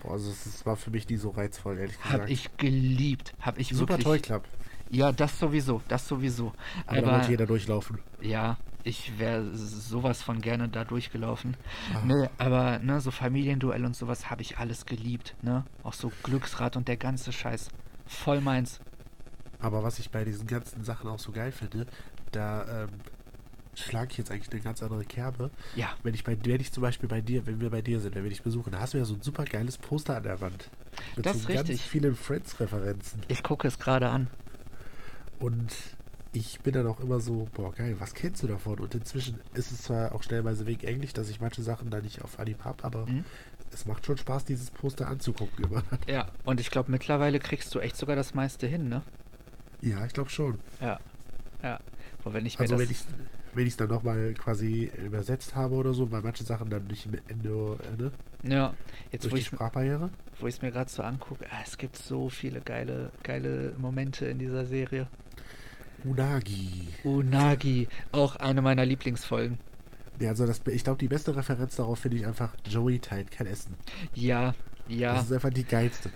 Boah, 0.02 0.14
also 0.14 0.30
es 0.32 0.46
es 0.46 0.66
war 0.66 0.76
für 0.76 0.92
mich 0.92 1.08
nie 1.10 1.18
so 1.18 1.30
reizvoll, 1.30 1.78
ehrlich 1.78 1.98
Hab 1.98 2.12
gesagt. 2.12 2.30
ich 2.30 2.58
geliebt. 2.58 3.34
Hab 3.42 3.60
ich 3.60 3.70
Super 3.70 3.98
wirklich. 3.98 4.06
Toy 4.06 4.20
Club. 4.20 4.44
Ja, 4.90 5.12
das 5.12 5.38
sowieso, 5.38 5.82
das 5.88 6.08
sowieso. 6.08 6.52
Aber, 6.88 7.02
da 7.02 7.12
wollte 7.12 7.32
jeder 7.32 7.46
durchlaufen. 7.46 8.00
Ja, 8.22 8.58
ich 8.84 9.20
wäre 9.20 9.56
sowas 9.56 10.24
von 10.24 10.42
gerne 10.42 10.68
da 10.68 10.84
durchgelaufen. 10.84 11.56
Ah. 11.94 12.06
Ne, 12.06 12.30
aber 12.38 12.80
ne, 12.80 13.02
so 13.02 13.12
Familienduell 13.12 13.86
und 13.86 13.96
sowas 13.96 14.30
habe 14.30 14.42
ich 14.42 14.58
alles 14.58 14.86
geliebt, 14.86 15.36
ne? 15.42 15.66
Auch 15.84 15.94
so 15.94 16.12
Glücksrad 16.24 16.76
und 16.76 16.88
der 16.88 16.98
ganze 16.98 17.32
Scheiß. 17.32 17.70
Voll 18.08 18.42
meins. 18.42 18.80
Aber 19.60 19.84
was 19.84 20.00
ich 20.00 20.10
bei 20.10 20.24
diesen 20.24 20.48
ganzen 20.48 20.84
Sachen 20.84 21.10
auch 21.10 21.20
so 21.20 21.32
geil 21.32 21.52
finde, 21.52 21.86
da 22.32 22.84
ähm, 22.84 22.90
schlage 23.76 24.12
ich 24.12 24.18
jetzt 24.18 24.32
eigentlich 24.32 24.52
eine 24.52 24.62
ganz 24.62 24.82
andere 24.84 25.06
Kerbe. 25.06 25.52
Ja, 25.76 25.90
Wenn 26.04 26.14
ich 26.14 26.24
bei 26.24 26.38
wenn 26.44 26.60
ich 26.62 26.72
zum 26.72 26.82
Beispiel 26.82 27.08
bei 27.10 27.22
dir, 27.22 27.46
wenn 27.48 27.62
wir 27.62 27.70
bei 27.70 27.82
dir 27.82 28.00
sind, 28.00 28.16
wenn 28.16 28.24
wir 28.24 28.30
dich 28.30 28.42
besuchen, 28.42 28.72
da 28.72 28.80
hast 28.80 28.94
du 28.94 28.98
ja 28.98 29.06
so 29.06 29.14
ein 29.16 29.22
super 29.22 29.46
geiles 29.46 29.78
Poster 29.78 30.18
an 30.18 30.24
der 30.24 30.42
Wand. 30.42 30.70
Mit 31.16 31.26
Das 31.26 31.34
so 31.34 31.40
ist 31.40 31.48
ganz 31.48 31.70
richtig. 31.70 31.82
vielen 31.90 32.16
Friends-Referenzen. 32.16 33.22
ich 33.28 33.44
gucke 33.44 33.68
es 33.68 33.80
gerade 33.80 34.10
an. 34.10 34.28
Und 35.40 35.74
ich 36.34 36.60
bin 36.60 36.74
dann 36.74 36.86
auch 36.88 37.00
immer 37.00 37.20
so, 37.20 37.48
boah, 37.54 37.74
geil, 37.74 37.96
was 38.00 38.14
kennst 38.14 38.44
du 38.44 38.48
davon? 38.48 38.80
Und 38.80 38.94
inzwischen 38.94 39.40
ist 39.54 39.72
es 39.72 39.84
zwar 39.84 40.14
auch 40.14 40.22
stellenweise 40.24 40.66
wegen 40.68 40.86
Englisch, 40.86 41.14
dass 41.14 41.30
ich 41.30 41.40
manche 41.40 41.64
Sachen 41.64 41.90
da 41.90 42.02
nicht 42.02 42.22
auf 42.22 42.40
Anhieb 42.40 42.64
habe, 42.66 42.84
aber 42.84 43.06
Mhm. 43.08 43.24
es 43.72 43.86
macht 43.86 44.06
schon 44.06 44.18
Spaß, 44.18 44.46
dieses 44.46 44.70
Poster 44.72 45.08
anzugucken 45.08 45.66
immer. 45.66 45.84
Ja, 46.08 46.28
und 46.44 46.60
ich 46.60 46.70
glaube, 46.72 46.92
mittlerweile 46.92 47.40
kriegst 47.40 47.74
du 47.74 47.80
echt 47.80 47.96
sogar 47.96 48.16
das 48.16 48.34
meiste 48.34 48.68
hin, 48.68 48.90
ne? 48.90 49.02
Ja, 49.82 50.06
ich 50.06 50.14
glaube 50.14 50.30
schon. 50.30 50.60
Ja. 50.82 51.00
Ja. 51.64 51.80
Und 52.26 52.34
wenn 52.34 52.46
ich 52.46 52.60
mir 52.60 52.64
Also 52.64 52.76
das. 52.76 52.84
wenn 52.84 52.92
ich 52.92 53.00
wenn 53.54 53.66
ich 53.66 53.74
es 53.74 53.78
dann 53.78 53.90
nochmal 53.90 54.34
quasi 54.36 54.92
übersetzt 55.06 55.56
habe 55.56 55.76
oder 55.76 55.94
so, 55.94 56.12
weil 56.12 56.22
manche 56.22 56.44
Sachen 56.44 56.70
dann 56.70 56.86
nicht 56.88 57.06
im 57.06 57.14
Ende, 57.28 57.78
äh, 57.84 58.02
ne, 58.02 58.12
ja, 58.44 58.74
jetzt 59.12 59.24
durch 59.24 59.32
wo 59.32 59.36
die 59.36 59.42
ich 59.42 59.48
Sprachbarriere. 59.48 60.10
wo 60.40 60.48
ich 60.48 60.56
es 60.56 60.62
mir 60.62 60.72
gerade 60.72 60.90
so 60.90 61.04
angucke, 61.04 61.46
ah, 61.52 61.62
es 61.66 61.78
gibt 61.78 61.98
so 61.98 62.30
viele 62.30 62.62
geile, 62.62 63.12
geile 63.24 63.74
Momente 63.78 64.26
in 64.28 64.40
dieser 64.40 64.66
Serie. 64.66 65.08
Unagi. 66.04 66.88
Unagi, 67.04 67.88
auch 68.12 68.38
eine 68.38 68.62
meiner 68.62 68.86
Lieblingsfolgen. 68.86 69.58
Ja, 70.20 70.30
also 70.30 70.46
das, 70.46 70.62
ich 70.68 70.84
glaube, 70.84 71.00
die 71.00 71.08
beste 71.08 71.36
Referenz 71.36 71.76
darauf 71.76 72.00
finde 72.00 72.18
ich 72.18 72.26
einfach, 72.28 72.54
Joey 72.66 73.00
teilt 73.00 73.32
kein 73.32 73.48
Essen. 73.48 73.76
Ja, 74.14 74.54
ja. 74.88 75.14
Das 75.16 75.26
ist 75.26 75.34
einfach 75.34 75.50
die 75.50 75.64
geilste. 75.64 76.10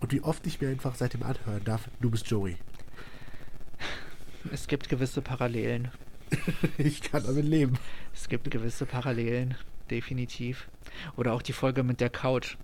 Und 0.00 0.12
wie 0.12 0.22
oft 0.22 0.46
ich 0.46 0.60
mir 0.60 0.68
einfach 0.68 0.94
seitdem 0.94 1.22
anhören 1.22 1.62
darf, 1.64 1.88
du 2.00 2.10
bist 2.10 2.26
Joey. 2.28 2.56
Es 4.52 4.66
gibt 4.66 4.88
gewisse 4.88 5.20
Parallelen. 5.20 5.90
ich 6.78 7.02
kann 7.02 7.22
damit 7.24 7.44
leben. 7.44 7.78
Es 8.14 8.28
gibt 8.28 8.50
gewisse 8.50 8.86
Parallelen, 8.86 9.54
definitiv. 9.90 10.68
Oder 11.16 11.32
auch 11.32 11.42
die 11.42 11.52
Folge 11.52 11.82
mit 11.82 12.00
der 12.00 12.10
Couch, 12.10 12.56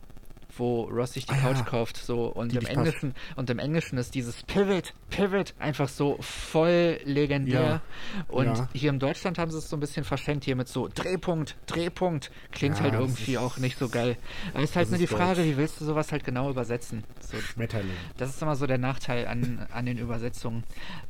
wo 0.58 0.84
Ross 0.84 1.12
sich 1.12 1.26
die 1.26 1.34
Ah, 1.34 1.38
Couch 1.38 1.58
ja. 1.58 1.62
kauft, 1.64 1.96
so 1.98 2.26
und 2.26 2.52
Die 2.52 2.56
im 2.56 2.62
passt. 2.64 2.76
Englischen 2.76 3.14
und 3.36 3.50
im 3.50 3.58
Englischen 3.58 3.98
ist 3.98 4.14
dieses 4.14 4.42
Pivot, 4.44 4.94
Pivot 5.10 5.52
einfach 5.58 5.88
so 5.88 6.16
voll 6.20 6.98
legendär. 7.04 7.60
Ja. 7.60 7.82
Und 8.28 8.46
Ja. 8.46 8.68
hier 8.72 8.90
in 8.90 8.98
Deutschland 8.98 9.38
haben 9.38 9.50
sie 9.50 9.58
es 9.58 9.68
so 9.68 9.76
ein 9.76 9.80
bisschen 9.80 10.04
verschenkt 10.04 10.44
hier 10.44 10.56
mit 10.56 10.66
so 10.68 10.88
Drehpunkt, 10.88 11.56
Drehpunkt. 11.66 12.30
Klingt 12.52 12.80
halt 12.80 12.94
irgendwie 12.94 13.32
ist- 13.32 13.38
auch 13.38 13.58
nicht 13.58 13.78
so 13.78 13.88
geil. 13.90 14.16
Aber 14.54 14.62
es 14.62 14.70
ist 14.70 14.76
halt 14.76 14.88
nur 14.90 14.98
die 14.98 15.06
Frage, 15.06 15.40
Deutsch. 15.42 15.46
wie 15.52 15.56
willst 15.58 15.80
du 15.80 15.84
sowas 15.84 16.10
halt 16.10 16.24
genau 16.24 16.48
übersetzen? 16.48 17.04
So, 17.20 17.36
Schmetterling. 17.38 17.90
das 18.16 18.30
ist 18.30 18.40
immer 18.40 18.56
so 18.56 18.66
der 18.66 18.78
Nachteil 18.78 19.26
an, 19.26 19.66
an 19.70 19.84
den 19.84 19.98
Übersetzungen. 19.98 20.64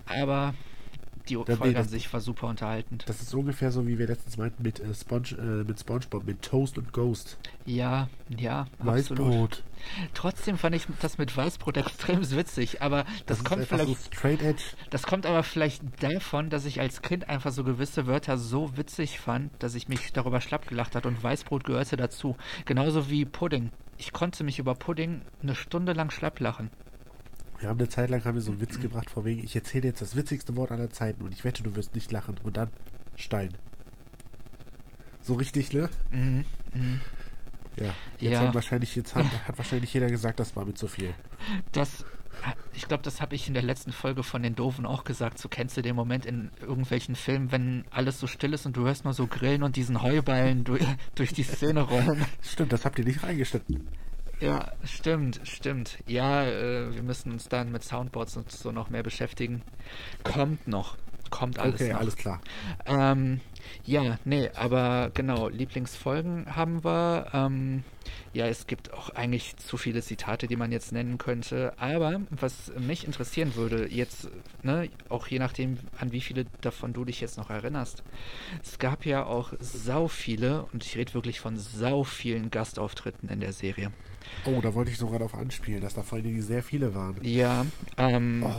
Aber 0.06 0.54
die 1.26 1.36
nee, 1.36 1.44
Folge 1.44 1.76
an 1.78 1.84
das- 1.84 1.90
sich 1.90 2.12
war 2.12 2.20
super 2.20 2.46
unterhaltend. 2.48 3.04
Das 3.08 3.20
ist 3.20 3.34
ungefähr 3.34 3.70
so, 3.70 3.86
wie 3.86 3.98
wir 3.98 4.06
letztens 4.06 4.36
meinten 4.36 4.62
mit, 4.62 4.80
äh, 4.80 4.94
Sponge, 4.94 5.32
äh, 5.38 5.64
mit 5.64 5.78
Spongebob, 5.78 6.24
mit 6.24 6.42
Toast 6.42 6.78
und 6.78 6.92
Ghost. 6.92 7.38
Ja, 7.64 8.08
ja, 8.28 8.66
absolut. 8.78 9.20
Weißbrot. 9.26 9.62
Trotzdem 10.14 10.56
fand 10.58 10.74
ich 10.74 10.86
das 11.00 11.18
mit 11.18 11.36
Weißbrot 11.36 11.76
extrem 11.76 12.28
witzig, 12.30 12.82
aber 12.82 13.04
das, 13.26 13.38
ist 13.38 13.44
kommt 13.44 13.64
vielleicht, 13.66 13.86
so 13.86 13.94
straight 13.94 14.42
edge. 14.42 14.62
das 14.90 15.02
kommt 15.02 15.26
aber 15.26 15.42
vielleicht 15.42 15.82
davon, 16.02 16.50
dass 16.50 16.64
ich 16.64 16.80
als 16.80 17.02
Kind 17.02 17.28
einfach 17.28 17.52
so 17.52 17.64
gewisse 17.64 18.06
Wörter 18.06 18.38
so 18.38 18.76
witzig 18.76 19.20
fand, 19.20 19.50
dass 19.62 19.74
ich 19.74 19.88
mich 19.88 20.12
darüber 20.12 20.40
schlapp 20.40 20.66
gelacht 20.68 20.94
hat 20.94 21.06
und 21.06 21.22
Weißbrot 21.22 21.64
gehörte 21.64 21.96
dazu. 21.96 22.36
Genauso 22.64 23.10
wie 23.10 23.24
Pudding. 23.24 23.70
Ich 23.98 24.12
konnte 24.12 24.44
mich 24.44 24.58
über 24.58 24.74
Pudding 24.74 25.22
eine 25.42 25.54
Stunde 25.54 25.92
lang 25.92 26.10
schlapp 26.10 26.40
lachen. 26.40 26.70
Wir 27.58 27.68
haben 27.68 27.78
eine 27.78 27.88
Zeit 27.88 28.10
lang 28.10 28.24
haben 28.24 28.34
wir 28.34 28.42
so 28.42 28.50
einen 28.50 28.60
Witz 28.60 28.80
gebracht, 28.80 29.10
vor 29.10 29.24
wegen, 29.24 29.42
ich 29.42 29.56
erzähle 29.56 29.88
jetzt 29.88 30.02
das 30.02 30.14
witzigste 30.14 30.56
Wort 30.56 30.72
aller 30.72 30.90
Zeiten 30.90 31.22
und 31.22 31.32
ich 31.32 31.44
wette, 31.44 31.62
du 31.62 31.74
wirst 31.74 31.94
nicht 31.94 32.12
lachen. 32.12 32.36
Und 32.42 32.56
dann 32.56 32.70
Stein. 33.14 33.50
So 35.22 35.34
richtig, 35.34 35.72
ne? 35.72 35.88
Mhm, 36.10 36.44
mhm. 36.74 37.00
Ja. 37.76 37.94
Jetzt 38.18 38.32
Ja. 38.32 38.40
Hat, 38.40 38.54
wahrscheinlich, 38.54 38.94
jetzt 38.94 39.14
hat, 39.14 39.26
hat 39.48 39.58
wahrscheinlich 39.58 39.92
jeder 39.92 40.08
gesagt, 40.08 40.38
das 40.38 40.54
war 40.54 40.64
mit 40.64 40.78
zu 40.78 40.86
viel. 40.86 41.14
Das, 41.72 42.04
ich 42.74 42.88
glaube, 42.88 43.02
das 43.02 43.20
habe 43.20 43.34
ich 43.34 43.48
in 43.48 43.54
der 43.54 43.62
letzten 43.62 43.92
Folge 43.92 44.22
von 44.22 44.42
den 44.42 44.54
Doofen 44.54 44.86
auch 44.86 45.04
gesagt. 45.04 45.38
So 45.38 45.48
kennst 45.48 45.76
du 45.76 45.82
den 45.82 45.96
Moment 45.96 46.26
in 46.26 46.50
irgendwelchen 46.60 47.16
Filmen, 47.16 47.52
wenn 47.52 47.84
alles 47.90 48.20
so 48.20 48.26
still 48.26 48.54
ist 48.54 48.66
und 48.66 48.76
du 48.76 48.84
hörst 48.84 49.04
nur 49.04 49.14
so 49.14 49.26
Grillen 49.26 49.62
und 49.62 49.76
diesen 49.76 50.02
Heuballen 50.02 50.64
durch, 50.64 50.84
durch 51.14 51.32
die 51.32 51.42
Szene 51.42 51.80
rollen. 51.82 52.24
Stimmt, 52.42 52.72
das 52.72 52.84
habt 52.84 52.98
ihr 52.98 53.04
nicht 53.04 53.22
reingeschnitten. 53.22 53.88
Ja, 54.40 54.72
stimmt, 54.84 55.40
stimmt. 55.44 55.98
Ja, 56.06 56.44
äh, 56.44 56.94
wir 56.94 57.02
müssen 57.02 57.32
uns 57.32 57.48
dann 57.48 57.72
mit 57.72 57.82
Soundboards 57.82 58.36
und 58.36 58.50
so 58.52 58.70
noch 58.70 58.90
mehr 58.90 59.02
beschäftigen. 59.02 59.62
Kommt 60.24 60.68
noch. 60.68 60.96
Kommt 61.30 61.58
alles 61.58 61.80
okay, 61.80 61.92
noch. 61.92 62.00
alles 62.00 62.16
klar. 62.16 62.40
Ähm, 62.84 63.40
ja, 63.84 64.18
nee, 64.24 64.50
aber 64.54 65.10
genau, 65.14 65.48
Lieblingsfolgen 65.48 66.54
haben 66.54 66.84
wir. 66.84 67.26
Ähm, 67.32 67.82
ja, 68.32 68.46
es 68.46 68.66
gibt 68.66 68.92
auch 68.92 69.10
eigentlich 69.10 69.56
zu 69.56 69.76
viele 69.76 70.02
Zitate, 70.02 70.46
die 70.46 70.56
man 70.56 70.72
jetzt 70.72 70.92
nennen 70.92 71.18
könnte. 71.18 71.72
Aber 71.78 72.20
was 72.30 72.72
mich 72.78 73.06
interessieren 73.06 73.54
würde, 73.54 73.88
jetzt, 73.90 74.28
ne, 74.62 74.88
auch 75.08 75.26
je 75.28 75.38
nachdem, 75.38 75.78
an 75.98 76.12
wie 76.12 76.20
viele 76.20 76.46
davon 76.60 76.92
du 76.92 77.04
dich 77.04 77.20
jetzt 77.20 77.38
noch 77.38 77.50
erinnerst. 77.50 78.02
Es 78.62 78.78
gab 78.78 79.06
ja 79.06 79.24
auch 79.24 79.52
sau 79.60 80.08
viele, 80.08 80.66
und 80.72 80.84
ich 80.84 80.96
rede 80.96 81.14
wirklich 81.14 81.40
von 81.40 81.56
sau 81.56 82.04
vielen 82.04 82.50
Gastauftritten 82.50 83.28
in 83.28 83.40
der 83.40 83.52
Serie. 83.52 83.90
Oh, 84.44 84.60
da 84.60 84.74
wollte 84.74 84.90
ich 84.90 84.98
sogar 84.98 85.18
darauf 85.20 85.34
anspielen, 85.34 85.80
dass 85.80 85.94
da 85.94 86.02
vor 86.02 86.20
Dingen 86.20 86.42
sehr 86.42 86.62
viele 86.62 86.94
waren. 86.94 87.16
Ja, 87.22 87.64
ähm, 87.96 88.42
Oh, 88.44 88.52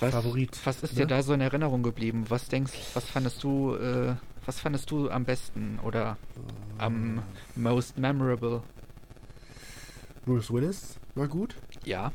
was, 0.00 0.10
Favorit. 0.12 0.58
was 0.64 0.82
ist 0.82 0.94
ne? 0.94 1.00
dir 1.00 1.06
da 1.06 1.22
so 1.22 1.32
in 1.34 1.40
Erinnerung 1.40 1.82
geblieben? 1.82 2.24
Was 2.28 2.48
denkst, 2.48 2.72
was 2.94 3.04
fandest 3.04 3.42
du, 3.42 3.74
äh, 3.76 4.14
was 4.46 4.60
fandest 4.60 4.90
du 4.90 5.10
am 5.10 5.24
besten 5.24 5.78
oder 5.82 6.16
am 6.78 7.22
most 7.54 7.98
memorable? 7.98 8.62
Bruce 10.24 10.50
Willis 10.50 10.98
war 11.14 11.28
gut. 11.28 11.54
Ja, 11.84 12.12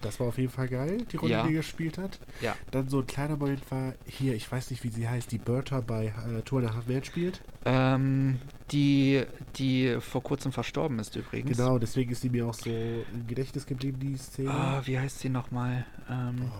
Das 0.00 0.20
war 0.20 0.26
auf 0.28 0.36
jeden 0.36 0.50
Fall 0.52 0.68
geil, 0.68 0.98
die 1.10 1.16
Rolle, 1.16 1.32
Ja. 1.32 1.42
die 1.46 1.54
er 1.54 1.56
gespielt 1.58 1.96
hat. 1.96 2.18
ja. 2.42 2.54
Dann 2.70 2.88
so 2.90 2.98
ein 3.00 3.06
kleiner 3.06 3.36
Moment 3.38 3.62
war 3.70 3.94
hier, 4.06 4.34
ich 4.34 4.50
weiß 4.52 4.70
nicht, 4.70 4.84
wie 4.84 4.90
sie 4.90 5.08
heißt, 5.08 5.32
die 5.32 5.38
Bertha 5.38 5.80
bei 5.80 6.06
äh, 6.28 6.42
Tour 6.42 6.60
nach 6.60 6.74
Half 6.74 7.04
spielt. 7.06 7.40
Ähm, 7.64 8.38
die, 8.70 9.24
die 9.56 9.96
vor 10.00 10.22
kurzem 10.22 10.52
verstorben 10.52 10.98
ist 10.98 11.16
übrigens. 11.16 11.56
Genau, 11.56 11.78
deswegen 11.78 12.12
ist 12.12 12.20
sie 12.20 12.28
mir 12.28 12.46
auch 12.46 12.52
so 12.54 12.68
im 12.68 13.26
Gedächtnis 13.26 13.64
geblieben, 13.64 13.98
die 13.98 14.16
Szene. 14.18 14.50
Ah, 14.50 14.82
wie 14.84 14.98
heißt 14.98 15.20
sie 15.20 15.30
nochmal? 15.30 15.86
Ähm, 16.10 16.50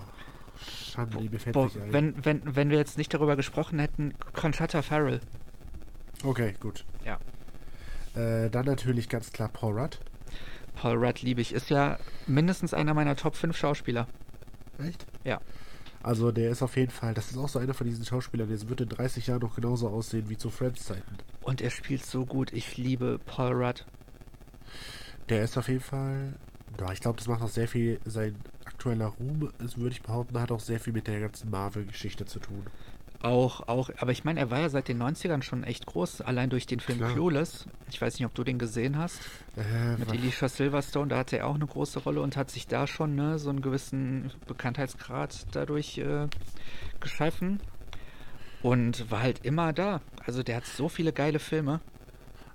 Schande, 0.65 1.19
die 1.19 1.29
mir 1.29 1.39
fällt 1.39 1.55
boah, 1.55 1.65
nicht 1.67 1.81
ein. 1.81 1.93
wenn, 1.93 2.25
wenn, 2.25 2.57
wenn 2.57 2.71
wir 2.71 2.79
jetzt 2.79 2.99
nicht 2.99 3.13
darüber 3.13 3.37
gesprochen 3.37 3.79
hätten, 3.79 4.15
Conchata 4.33 4.83
Farrell. 4.83 5.21
Okay, 6.23 6.55
gut. 6.61 6.85
Ja. 7.05 7.19
Äh, 8.21 8.51
dann 8.51 8.67
natürlich 8.67 9.09
ganz 9.09 9.33
klar 9.33 9.49
Paul 9.49 9.79
Rudd. 9.79 9.99
Paul 10.75 10.97
Rudd 11.05 11.23
liebe 11.23 11.41
ich. 11.41 11.53
Ist 11.53 11.71
ja 11.71 11.99
mindestens 12.27 12.75
einer 12.75 12.95
meiner 12.95 13.17
Top 13.17 13.37
5 13.37 13.57
Schauspieler. 13.57 14.07
Echt? 14.79 15.07
Ja. 15.25 15.41
Also 16.03 16.33
der 16.33 16.51
ist 16.51 16.63
auf 16.63 16.77
jeden 16.77 16.91
Fall, 16.91 17.15
das 17.15 17.31
ist 17.31 17.39
auch 17.39 17.49
so 17.49 17.59
einer 17.59 17.73
von 17.73 17.87
diesen 17.87 18.05
Schauspielern, 18.05 18.49
der 18.49 18.69
wird 18.69 18.83
in 18.83 18.89
30 18.91 19.27
Jahren 19.27 19.41
noch 19.41 19.57
genauso 19.57 19.89
aussehen 19.89 20.29
wie 20.29 20.37
zu 20.37 20.51
Friends-Zeiten. 20.51 21.17
Und 21.41 21.63
er 21.63 21.71
spielt 21.71 22.05
so 22.05 22.27
gut. 22.27 22.53
Ich 22.53 22.77
liebe 22.77 23.19
Paul 23.25 23.55
Rudd. 23.55 23.87
Der 25.31 25.43
ist 25.43 25.57
auf 25.57 25.69
jeden 25.69 25.81
Fall, 25.81 26.35
ja, 26.79 26.93
ich 26.93 27.01
glaube, 27.01 27.17
das 27.17 27.27
macht 27.27 27.43
auch 27.43 27.49
sehr 27.49 27.69
viel, 27.69 28.01
sein 28.05 28.37
aktueller 28.85 29.07
Ruhm, 29.07 29.51
das 29.59 29.79
würde 29.79 29.93
ich 29.93 30.03
behaupten, 30.03 30.39
hat 30.39 30.53
auch 30.53 30.61
sehr 30.61 30.79
viel 30.79 30.93
mit 30.93 31.07
der 31.07 31.21
ganzen 31.21 31.51
Marvel-Geschichte 31.51 32.27
zu 32.27 32.39
tun. 32.39 32.67
Auch, 33.23 33.67
auch, 33.69 33.89
aber 33.97 34.13
ich 34.13 34.25
meine, 34.25 34.39
er 34.39 34.51
war 34.51 34.61
ja 34.61 34.69
seit 34.69 34.89
den 34.89 35.03
90ern 35.03 35.43
schon 35.43 35.65
echt 35.65 35.87
groß, 35.87 36.21
allein 36.21 36.51
durch 36.51 36.67
den 36.67 36.81
Film 36.81 36.99
Klar. 36.99 37.13
Clueless. 37.13 37.67
Ich 37.89 38.03
weiß 38.03 38.19
nicht, 38.19 38.27
ob 38.27 38.35
du 38.35 38.45
den 38.45 38.59
gesehen 38.59 38.99
hast. 38.99 39.23
Äh, 39.57 39.97
Mit 39.97 40.11
Alicia 40.11 40.49
Silverstone, 40.49 41.09
da 41.09 41.17
hatte 41.17 41.39
er 41.39 41.47
auch 41.47 41.55
eine 41.55 41.67
große 41.67 42.01
Rolle 42.01 42.21
und 42.21 42.37
hat 42.37 42.51
sich 42.51 42.67
da 42.67 42.87
schon 42.87 43.15
ne, 43.15 43.39
so 43.39 43.49
einen 43.49 43.63
gewissen 43.63 44.31
Bekanntheitsgrad 44.47 45.47
dadurch 45.53 45.97
äh, 45.97 46.29
geschaffen. 47.01 47.61
Und 48.63 49.11
war 49.11 49.23
halt 49.23 49.47
immer 49.47 49.73
da. 49.73 50.03
Also 50.27 50.43
der 50.43 50.57
hat 50.57 50.67
so 50.67 50.91
viele 50.91 51.13
geile 51.15 51.39
Filme. 51.39 51.81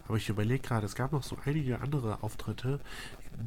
aber 0.07 0.17
ich 0.17 0.29
überlege 0.29 0.61
gerade, 0.61 0.85
es 0.85 0.93
gab 0.95 1.11
noch 1.11 1.23
so 1.23 1.37
einige 1.45 1.81
andere 1.81 2.21
Auftritte. 2.21 2.79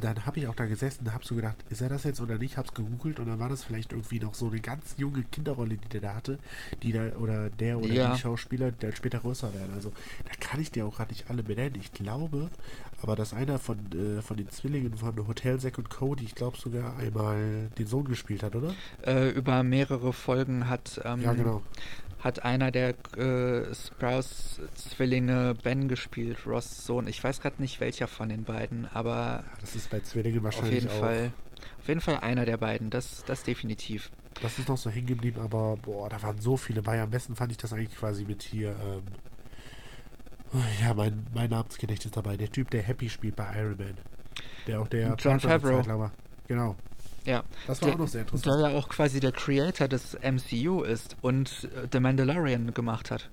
Dann 0.01 0.25
habe 0.27 0.39
ich 0.41 0.47
auch 0.49 0.55
da 0.55 0.65
gesessen 0.67 1.07
und 1.07 1.13
habe 1.13 1.25
so 1.25 1.35
gedacht, 1.35 1.57
ist 1.71 1.81
er 1.81 1.89
das 1.89 2.05
jetzt 2.05 2.21
oder 2.21 2.39
nicht? 2.39 2.57
Habe 2.57 2.69
es 2.69 2.75
gegoogelt 2.75 3.21
und 3.21 3.27
dann 3.27 3.39
war 3.39 3.49
das 3.49 3.63
vielleicht 3.65 3.93
irgendwie 3.93 4.21
noch 4.21 4.35
so 4.35 4.49
eine 4.49 4.61
ganz 4.61 4.95
junge 4.97 5.23
Kinderrolle, 5.25 5.77
die 5.77 5.89
der 5.89 6.01
da 6.01 6.15
hatte, 6.15 6.39
die 6.83 6.93
da 6.93 7.09
oder 7.19 7.51
der 7.51 7.79
oder 7.79 7.93
Ja. 7.93 8.13
die 8.15 8.19
Schauspieler, 8.21 8.73
der 8.73 8.93
später 8.93 9.19
größer 9.19 9.53
werden. 9.55 9.73
Also 9.75 9.93
da 10.25 10.33
kann 10.41 10.61
ich 10.61 10.71
dir 10.71 10.87
auch 10.87 10.97
gerade 10.97 11.13
nicht 11.13 11.29
alle 11.31 11.43
benennen. 11.43 11.77
Ich 11.81 11.93
glaube, 11.93 12.49
aber 13.03 13.17
dass 13.17 13.35
einer 13.35 13.59
von, 13.59 13.79
äh, 13.93 14.23
von 14.23 14.37
den 14.37 14.49
Zwillingen 14.49 14.97
von 14.97 15.15
Hotel 15.27 15.59
Zack 15.61 15.79
und 15.79 15.91
Cody, 15.91 16.25
ich 16.25 16.35
glaube 16.35 16.57
sogar 16.57 16.97
einmal 16.97 17.69
den 17.79 17.87
Sohn 17.87 18.05
gespielt 18.05 18.43
hat, 18.43 18.55
oder? 18.57 18.75
Äh, 19.05 19.31
über 19.31 19.63
mehrere 19.63 20.13
Folgen 20.13 20.69
hat, 20.69 21.01
ähm, 21.05 21.21
Ja, 21.23 21.33
genau. 21.35 21.63
Hat 22.23 22.45
einer 22.45 22.71
der 22.71 22.95
äh, 23.17 23.75
Sprouse-Zwillinge 23.75 25.55
Ben 25.63 25.89
gespielt, 25.89 26.39
Ross 26.47 26.87
Sohn. 26.87 27.09
Ich 27.09 27.23
weiß 27.23 27.41
gerade 27.41 27.61
nicht 27.61 27.81
welcher 27.81 28.07
von 28.07 28.29
den 28.29 28.45
beiden, 28.45 28.87
aber 28.95 29.45
Das 29.61 29.75
ist 29.75 29.91
bei 29.91 30.01
Zwillingen 30.01 30.39
auf 30.39 30.45
wahrscheinlich 30.45 30.85
jeden 30.85 30.89
auch. 30.89 31.01
Fall. 31.01 31.33
Auf 31.81 31.89
jeden 31.89 32.01
Fall 32.01 32.19
einer 32.21 32.45
der 32.45 32.59
beiden, 32.59 32.91
das, 32.91 33.25
das 33.25 33.43
definitiv. 33.43 34.11
Das 34.41 34.59
ist 34.59 34.69
noch 34.69 34.79
so 34.79 34.89
hängen 34.89 35.07
geblieben, 35.07 35.41
aber 35.41 35.77
boah, 35.77 36.09
da 36.09 36.23
waren 36.23 36.41
so 36.41 36.57
viele 36.57 36.83
bei. 36.83 37.01
Am 37.01 37.11
besten 37.11 37.35
fand 37.35 37.51
ich 37.53 37.59
das 37.59 37.73
eigentlich 37.73 37.97
quasi 37.97 38.25
mit 38.25 38.43
hier, 38.43 38.71
ähm, 38.71 39.03
ja, 40.81 40.95
mein, 40.95 41.27
mein 41.35 41.51
Namensgedächtnis 41.51 42.13
dabei. 42.13 42.37
Der 42.37 42.51
Typ, 42.51 42.71
der 42.71 42.83
Happy 42.83 43.09
spielt 43.09 43.37
bei 43.37 43.47
Iron 43.57 43.77
Man. 43.77 43.99
Der 44.67 44.81
auch 44.81 44.89
der 44.89 45.17
eine 45.25 45.41
Favreau. 45.41 46.11
Genau. 46.47 46.77
Ja. 47.25 47.45
Das 47.67 47.81
war 47.81 47.87
der, 47.87 47.95
auch 47.95 47.99
noch 48.01 48.09
sehr 48.09 48.25
Der 48.25 48.33
interessant. 48.33 48.63
ja 48.63 48.79
auch 48.79 48.89
quasi 48.89 49.21
der 49.21 49.33
Creator 49.33 49.89
des 49.89 50.17
MCU 50.23 50.83
ist 50.83 51.17
und 51.21 51.69
äh, 51.75 51.89
The 51.93 52.01
Mandalorian 52.01 52.75
gemacht 52.75 53.11
hat. 53.11 53.29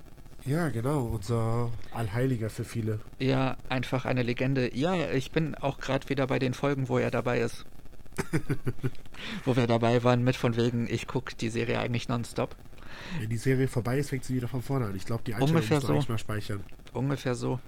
Ja, 0.45 0.69
genau. 0.69 1.05
Unser 1.05 1.71
Allheiliger 1.93 2.49
für 2.49 2.63
viele. 2.63 2.99
Ja, 3.19 3.57
einfach 3.67 4.05
eine 4.05 4.23
Legende. 4.23 4.75
Ja, 4.75 5.09
ich 5.11 5.31
bin 5.31 5.55
auch 5.55 5.79
gerade 5.79 6.07
wieder 6.09 6.27
bei 6.27 6.39
den 6.39 6.53
Folgen, 6.53 6.87
wo 6.87 6.97
er 6.97 7.11
dabei 7.11 7.39
ist. 7.39 7.65
wo 9.45 9.55
wir 9.55 9.67
dabei 9.67 10.03
waren 10.03 10.23
mit 10.23 10.35
von 10.35 10.55
wegen, 10.57 10.87
ich 10.89 11.07
gucke 11.07 11.35
die 11.35 11.49
Serie 11.49 11.79
eigentlich 11.79 12.07
nonstop. 12.09 12.55
Wenn 13.19 13.29
die 13.29 13.37
Serie 13.37 13.67
vorbei 13.67 13.99
ist, 13.99 14.09
fängt 14.09 14.25
sie 14.25 14.35
wieder 14.35 14.47
von 14.47 14.61
vorne 14.61 14.87
an. 14.87 14.95
Ich 14.95 15.05
glaube, 15.05 15.23
die 15.25 15.33
Einstellung 15.33 15.55
Ungefähr 15.57 15.77
musst 15.77 15.83
du 15.83 15.87
so. 15.87 15.93
eigentlich 15.93 16.09
mal 16.09 16.17
speichern. 16.17 16.63
Ungefähr 16.93 17.35
so. 17.35 17.59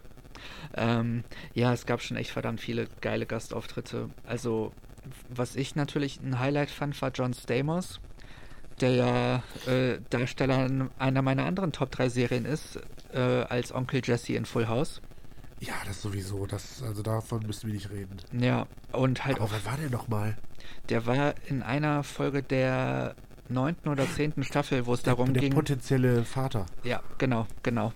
Ähm, 0.74 1.24
ja, 1.53 1.74
es 1.74 1.86
gab 1.86 2.01
schon 2.01 2.17
echt 2.17 2.32
verdammt 2.32 2.59
viele 2.59 2.88
geile 3.01 3.26
Gastauftritte. 3.26 4.09
Also, 4.26 4.72
was 5.30 5.56
ich 5.56 5.76
natürlich 5.76 6.20
ein 6.22 6.39
Highlight 6.39 6.70
fand, 6.70 6.99
war 7.02 7.12
John 7.14 7.34
Stamos, 7.34 7.99
der 8.80 8.91
ja 8.95 9.43
äh, 9.72 9.99
Darsteller 10.10 10.66
in 10.66 10.89
einer 10.99 11.22
meiner 11.22 11.45
anderen 11.45 11.72
Top 11.72 11.91
3 11.91 12.10
Serien 12.10 12.45
ist, 12.45 12.80
äh, 13.14 13.20
als 13.20 13.74
Onkel 13.74 14.02
Jesse 14.04 14.34
in 14.34 14.45
Full 14.45 14.68
House. 14.68 15.02
Ja, 15.60 15.74
das 15.86 16.02
sowieso. 16.02 16.47
Das, 16.47 16.82
also 16.82 17.04
davon 17.04 17.45
müssen 17.45 17.68
wir 17.68 17.74
nicht 17.76 17.91
reden. 17.91 18.18
Ja, 18.32 18.66
und 18.93 19.24
halt 19.26 19.36
Aber 19.38 19.45
auch, 19.45 19.52
wer 19.52 19.66
war 19.72 19.78
der 19.78 19.89
nochmal? 19.89 20.38
der 20.89 21.06
war 21.06 21.36
in 21.47 21.62
einer 21.62 22.04
Folge 22.04 22.41
der 22.43 23.16
neunten 23.49 23.89
oder 23.89 24.08
zehnten 24.10 24.43
Staffel, 24.43 24.86
wo 24.86 24.93
es 24.93 25.04
darum 25.04 25.34
der 25.34 25.41
ging. 25.41 25.54
potenzielle 25.54 26.24
Vater. 26.24 26.66
Ja, 26.84 27.02
genau, 27.18 27.45
genau. 27.64 27.93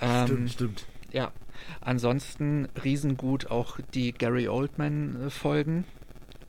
Ähm, 0.00 0.26
Stimmt, 0.26 0.50
stimmt. 0.52 0.86
Ja, 1.12 1.32
ansonsten 1.80 2.68
riesengut 2.82 3.50
auch 3.50 3.78
die 3.94 4.12
Gary 4.12 4.48
Oldman-Folgen, 4.48 5.84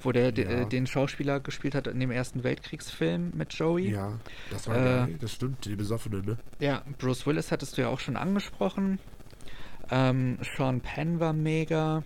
wo 0.04 0.12
der 0.12 0.32
de- 0.32 0.51
Ja. 0.60 0.66
den 0.66 0.86
Schauspieler 0.88 1.39
gespielt 1.39 1.76
hat 1.76 1.88
in 1.88 1.99
dem 1.99 2.12
Ersten 2.12 2.43
Weltkriegsfilm 2.43 3.32
mit 3.36 3.54
Joey. 3.54 3.91
Ja, 3.91 4.20
das 4.51 4.68
war 4.68 4.76
Äh, 4.78 4.80
geil. 5.08 5.16
Das 5.22 5.32
stimmt, 5.34 5.66
die 5.66 5.76
Besoffene, 5.76 6.22
ne? 6.22 6.38
Ja, 6.60 6.84
Bruce 6.99 7.26
Willis 7.26 7.51
hattest 7.51 7.78
du 7.78 7.82
ja 7.84 7.88
auch 7.89 7.99
schon 7.99 8.18
angesprochen. 8.18 8.99
Ähm, 9.89 10.38
Sean 10.56 10.82
Penn 10.82 11.20
war 11.20 11.34
mega. 11.34 12.04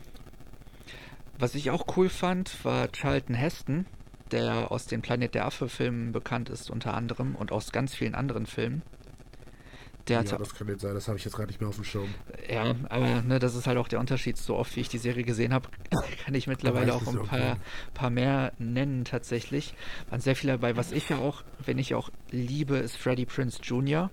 Was 1.40 1.54
ich 1.56 1.70
auch 1.70 1.86
cool 1.98 2.10
fand, 2.10 2.64
war 2.66 2.88
Charlton 2.92 3.36
Heston, 3.36 3.86
der 4.32 4.72
aus 4.72 4.88
den 4.88 5.02
Planet 5.02 5.36
der 5.36 5.46
Affe-Filmen 5.46 6.12
bekannt 6.12 6.50
ist, 6.50 6.70
unter 6.72 6.94
anderem, 6.96 7.36
und 7.36 7.52
aus 7.52 7.72
ganz 7.72 7.94
vielen 7.94 8.16
anderen 8.16 8.46
Filmen. 8.48 8.82
Der 10.08 10.24
Ja, 10.24 10.38
das 10.38 10.56
kann 10.56 10.68
jetzt 10.68 10.82
sein. 10.82 10.94
Das 10.94 11.08
habe 11.08 11.18
ich 11.18 11.26
jetzt 11.26 11.36
gerade 11.36 11.48
nicht 11.48 11.60
mehr 11.60 11.70
auf 11.70 11.76
dem 11.76 11.84
Schirm. 11.84 12.14
Ja, 12.50 12.76
aber 12.90 13.22
ne, 13.22 13.40
das 13.40 13.56
ist 13.56 13.68
halt 13.68 13.78
auch 13.78 13.88
der 13.88 14.00
Unterschied. 14.00 14.38
So 14.38 14.56
oft 14.56 14.76
wie 14.76 14.82
ich 14.82 14.90
die 14.90 14.98
Serie 14.98 15.24
gesehen 15.24 15.54
habe, 15.54 15.70
kann 16.26 16.34
ich 16.34 16.48
mittlerweile 16.48 16.94
auch 16.94 17.06
ein 17.06 17.24
paar, 17.24 17.58
paar 17.94 18.10
mehr 18.10 18.54
nennen 18.58 19.06
tatsächlich. 19.06 19.74
Waren 20.10 20.22
sehr 20.22 20.36
viele 20.36 20.54
dabei. 20.54 20.78
Was 20.78 20.92
ich 20.92 21.10
ja 21.10 21.18
auch, 21.18 21.44
wenn 21.66 21.78
ich 21.78 21.96
auch 21.96 22.10
liebe, 22.32 22.78
ist 22.78 22.98
Freddie 22.98 23.26
Prince 23.26 23.60
Jr., 23.62 24.10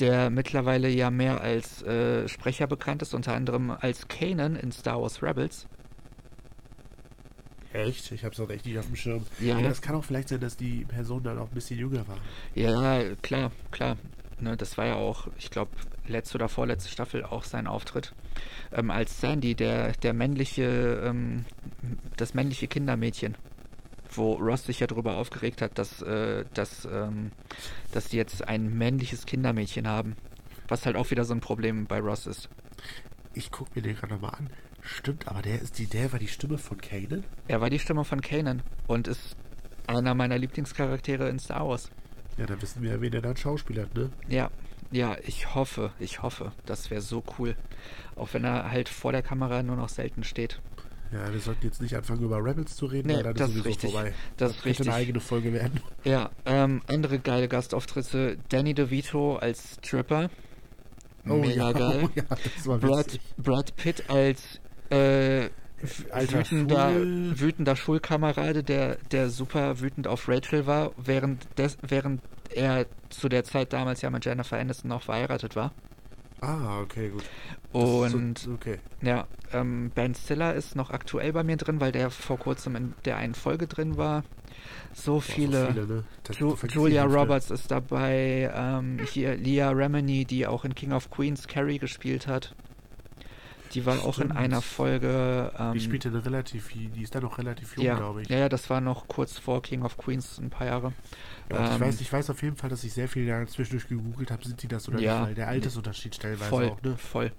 der 0.00 0.30
mittlerweile 0.30 0.88
ja 0.88 1.10
mehr 1.10 1.42
als 1.42 1.82
äh, 1.82 2.26
Sprecher 2.26 2.66
bekannt 2.66 3.02
ist, 3.02 3.12
unter 3.14 3.34
anderem 3.34 3.70
als 3.70 4.08
Kanan 4.08 4.56
in 4.56 4.72
Star 4.72 5.00
Wars 5.00 5.22
Rebels. 5.22 5.66
Echt? 7.72 8.12
Ich 8.12 8.24
habe 8.24 8.34
es 8.34 8.40
auch 8.40 8.50
echt 8.50 8.66
nicht 8.66 8.78
auf 8.78 8.86
dem 8.86 8.96
Schirm. 8.96 9.26
Ja. 9.40 9.56
Aber 9.56 9.68
das 9.68 9.80
kann 9.80 9.94
auch 9.94 10.04
vielleicht 10.04 10.28
sein, 10.28 10.40
dass 10.40 10.56
die 10.56 10.84
Person 10.84 11.22
dann 11.22 11.38
auch 11.38 11.48
ein 11.48 11.54
bisschen 11.54 11.78
jünger 11.78 12.06
war. 12.06 12.18
Ja, 12.54 13.14
klar, 13.22 13.50
klar. 13.70 13.96
Ne, 14.42 14.56
das 14.56 14.76
war 14.76 14.86
ja 14.86 14.96
auch, 14.96 15.28
ich 15.38 15.50
glaube, 15.50 15.70
letzte 16.08 16.34
oder 16.34 16.48
vorletzte 16.48 16.90
Staffel 16.90 17.24
auch 17.24 17.44
sein 17.44 17.68
Auftritt. 17.68 18.12
Ähm, 18.72 18.90
als 18.90 19.20
Sandy, 19.20 19.54
der, 19.54 19.92
der 19.92 20.14
männliche, 20.14 21.00
ähm, 21.04 21.44
das 22.16 22.34
männliche 22.34 22.66
Kindermädchen. 22.66 23.36
Wo 24.10 24.32
Ross 24.32 24.64
sich 24.64 24.80
ja 24.80 24.88
darüber 24.88 25.16
aufgeregt 25.16 25.62
hat, 25.62 25.78
dass, 25.78 26.02
äh, 26.02 26.44
dass, 26.54 26.88
ähm, 26.90 27.30
dass 27.92 28.08
die 28.08 28.16
jetzt 28.16 28.46
ein 28.46 28.76
männliches 28.76 29.26
Kindermädchen 29.26 29.86
haben. 29.86 30.16
Was 30.66 30.86
halt 30.86 30.96
auch 30.96 31.12
wieder 31.12 31.24
so 31.24 31.34
ein 31.34 31.40
Problem 31.40 31.86
bei 31.86 32.00
Ross 32.00 32.26
ist. 32.26 32.48
Ich 33.34 33.52
gucke 33.52 33.70
mir 33.76 33.82
den 33.82 33.94
gerade 33.94 34.14
nochmal 34.14 34.34
an. 34.34 34.50
Stimmt, 34.80 35.28
aber 35.28 35.40
der 35.40 35.62
ist 35.62 35.78
die, 35.78 35.86
der 35.86 36.12
war 36.12 36.18
die 36.18 36.26
Stimme 36.26 36.58
von 36.58 36.80
Kanan? 36.80 37.22
Er 37.46 37.60
war 37.60 37.70
die 37.70 37.78
Stimme 37.78 38.04
von 38.04 38.20
Kanan 38.20 38.62
und 38.88 39.06
ist 39.06 39.36
einer 39.86 40.16
meiner 40.16 40.36
Lieblingscharaktere 40.36 41.28
in 41.28 41.38
Star 41.38 41.68
Wars. 41.68 41.90
Ja, 42.38 42.46
dann 42.46 42.60
wissen 42.62 42.82
wir 42.82 42.90
ja, 42.92 43.00
wen 43.00 43.10
der 43.10 43.22
dann 43.22 43.36
schauspielert, 43.36 43.94
ne? 43.94 44.10
Ja, 44.28 44.50
ja, 44.90 45.16
ich 45.26 45.54
hoffe, 45.54 45.92
ich 45.98 46.22
hoffe. 46.22 46.52
Das 46.66 46.90
wäre 46.90 47.00
so 47.00 47.22
cool. 47.38 47.56
Auch 48.16 48.28
wenn 48.32 48.44
er 48.44 48.70
halt 48.70 48.88
vor 48.88 49.12
der 49.12 49.22
Kamera 49.22 49.62
nur 49.62 49.76
noch 49.76 49.88
selten 49.88 50.24
steht. 50.24 50.60
Ja, 51.12 51.30
wir 51.32 51.40
sollten 51.40 51.66
jetzt 51.66 51.82
nicht 51.82 51.94
anfangen, 51.94 52.22
über 52.22 52.42
Rebels 52.42 52.74
zu 52.74 52.86
reden, 52.86 53.08
Nee, 53.08 53.16
weil 53.16 53.22
dann 53.22 53.34
das 53.34 53.50
ist 53.50 53.56
ist 53.56 53.62
sowieso 53.64 53.68
richtig. 53.68 53.92
vorbei. 53.92 54.14
Das 54.38 54.50
ist 54.52 54.56
könnte 54.62 54.68
richtig. 54.68 54.88
eine 54.88 54.96
eigene 54.96 55.20
Folge 55.20 55.52
werden. 55.52 55.80
Ja, 56.04 56.30
ähm, 56.46 56.80
andere 56.86 57.18
geile 57.18 57.48
Gastauftritte. 57.48 58.38
Danny 58.48 58.72
DeVito 58.74 59.36
als 59.36 59.78
Tripper. 59.82 60.30
Mega 61.24 61.70
ja, 61.70 61.72
geil. 61.78 62.00
oh 62.04 62.08
ja, 62.14 62.24
das 62.28 62.80
Brad. 62.80 63.18
Brad 63.36 63.76
Pitt 63.76 64.08
als 64.10 64.58
äh, 64.90 65.50
Alter 66.10 66.38
wütender, 66.38 66.90
Schul- 66.90 67.40
wütender 67.40 67.76
Schulkamerade, 67.76 68.62
der, 68.62 68.96
der 69.10 69.30
super 69.30 69.80
wütend 69.80 70.06
auf 70.06 70.28
Rachel 70.28 70.66
war, 70.66 70.92
während, 70.96 71.46
des, 71.58 71.76
während 71.82 72.20
er 72.50 72.86
zu 73.08 73.28
der 73.28 73.44
Zeit 73.44 73.72
damals 73.72 74.02
ja 74.02 74.10
mit 74.10 74.24
Jennifer 74.24 74.58
Aniston 74.58 74.88
noch 74.88 75.02
verheiratet 75.02 75.56
war. 75.56 75.72
Ah, 76.40 76.80
okay, 76.80 77.08
gut. 77.08 77.22
Das 77.72 78.14
Und 78.14 78.38
So, 78.38 78.52
okay. 78.52 78.78
Ja, 79.00 79.26
ähm, 79.52 79.92
Ben 79.94 80.14
Stiller 80.14 80.54
ist 80.54 80.74
noch 80.74 80.90
aktuell 80.90 81.32
bei 81.32 81.44
mir 81.44 81.56
drin, 81.56 81.80
weil 81.80 81.92
der 81.92 82.10
vor 82.10 82.36
kurzem 82.38 82.74
in 82.74 82.94
der 83.04 83.16
einen 83.16 83.34
Folge 83.34 83.68
drin 83.68 83.96
war. 83.96 84.24
So 84.92 85.14
Boah, 85.14 85.20
viele. 85.22 85.66
So 85.66 85.72
viele 85.72 85.86
ne? 85.86 86.04
Ju 86.38 86.56
Julia. 86.68 87.04
Roberts 87.04 87.50
ist 87.50 87.70
dabei, 87.70 88.50
ähm, 88.54 88.98
hier 89.12 89.36
Leah 89.36 89.70
Remini, 89.70 90.24
die 90.24 90.46
auch 90.46 90.64
in 90.64 90.74
King 90.74 90.92
of 90.92 91.10
Queens 91.10 91.46
Carrie 91.46 91.78
gespielt 91.78 92.26
hat. 92.26 92.54
Die 93.74 93.86
war 93.86 94.04
auch 94.04 94.18
in 94.18 94.32
einer 94.32 94.60
Folge. 94.62 95.52
Ähm, 95.58 95.72
Die 95.72 95.80
spielte 95.80 96.08
eine 96.08 96.24
relativ, 96.24 96.68
die 96.72 97.02
ist 97.02 97.14
dann 97.14 97.22
noch 97.22 97.38
relativ 97.38 97.76
jung, 97.76 97.84
ja, 97.86 97.96
glaube 97.96 98.22
ich. 98.22 98.28
ja, 98.28 98.38
ja, 98.38 98.48
das 98.48 98.68
war 98.70 98.80
noch 98.80 99.08
kurz 99.08 99.38
vor 99.38 99.62
King 99.62 99.82
of 99.82 99.96
Queens, 99.96 100.38
ein 100.38 100.50
paar 100.50 100.66
Jahre. 100.66 100.92
Ja, 101.50 101.58
und 101.58 101.64
ich, 101.66 101.74
ähm, 101.74 101.80
weiß, 101.80 102.00
ich 102.00 102.12
weiß 102.12 102.30
auf 102.30 102.42
jeden 102.42 102.56
Fall, 102.56 102.70
dass 102.70 102.84
ich 102.84 102.92
sehr 102.92 103.08
viel 103.08 103.26
da 103.26 103.46
zwischendurch 103.46 103.88
gegoogelt 103.88 104.30
habe, 104.30 104.44
sind 104.44 104.62
die 104.62 104.68
das 104.68 104.88
oder 104.88 104.98
Ja. 105.00 105.18
nicht, 105.20 105.28
weil 105.28 105.34
der 105.34 105.48
Altersunterschied 105.48 106.14
stellenweise 106.14 106.50
Voll, 106.50 106.68
auch, 106.68 106.82
ne? 106.82 106.96
voll. 106.96 107.32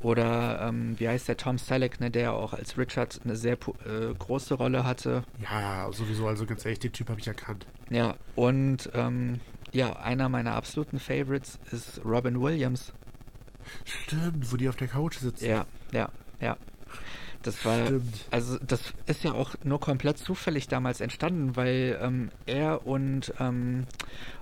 Oder 0.00 0.60
ähm, 0.68 0.94
wie 0.98 1.08
heißt 1.08 1.26
der 1.28 1.36
Tom 1.36 1.58
Selleck, 1.58 2.00
ne, 2.00 2.10
der 2.10 2.32
auch 2.34 2.52
als 2.52 2.78
Richard 2.78 3.20
eine 3.24 3.34
sehr 3.36 3.54
äh, 3.54 4.14
große 4.16 4.54
Rolle 4.54 4.84
hatte. 4.84 5.24
Ja, 5.42 5.88
sowieso, 5.92 6.28
also 6.28 6.46
ganz 6.46 6.64
ehrlich, 6.64 6.78
den 6.78 6.92
Typ 6.92 7.08
habe 7.10 7.20
ich 7.20 7.26
erkannt. 7.26 7.66
Ja, 7.90 8.14
und 8.36 8.90
ähm, 8.94 9.40
ja, 9.72 9.96
einer 9.96 10.28
meiner 10.28 10.54
absoluten 10.54 10.98
Favorites 11.00 11.58
ist 11.72 12.00
Robin 12.04 12.40
Williams. 12.40 12.92
Stimmt, 13.84 14.52
wo 14.52 14.56
die 14.56 14.68
auf 14.68 14.76
der 14.76 14.88
Couch 14.88 15.16
sitzen. 15.18 15.46
Ja, 15.46 15.66
ja, 15.92 16.08
ja. 16.40 16.56
Das 17.42 17.64
war, 17.64 17.86
Stimmt. 17.86 18.26
also 18.32 18.58
das 18.66 18.92
ist 19.06 19.22
ja 19.22 19.32
auch 19.32 19.54
nur 19.62 19.78
komplett 19.78 20.18
zufällig 20.18 20.66
damals 20.68 21.00
entstanden, 21.00 21.54
weil 21.56 21.98
ähm, 22.02 22.30
er 22.46 22.84
und, 22.86 23.32
ähm, 23.38 23.86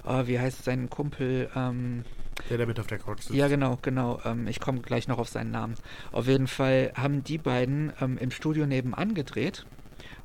oh, 0.05 0.27
wie 0.27 0.39
heißt 0.41 0.65
sein 0.65 0.89
Kumpel, 0.89 1.51
ähm, 1.55 2.05
Der, 2.49 2.57
der 2.57 2.67
mit 2.67 2.81
auf 2.81 2.87
der 2.87 2.99
Couch 2.99 3.21
sitzt. 3.21 3.35
ja 3.35 3.49
genau, 3.49 3.79
genau, 3.83 4.21
ähm, 4.25 4.47
ich 4.47 4.61
komme 4.61 4.81
gleich 4.81 5.09
noch 5.09 5.19
auf 5.19 5.29
seinen 5.29 5.51
Namen. 5.51 5.75
Auf 6.11 6.27
jeden 6.27 6.47
Fall 6.47 6.93
haben 6.95 7.23
die 7.23 7.37
beiden 7.39 7.93
ähm, 8.01 8.17
im 8.17 8.31
Studio 8.31 8.67
nebenan 8.67 9.13
gedreht 9.13 9.67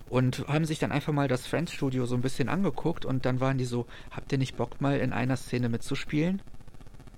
und 0.10 0.48
haben 0.48 0.64
sich 0.66 0.80
dann 0.80 0.94
einfach 0.94 1.12
mal 1.14 1.28
das 1.28 1.46
Friends 1.48 1.74
Studio 1.74 2.06
so 2.06 2.16
ein 2.16 2.22
bisschen 2.22 2.48
angeguckt 2.48 3.04
und 3.06 3.26
dann 3.26 3.42
waren 3.42 3.58
die 3.58 3.66
so, 3.66 3.86
habt 4.12 4.32
ihr 4.32 4.38
nicht 4.38 4.56
Bock 4.56 4.80
mal 4.80 4.98
in 4.98 5.12
einer 5.12 5.36
Szene 5.36 5.68
mitzuspielen? 5.68 6.42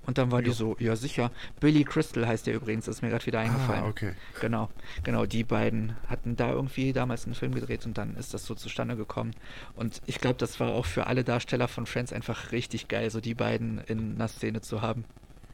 Und 0.06 0.18
dann 0.18 0.30
war 0.30 0.42
die 0.42 0.48
Jo. 0.48 0.52
so, 0.54 0.76
ja 0.78 0.96
sicher. 0.96 1.30
Billy 1.60 1.84
Crystal 1.84 2.26
heißt 2.26 2.46
der 2.46 2.54
übrigens, 2.54 2.88
ist 2.88 3.02
mir 3.02 3.08
gerade 3.10 3.24
wieder 3.26 3.40
eingefallen. 3.40 3.84
Ah, 3.84 3.88
okay. 3.88 4.12
Genau, 4.40 4.68
genau, 5.02 5.24
die 5.26 5.44
beiden 5.44 5.96
hatten 6.08 6.36
da 6.36 6.50
irgendwie 6.50 6.92
damals 6.92 7.24
einen 7.24 7.34
Film 7.34 7.54
gedreht 7.54 7.86
und 7.86 7.96
dann 7.96 8.16
ist 8.16 8.34
das 8.34 8.44
so 8.44 8.54
zustande 8.54 8.96
gekommen. 8.96 9.34
Und 9.76 10.02
ich 10.06 10.20
glaube, 10.20 10.36
das 10.36 10.60
war 10.60 10.72
auch 10.72 10.86
für 10.86 11.06
alle 11.06 11.24
Darsteller 11.24 11.68
von 11.68 11.86
Friends 11.86 12.12
einfach 12.12 12.52
richtig 12.52 12.88
geil, 12.88 13.10
so 13.10 13.20
die 13.20 13.34
beiden 13.34 13.78
in 13.86 14.14
einer 14.16 14.28
Szene 14.28 14.60
zu 14.60 14.82
haben. 14.82 15.04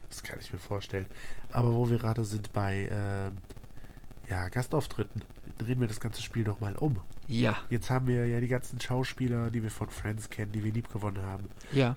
Das 0.09 0.23
kann 0.23 0.37
ich 0.41 0.51
mir 0.51 0.59
vorstellen. 0.59 1.05
Aber 1.53 1.73
wo 1.73 1.89
wir 1.89 1.97
gerade 1.97 2.25
sind 2.25 2.51
bei 2.51 2.89
ähm, 2.91 3.37
ja, 4.29 4.49
Gastauftritten, 4.49 5.23
drehen 5.57 5.79
wir 5.79 5.87
das 5.87 5.99
ganze 6.01 6.21
Spiel 6.21 6.43
nochmal 6.43 6.75
um. 6.75 6.99
Ja, 7.27 7.57
Jetzt 7.69 7.89
haben 7.89 8.07
wir 8.07 8.27
ja 8.27 8.41
die 8.41 8.49
ganzen 8.49 8.81
Schauspieler, 8.81 9.49
die 9.51 9.63
wir 9.63 9.71
von 9.71 9.89
Friends 9.89 10.29
kennen, 10.29 10.51
die 10.51 10.63
wir 10.63 10.73
lieb 10.73 10.91
gewonnen 10.91 11.21
haben. 11.23 11.47
ja. 11.71 11.95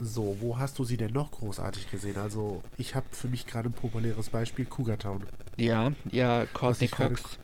So, 0.00 0.36
wo 0.40 0.58
hast 0.58 0.78
du 0.78 0.84
sie 0.84 0.96
denn 0.96 1.12
noch 1.12 1.30
großartig 1.30 1.90
gesehen? 1.90 2.16
Also, 2.16 2.62
ich 2.78 2.94
habe 2.94 3.06
für 3.10 3.28
mich 3.28 3.46
gerade 3.46 3.68
ein 3.68 3.72
populäres 3.72 4.30
Beispiel 4.30 4.64
Cougar 4.64 4.98
Town. 4.98 5.24
Ja, 5.56 5.92
ja, 6.10 6.46
Courtney 6.46 6.88
Cox. 6.88 7.38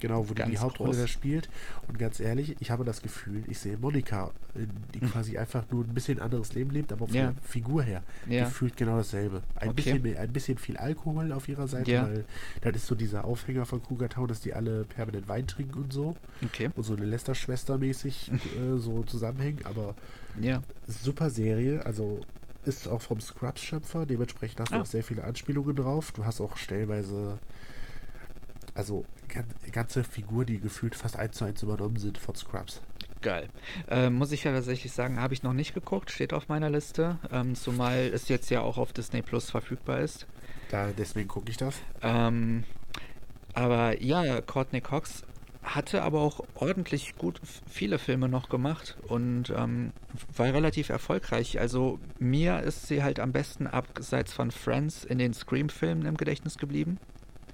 Genau, 0.00 0.24
wo 0.26 0.28
die 0.32 0.36
Ganz 0.36 0.50
die 0.50 0.58
Hauptrolle 0.58 0.92
groß. 0.92 1.00
da 1.02 1.06
spielt. 1.06 1.50
Und 1.86 1.98
ganz 1.98 2.20
ehrlich, 2.20 2.56
ich 2.58 2.70
habe 2.70 2.84
das 2.86 3.02
Gefühl, 3.02 3.44
ich 3.48 3.58
sehe 3.58 3.76
Monika, 3.76 4.30
äh, 4.54 4.60
die 4.94 5.00
quasi 5.00 5.36
einfach 5.36 5.64
nur 5.70 5.84
ein 5.84 5.92
bisschen 5.92 6.18
anderes 6.20 6.54
Leben 6.54 6.70
lebt, 6.70 6.90
aber 6.90 7.06
von 7.06 7.14
Hm. 7.14 7.22
Ja. 7.22 7.32
der 7.32 7.42
Figur 7.42 7.82
her 7.82 8.02
Ja. 8.26 8.44
gefühlt 8.44 8.78
genau 8.78 8.96
dasselbe. 8.96 9.42
Ein, 9.56 9.68
Okay. 9.68 9.92
bisschen, 10.00 10.16
ein 10.16 10.32
bisschen 10.32 10.56
viel 10.56 10.78
Alkohol 10.78 11.32
auf 11.32 11.48
ihrer 11.50 11.68
Seite, 11.68 11.90
Ja. 11.92 12.08
weil 12.08 12.24
das 12.62 12.76
ist 12.76 12.86
so 12.86 12.94
dieser 12.94 13.26
Aufhänger 13.26 13.66
von 13.66 13.82
Cougar 13.82 14.08
Town, 14.08 14.26
dass 14.26 14.40
die 14.40 14.54
alle 14.54 14.84
permanent 14.84 15.28
Wein 15.28 15.46
trinken 15.46 15.78
und 15.82 15.92
so. 15.92 16.16
Okay. 16.42 16.70
Und 16.74 16.82
so 16.82 16.96
eine 16.96 17.04
Lester-Schwester 17.04 17.76
mäßig 17.76 18.30
äh, 18.58 18.78
so 18.78 19.02
zusammenhängen, 19.02 19.60
aber 19.66 19.94
Ja. 20.40 20.62
super 20.86 21.30
Serie, 21.30 21.84
also 21.86 22.20
ist 22.64 22.86
auch 22.88 23.00
vom 23.00 23.20
Scrubs-Schöpfer, 23.20 24.04
dementsprechend 24.06 24.60
hast 24.60 24.72
du 24.72 24.76
Ah. 24.76 24.80
auch 24.82 24.86
sehr 24.86 25.02
viele 25.02 25.24
Anspielungen 25.24 25.74
drauf. 25.76 26.12
Du 26.12 26.24
hast 26.26 26.40
auch 26.42 26.56
stellenweise, 26.58 27.38
also 28.74 29.04
gan- 29.28 29.46
ganze 29.72 30.04
Figuren, 30.04 30.46
die 30.46 30.60
gefühlt 30.60 30.94
fast 30.94 31.16
eins 31.16 31.36
zu 31.38 31.44
eins 31.44 31.62
übernommen 31.62 31.96
sind 31.96 32.18
von 32.18 32.34
Scrubs. 32.34 32.82
Geil. 33.22 33.48
Ähm, 33.88 34.14
muss 34.14 34.32
ich 34.32 34.44
ja 34.44 34.52
tatsächlich 34.52 34.92
sagen, 34.92 35.20
habe 35.20 35.34
ich 35.34 35.42
noch 35.42 35.52
nicht 35.52 35.74
geguckt, 35.74 36.10
steht 36.10 36.32
auf 36.32 36.48
meiner 36.48 36.70
Liste. 36.70 37.18
Ähm, 37.30 37.54
zumal 37.54 37.98
es 38.14 38.28
jetzt 38.28 38.50
ja 38.50 38.60
auch 38.62 38.78
auf 38.78 38.92
Disney 38.92 39.20
Plus 39.22 39.50
verfügbar 39.50 40.00
ist. 40.00 40.26
Da, 40.70 40.88
deswegen 40.96 41.28
gucke 41.28 41.50
ich 41.50 41.56
das. 41.58 41.74
Ähm, 42.02 42.64
aber 43.52 44.00
ja, 44.02 44.40
Courtney 44.40 44.80
Cox 44.80 45.24
hatte 45.62 46.02
aber 46.02 46.20
auch 46.20 46.40
ordentlich 46.54 47.16
gut 47.16 47.40
viele 47.68 47.98
Filme 47.98 48.28
noch 48.28 48.48
gemacht 48.48 48.96
und 49.08 49.50
ähm, 49.50 49.92
war 50.34 50.46
relativ 50.46 50.88
erfolgreich. 50.88 51.60
Also 51.60 51.98
mir 52.18 52.60
ist 52.60 52.86
sie 52.86 53.02
halt 53.02 53.20
am 53.20 53.32
besten 53.32 53.66
abseits 53.66 54.32
von 54.32 54.50
Friends 54.50 55.04
in 55.04 55.18
den 55.18 55.34
Scream-Filmen 55.34 56.06
im 56.06 56.16
Gedächtnis 56.16 56.56
geblieben, 56.56 56.98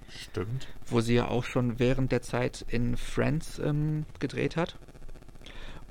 Stimmt. 0.09 0.69
wo 0.87 1.01
sie 1.01 1.15
ja 1.15 1.29
auch 1.29 1.45
schon 1.45 1.79
während 1.79 2.13
der 2.13 2.23
Zeit 2.23 2.65
in 2.69 2.97
Friends 2.97 3.59
ähm, 3.59 4.07
gedreht 4.21 4.57
hat. 4.57 4.79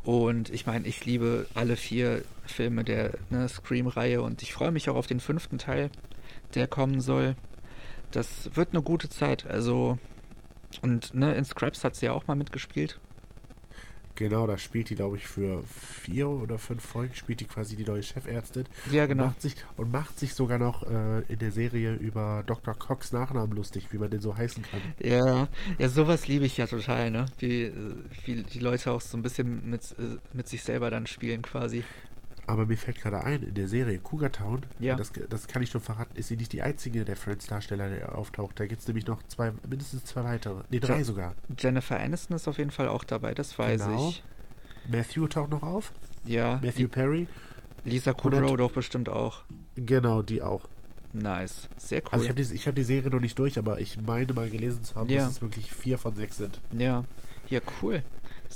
Und 0.03 0.51
ich 0.51 0.67
meine, 0.67 0.87
ich 0.87 1.03
liebe 1.03 1.47
alle 1.55 1.75
vier 1.75 2.23
Filme 2.45 2.83
der 2.83 3.17
ne, 3.29 3.49
Scream-Reihe 3.49 4.21
und 4.21 4.41
ich 4.43 4.53
freue 4.53 4.71
mich 4.71 4.89
auch 4.89 4.95
auf 4.95 5.07
den 5.07 5.19
fünften 5.19 5.57
Teil, 5.57 5.89
der 6.53 6.67
kommen 6.67 7.01
soll. 7.01 7.35
Das 8.11 8.51
wird 8.55 8.69
eine 8.71 8.83
gute 8.83 9.09
Zeit. 9.09 9.47
Also, 9.47 9.97
und 10.81 11.13
ne, 11.13 11.35
in 11.35 11.45
Scraps 11.45 11.83
hat 11.83 11.95
sie 11.95 12.07
ja 12.07 12.13
auch 12.13 12.27
mal 12.27 12.35
mitgespielt. 12.35 12.99
Genau, 14.15 14.47
da 14.47 14.57
spielt 14.57 14.89
die, 14.89 14.95
glaube 14.95 15.17
ich, 15.17 15.27
für 15.27 15.63
vier 15.65 16.29
oder 16.29 16.57
fünf 16.57 16.83
Folgen 16.85 17.13
spielt 17.15 17.41
die 17.41 17.47
quasi 17.47 17.75
die 17.75 17.83
neue 17.83 18.01
Chefärztin. 18.01 18.65
Ja, 18.85 19.05
Und 19.07 19.09
genau. 19.09 19.25
macht 19.25 19.41
sich, 19.41 19.55
und 19.75 19.91
macht 19.91 20.17
sich 20.19 20.33
sogar 20.33 20.57
noch 20.57 20.83
äh, 20.83 21.21
in 21.27 21.39
der 21.39 21.51
Serie 21.51 21.95
über 21.95 22.43
Dr. 22.45 22.73
Cox 22.75 23.11
Nachnamen 23.11 23.55
lustig, 23.55 23.91
wie 23.91 23.97
man 23.97 24.09
den 24.09 24.21
so 24.21 24.37
heißen 24.37 24.63
kann. 24.63 24.95
Ja, 24.99 25.49
ja, 25.77 25.89
sowas 25.89 26.27
liebe 26.27 26.45
ich 26.45 26.57
ja 26.57 26.67
total, 26.67 27.11
ne? 27.11 27.25
Wie, 27.39 27.63
äh, 27.63 27.95
wie 28.23 28.43
die 28.43 28.59
Leute 28.59 28.91
auch 28.91 29.01
so 29.01 29.17
ein 29.17 29.21
bisschen 29.21 29.69
mit, 29.69 29.91
äh, 29.99 30.17
mit 30.33 30.47
sich 30.47 30.63
selber 30.63 30.89
dann 30.89 31.05
spielen 31.07 31.41
quasi. 31.41 31.85
Aber 32.47 32.65
mir 32.67 32.77
fällt 32.77 33.01
gerade 33.01 33.23
ein, 33.23 33.41
in 33.41 33.53
der 33.55 33.67
Serie 33.67 33.97
Cougar 33.99 34.31
Town, 34.31 34.61
Ja. 34.79 34.95
das, 34.95 35.11
das 35.29 35.47
kann 35.47 35.63
ich 35.63 35.69
schon 35.71 35.81
verraten, 35.81 36.15
ist 36.15 36.27
sie 36.27 36.37
nicht 36.37 36.53
die 36.53 36.61
einzige 36.61 37.03
der 37.05 37.15
Friends-Darsteller, 37.15 37.89
der 37.89 38.15
auftaucht. 38.17 38.59
Da 38.59 38.67
gibt 38.67 38.81
es 38.81 38.87
nämlich 38.87 39.07
noch 39.07 39.23
zwei, 39.23 39.51
mindestens 39.67 40.05
zwei 40.05 40.23
weitere. 40.23 40.61
Ne, 40.69 40.79
drei 40.79 40.99
Ja. 40.99 41.03
sogar. 41.03 41.35
Jennifer 41.57 41.99
Aniston 41.99 42.35
ist 42.35 42.47
auf 42.47 42.57
jeden 42.59 42.71
Fall 42.71 42.87
auch 42.87 43.03
dabei, 43.03 43.33
das 43.33 43.57
weiß 43.57 43.85
Genau. 43.85 44.09
ich. 44.09 44.23
Matthew 44.87 45.27
taucht 45.27 45.49
noch 45.49 45.63
auf. 45.63 45.91
Ja, 46.25 46.59
Matthew 46.63 46.87
Perry. 46.87 47.27
Lisa 47.83 48.13
Kudrow 48.13 48.55
doch 48.57 48.71
bestimmt 48.71 49.09
auch. 49.09 49.41
Genau, 49.75 50.21
die 50.21 50.41
auch. 50.41 50.67
Nice, 51.13 51.69
sehr 51.77 52.01
cool. 52.01 52.09
Also 52.11 52.23
ich 52.25 52.29
habe 52.29 52.41
die, 52.43 52.53
ich 52.53 52.67
hab 52.67 52.75
die 52.75 52.83
Serie 52.83 53.09
noch 53.09 53.19
nicht 53.21 53.39
durch, 53.39 53.57
aber 53.57 53.79
ich 53.79 53.99
meine 54.01 54.33
mal 54.33 54.49
gelesen 54.49 54.83
zu 54.83 54.95
haben, 54.95 55.09
Ja. 55.09 55.23
dass 55.23 55.33
es 55.33 55.41
wirklich 55.41 55.71
vier 55.71 55.97
von 55.97 56.13
sechs 56.15 56.37
sind. 56.37 56.59
ja, 56.77 57.03
ja, 57.49 57.59
cool. 57.81 58.03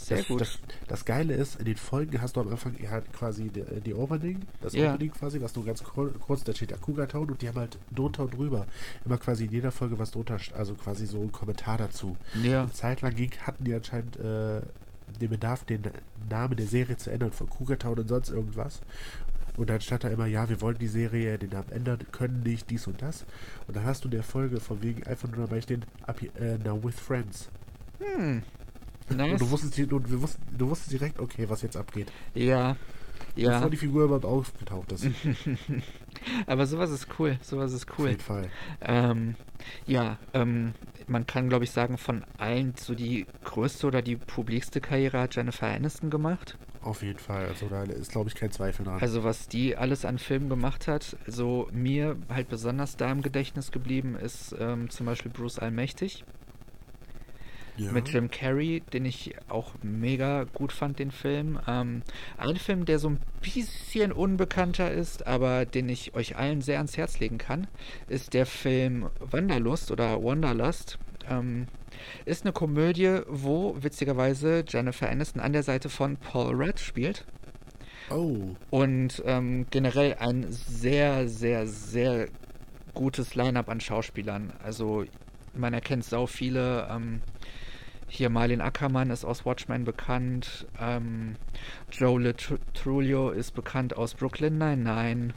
Sehr 0.05 0.17
das, 0.19 0.27
gut. 0.27 0.41
Das, 0.41 0.59
das 0.87 1.05
Geile 1.05 1.33
ist, 1.33 1.59
in 1.59 1.65
den 1.65 1.75
Folgen 1.75 2.21
hast 2.21 2.35
du 2.35 2.41
am 2.41 2.47
Anfang 2.49 2.73
halt 2.89 3.11
quasi 3.13 3.49
die, 3.49 3.63
die 3.81 3.93
Opening, 3.93 4.39
das 4.61 4.73
Ja. 4.73 4.93
Opening 4.93 5.11
quasi, 5.11 5.41
was 5.41 5.55
nur 5.55 5.65
ganz 5.65 5.83
kur- 5.83 6.13
kurz, 6.13 6.43
da 6.43 6.53
steht 6.53 6.73
Akuga 6.73 7.05
Town 7.05 7.29
und 7.29 7.41
die 7.41 7.47
haben 7.47 7.57
halt 7.57 7.77
drunter 7.93 8.23
und 8.23 8.33
drüber 8.35 8.65
immer 9.05 9.17
quasi 9.17 9.45
in 9.45 9.51
jeder 9.51 9.71
Folge 9.71 9.99
was 9.99 10.11
drunter, 10.11 10.37
also 10.55 10.73
quasi 10.75 11.05
so 11.05 11.21
ein 11.21 11.31
Kommentar 11.31 11.77
dazu. 11.77 12.15
ja, 12.43 12.61
Eine 12.63 12.71
Zeit 12.71 13.01
lang 13.01 13.13
ging, 13.15 13.31
hatten 13.45 13.63
die 13.65 13.73
anscheinend 13.73 14.15
äh, 14.17 14.61
den 15.19 15.29
Bedarf, 15.29 15.65
den 15.65 15.81
Namen 16.29 16.55
der 16.55 16.67
Serie 16.67 16.95
zu 16.97 17.09
ändern, 17.11 17.31
von 17.31 17.49
Cougar 17.49 17.77
Town 17.77 17.99
und 17.99 18.07
sonst 18.07 18.29
irgendwas. 18.29 18.81
Und 19.57 19.69
dann 19.69 19.81
stand 19.81 20.05
da 20.05 20.07
immer, 20.09 20.27
ja, 20.27 20.47
wir 20.47 20.61
wollen 20.61 20.77
die 20.77 20.87
Serie, 20.87 21.37
den 21.37 21.49
Namen 21.49 21.69
ändern, 21.71 21.99
können 22.13 22.43
nicht, 22.43 22.69
dies 22.69 22.87
und 22.87 23.01
das. 23.01 23.25
Und 23.67 23.75
dann 23.75 23.83
hast 23.83 24.05
du 24.05 24.07
in 24.07 24.11
der 24.11 24.23
Folge 24.23 24.61
von 24.61 24.81
wegen 24.81 25.03
einfach 25.05 25.27
nur 25.27 25.45
dabei 25.47 25.59
stehen, 25.59 25.83
up, 26.07 26.21
äh, 26.21 26.57
now 26.63 26.81
with 26.81 26.95
friends. 26.97 27.49
hm. 27.99 28.43
Und 29.09 29.17
Nice. 29.17 29.39
du 29.39 29.49
wusstest, 29.49 29.77
du, 29.77 29.85
du, 29.99 30.21
wusstest, 30.21 30.39
du 30.57 30.69
wusstest 30.69 30.91
direkt, 30.91 31.19
okay, 31.19 31.49
was 31.49 31.61
jetzt 31.61 31.77
abgeht. 31.77 32.11
Ja, 32.33 32.75
ja. 33.35 33.55
Bevor 33.55 33.69
die 33.69 33.77
Figur 33.77 34.03
überhaupt 34.05 34.25
aufgetaucht 34.25 34.91
ist. 34.91 35.07
Aber 36.47 36.65
sowas 36.65 36.89
ist 36.89 37.07
cool, 37.19 37.37
sowas 37.41 37.73
ist 37.73 37.89
Auf 37.89 37.99
cool. 37.99 38.09
jeden 38.09 38.21
Fall. 38.21 38.49
Ähm, 38.81 39.35
ja, 39.85 40.17
ähm, 40.33 40.73
man 41.07 41.25
kann, 41.25 41.49
glaube 41.49 41.63
ich, 41.63 41.71
sagen, 41.71 41.97
von 41.97 42.23
allen 42.37 42.73
so 42.77 42.95
die 42.95 43.25
größte 43.43 43.87
oder 43.87 44.01
die 44.01 44.15
publikste 44.15 44.81
Karriere 44.81 45.19
hat 45.19 45.35
Jennifer 45.35 45.67
Aniston 45.67 46.09
gemacht. 46.09 46.57
Auf 46.81 47.01
jeden 47.01 47.19
Fall. 47.19 47.45
Also 47.47 47.67
da 47.67 47.83
ist, 47.83 48.11
glaube 48.11 48.29
ich, 48.29 48.35
kein 48.35 48.51
Zweifel 48.51 48.85
dran. 48.85 49.01
Also 49.01 49.23
was 49.23 49.47
die 49.47 49.75
alles 49.75 50.05
an 50.05 50.17
Filmen 50.17 50.49
gemacht 50.49 50.87
hat, 50.87 51.17
so 51.27 51.67
mir 51.71 52.15
halt 52.29 52.47
besonders 52.47 52.95
da 52.95 53.11
im 53.11 53.21
Gedächtnis 53.21 53.71
geblieben 53.71 54.15
ist 54.15 54.55
ähm, 54.57 54.89
zum 54.89 55.05
Beispiel 55.05 55.31
Bruce 55.31 55.59
Allmächtig 55.59 56.23
ja. 57.79 57.91
mit 57.91 58.09
Jim 58.09 58.29
Carrey, 58.29 58.81
den 58.93 59.05
ich 59.05 59.35
auch 59.47 59.73
mega 59.81 60.43
gut 60.43 60.71
fand, 60.71 60.99
den 60.99 61.11
Film. 61.11 61.59
Ähm, 61.67 62.01
ein 62.37 62.57
Film, 62.57 62.85
der 62.85 62.99
so 62.99 63.09
ein 63.09 63.19
bisschen 63.41 64.11
unbekannter 64.11 64.91
ist, 64.91 65.25
aber 65.25 65.65
den 65.65 65.89
ich 65.89 66.13
euch 66.15 66.37
allen 66.37 66.61
sehr 66.61 66.77
ans 66.77 66.97
Herz 66.97 67.19
legen 67.19 67.37
kann, 67.37 67.67
ist 68.07 68.33
der 68.33 68.45
Film 68.45 69.09
Wanderlust 69.19 69.91
oder 69.91 70.23
Wanderlust. 70.23 70.99
Ähm, 71.29 71.67
ist 72.25 72.45
eine 72.45 72.53
Komödie, 72.53 73.21
wo 73.27 73.75
witzigerweise 73.79 74.63
Jennifer 74.67 75.09
Aniston 75.09 75.41
an 75.41 75.53
der 75.53 75.63
Seite 75.63 75.89
von 75.89 76.17
Paul 76.17 76.55
Rudd 76.55 76.79
spielt. 76.79 77.25
Oh, 78.09 78.55
Und 78.69 79.21
ähm, 79.25 79.67
generell 79.69 80.15
ein 80.19 80.47
sehr, 80.49 81.27
sehr, 81.27 81.67
sehr 81.67 82.27
gutes 82.93 83.35
Line-up 83.35 83.69
an 83.69 83.79
Schauspielern. 83.79 84.53
Also 84.63 85.05
man 85.53 85.73
erkennt 85.73 86.05
sau 86.05 86.25
viele. 86.25 86.87
Ähm, 86.89 87.21
hier 88.09 88.29
Marlin 88.29 88.61
Ackermann 88.61 89.11
ist 89.11 89.23
aus 89.23 89.45
Watchmen 89.45 89.85
bekannt. 89.85 90.67
Ähm, 90.79 91.35
Joe 91.91 92.33
Trulio 92.73 93.29
ist 93.29 93.53
bekannt 93.53 93.95
aus 93.95 94.15
Brooklyn 94.15 94.57
Nine-Nine. 94.57 95.33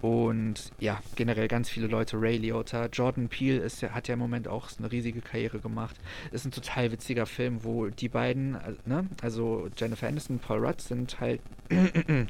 Und 0.00 0.72
ja, 0.78 0.98
generell 1.14 1.46
ganz 1.46 1.68
viele 1.68 1.86
Leute. 1.86 2.20
Ray 2.20 2.38
Liotta, 2.38 2.86
Jordan 2.86 3.28
Peele 3.28 3.58
ist, 3.58 3.82
hat 3.82 4.08
ja 4.08 4.14
im 4.14 4.20
Moment 4.20 4.48
auch 4.48 4.70
eine 4.78 4.90
riesige 4.90 5.20
Karriere 5.20 5.58
gemacht. 5.58 5.96
Ist 6.32 6.46
ein 6.46 6.52
total 6.52 6.90
witziger 6.90 7.26
Film, 7.26 7.64
wo 7.64 7.88
die 7.88 8.08
beiden, 8.08 8.54
äh, 8.54 8.72
ne, 8.86 9.06
also 9.20 9.68
Jennifer 9.76 10.08
Aniston 10.08 10.36
und 10.36 10.42
Paul 10.42 10.64
Rudd 10.64 10.80
sind 10.80 11.20
halt 11.20 11.42
ein 11.70 12.28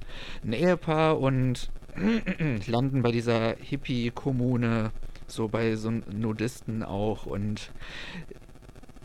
Ehepaar 0.52 1.20
und 1.20 1.70
landen 2.66 3.02
bei 3.02 3.12
dieser 3.12 3.54
Hippie-Kommune, 3.56 4.90
so 5.28 5.46
bei 5.46 5.76
so 5.76 5.90
Nudisten 5.90 6.82
auch 6.82 7.26
und 7.26 7.70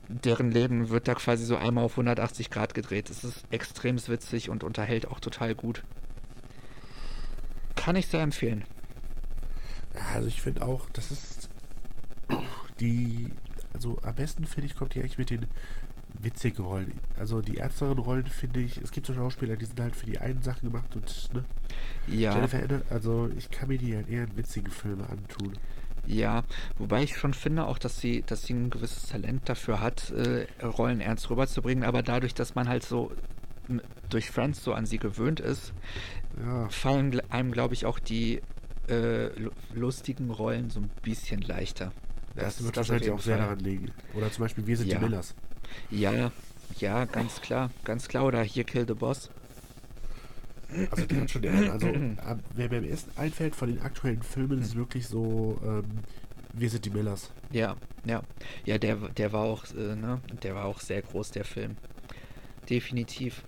deren 0.08 0.52
Leben 0.52 0.90
wird 0.90 1.08
da 1.08 1.16
quasi 1.16 1.46
so 1.46 1.56
einmal 1.56 1.84
auf 1.84 1.94
180 1.94 2.50
Grad 2.50 2.74
gedreht. 2.74 3.10
Es 3.10 3.24
ist 3.24 3.44
extrem 3.52 3.96
witzig 4.08 4.50
und 4.50 4.64
unterhält 4.64 5.08
auch 5.08 5.20
total 5.20 5.56
gut. 5.56 5.84
Kann 7.76 7.96
ich 7.96 8.08
sehr 8.08 8.22
empfehlen. 8.22 8.64
Also 10.14 10.28
ich 10.28 10.42
finde 10.42 10.64
auch, 10.64 10.90
das 10.92 11.12
ist 11.12 11.50
die, 12.80 13.32
also 13.74 14.00
am 14.04 14.16
besten 14.16 14.46
finde 14.46 14.68
ich, 14.68 14.76
kommt 14.76 14.94
die 14.94 15.00
eigentlich 15.00 15.18
mit 15.18 15.30
den 15.30 15.46
witzigen 16.22 16.66
Rollen. 16.66 17.00
Also 17.18 17.42
die 17.42 17.58
ernsteren 17.58 17.98
Rollen 17.98 18.28
finde 18.28 18.62
ich, 18.62 18.78
es 18.78 18.92
gibt 18.92 19.08
so 19.08 19.14
Schauspieler, 19.14 19.56
die 19.56 19.66
sind 19.66 19.80
halt 19.80 19.96
für 19.96 20.06
die 20.06 20.20
einen 20.20 20.42
Sachen 20.42 20.72
gemacht 20.72 20.96
und, 20.96 21.34
ne? 21.34 21.46
Ja, 22.08 22.36
Jennifer 22.36 22.82
also 22.90 23.30
ich 23.38 23.50
kann 23.52 23.70
mir 23.70 23.78
die 23.78 23.96
halt 23.96 24.10
eher 24.10 24.24
in 24.24 24.38
witzigen 24.38 24.72
Filme 24.72 25.08
antun. 25.10 25.54
Ja. 26.08 26.44
Wobei 26.78 27.04
ich 27.04 27.18
schon 27.18 27.34
finde 27.34 27.66
auch, 27.68 27.78
dass 27.78 28.00
sie, 28.00 28.24
dass 28.26 28.44
sie 28.46 28.54
ein 28.54 28.70
gewisses 28.70 29.08
Talent 29.08 29.48
dafür 29.50 29.80
hat, 29.82 30.12
äh, 30.12 30.46
Rollen 30.64 31.02
ernst 31.02 31.30
rüberzubringen, 31.30 31.84
aber 31.84 32.04
dadurch, 32.04 32.34
dass 32.34 32.56
man 32.56 32.68
halt 32.70 32.84
so 32.84 33.12
durch 34.10 34.30
Friends 34.30 34.64
so 34.64 34.74
an 34.74 34.86
sie 34.86 34.98
gewöhnt 35.00 35.40
ist, 35.40 35.74
Ja, 36.40 36.70
fallen 36.70 37.20
einem, 37.32 37.52
glaube 37.52 37.74
ich, 37.74 37.86
auch 37.86 37.98
die 38.00 38.42
äh, 38.88 39.28
lu- 39.40 39.50
lustigen 39.74 40.30
Rollen 40.30 40.70
so 40.70 40.80
ein 40.80 40.92
bisschen 41.02 41.42
leichter. 41.42 41.92
das, 42.36 42.64
wird 42.64 42.78
auf 42.78 42.90
wahrscheinlich 42.90 43.10
auch 43.12 43.20
sehr 43.20 43.38
Fall. 43.38 43.46
daran 43.46 43.60
liegen. 43.60 43.92
Oder 44.14 44.32
zum 44.32 44.44
Beispiel 44.44 44.68
Wir 44.68 44.78
sind 44.78 44.90
Ja. 44.92 45.00
die 45.00 45.06
Millers. 45.06 45.34
Ja, 45.90 46.32
ja, 46.78 47.06
ganz 47.06 47.42
klar, 47.42 47.72
ganz 47.84 48.08
klar. 48.08 48.26
Oder 48.26 48.44
hier 48.44 48.64
Kill 48.66 48.86
the 48.88 48.94
Boss. 48.94 49.32
Also 50.92 51.06
die 51.06 51.16
hat 51.22 51.30
schon, 51.32 51.46
also 51.70 51.88
ähm, 51.88 52.16
wer 52.56 52.70
mir 52.70 52.78
am 52.80 52.84
ersten 52.86 53.12
einfällt 53.20 53.56
von 53.56 53.70
den 53.70 53.82
aktuellen 53.82 54.24
Filmen, 54.24 54.62
ist 54.62 54.76
wirklich 54.76 55.08
so 55.08 55.60
ähm, 55.64 55.86
Wir 56.54 56.70
sind 56.70 56.86
die 56.86 56.90
Millers. 56.90 57.32
Ja, 57.52 57.76
ja. 58.06 58.22
Ja, 58.66 58.78
der, 58.78 58.96
der 58.96 59.32
war 59.34 59.42
auch, 59.44 59.64
äh, 59.74 59.96
ne, 59.96 60.22
der 60.44 60.56
war 60.56 60.66
auch 60.66 60.80
sehr 60.80 61.02
groß, 61.02 61.32
der 61.32 61.46
Film. 61.46 61.76
Definitiv. 62.70 63.44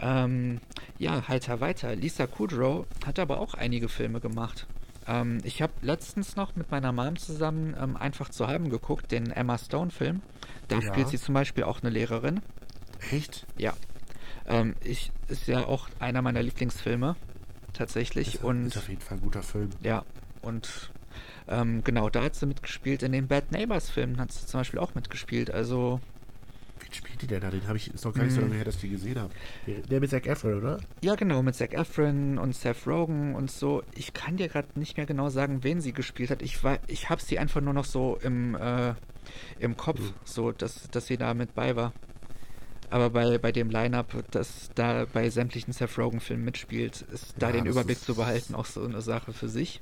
Ähm, 0.00 0.60
ja, 0.98 1.28
heiter 1.28 1.60
weiter. 1.60 1.94
Lisa 1.94 2.26
Kudrow 2.26 2.86
hat 3.06 3.18
aber 3.18 3.38
auch 3.40 3.54
einige 3.54 3.88
Filme 3.88 4.20
gemacht. 4.20 4.66
Ähm, 5.06 5.38
ich 5.44 5.60
habe 5.62 5.72
letztens 5.82 6.34
noch 6.36 6.56
mit 6.56 6.70
meiner 6.70 6.92
Mom 6.92 7.16
zusammen 7.16 7.76
ähm, 7.80 7.96
einfach 7.96 8.30
zu 8.30 8.46
haben 8.48 8.70
geguckt, 8.70 9.12
den 9.12 9.30
Emma 9.30 9.58
Stone-Film. 9.58 10.22
Da 10.68 10.76
Ja. 10.80 10.82
spielt 10.92 11.08
sie 11.08 11.18
zum 11.18 11.34
Beispiel 11.34 11.64
auch 11.64 11.82
eine 11.82 11.90
Lehrerin. 11.90 12.40
Echt? 13.10 13.46
Ja. 13.58 13.74
Ähm, 14.46 14.74
ich, 14.82 15.10
ist 15.28 15.46
ja 15.46 15.64
auch 15.66 15.88
einer 15.98 16.22
meiner 16.22 16.42
Lieblingsfilme. 16.42 17.16
Tatsächlich. 17.72 18.34
Ist, 18.36 18.44
und 18.44 18.66
ist 18.66 18.76
auf 18.76 18.88
jeden 18.88 19.00
Fall 19.00 19.18
ein 19.18 19.22
guter 19.22 19.42
Film. 19.42 19.70
ja, 19.82 20.04
und 20.42 20.90
ähm, 21.48 21.82
genau, 21.84 22.10
da 22.10 22.22
hat 22.22 22.34
sie 22.34 22.46
mitgespielt. 22.46 23.02
In 23.02 23.12
den 23.12 23.26
Bad 23.28 23.52
Neighbors 23.52 23.90
Filmen 23.90 24.18
hat 24.20 24.32
sie 24.32 24.46
zum 24.46 24.60
Beispiel 24.60 24.78
auch 24.80 24.94
mitgespielt. 24.94 25.50
Also, 25.50 26.00
Wen 26.80 26.92
spielt 26.92 27.22
die 27.22 27.26
denn 27.26 27.40
da? 27.40 27.50
Den 27.50 27.66
habe 27.66 27.76
ich, 27.76 27.92
ist 27.94 28.04
noch 28.04 28.12
gar 28.14 28.24
nicht 28.24 28.32
so 28.34 28.38
Hm. 28.40 28.44
lange 28.48 28.56
her, 28.56 28.64
dass 28.64 28.74
ich 28.76 28.80
den 28.82 28.90
gesehen 28.92 29.18
habe. 29.18 29.32
Der, 29.90 30.00
mit 30.00 30.10
Zac 30.10 30.26
Efron, 30.26 30.58
oder? 30.58 30.80
ja, 31.02 31.14
genau, 31.14 31.42
mit 31.42 31.54
Zac 31.54 31.72
Efron 31.72 32.36
und 32.38 32.54
Seth 32.54 32.86
Rogen 32.86 33.34
und 33.34 33.50
so. 33.50 33.82
Ich 33.94 34.12
kann 34.12 34.36
dir 34.36 34.48
gerade 34.48 34.68
nicht 34.74 34.96
mehr 34.96 35.06
genau 35.06 35.28
sagen, 35.30 35.62
wen 35.64 35.80
sie 35.80 35.92
gespielt 35.92 36.30
hat. 36.30 36.42
Ich, 36.42 36.62
war, 36.64 36.78
ich 36.88 37.08
habe 37.10 37.22
sie 37.22 37.38
einfach 37.38 37.60
nur 37.60 37.72
noch 37.74 37.84
so 37.84 38.18
im, 38.22 38.54
äh, 38.56 38.94
im 39.60 39.76
Kopf, 39.76 40.00
Hm. 40.00 40.14
so 40.24 40.52
dass, 40.52 40.88
dass 40.90 41.06
sie 41.06 41.16
da 41.16 41.32
mit 41.34 41.54
bei 41.54 41.76
war. 41.76 41.92
Aber 42.94 43.10
bei, 43.10 43.38
bei 43.38 43.50
dem 43.50 43.70
Line-Up, 43.70 44.14
das 44.30 44.70
da 44.76 45.04
bei 45.12 45.28
sämtlichen 45.28 45.72
Seth 45.72 45.98
Rogen-Filmen 45.98 46.44
mitspielt, 46.44 47.02
ist 47.12 47.34
da 47.36 47.48
Ja, 47.48 47.54
den 47.56 47.66
Überblick 47.66 47.96
ist- 47.96 48.04
zu 48.04 48.14
behalten 48.14 48.54
auch 48.54 48.66
so 48.66 48.84
eine 48.84 49.02
Sache 49.02 49.32
für 49.32 49.48
sich. 49.48 49.80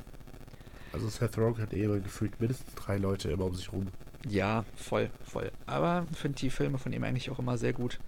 Also 0.95 1.11
Seth 1.11 1.37
Rogen 1.37 1.61
hat 1.61 1.75
eh 1.75 1.85
gefühlt 2.01 2.41
mindestens 2.41 2.75
drei 2.75 2.97
Leute 2.97 3.31
immer 3.31 3.45
um 3.45 3.55
sich 3.55 3.71
rum. 3.71 3.89
Ja, 4.27 4.65
voll, 4.77 5.11
voll. 5.25 5.53
Aber 5.67 6.07
finde 6.15 6.39
die 6.39 6.49
Filme 6.49 6.79
von 6.79 6.95
ihm 6.95 7.05
eigentlich 7.05 7.29
auch 7.29 7.39
immer 7.39 7.59
sehr 7.59 7.75
gut. 7.75 8.01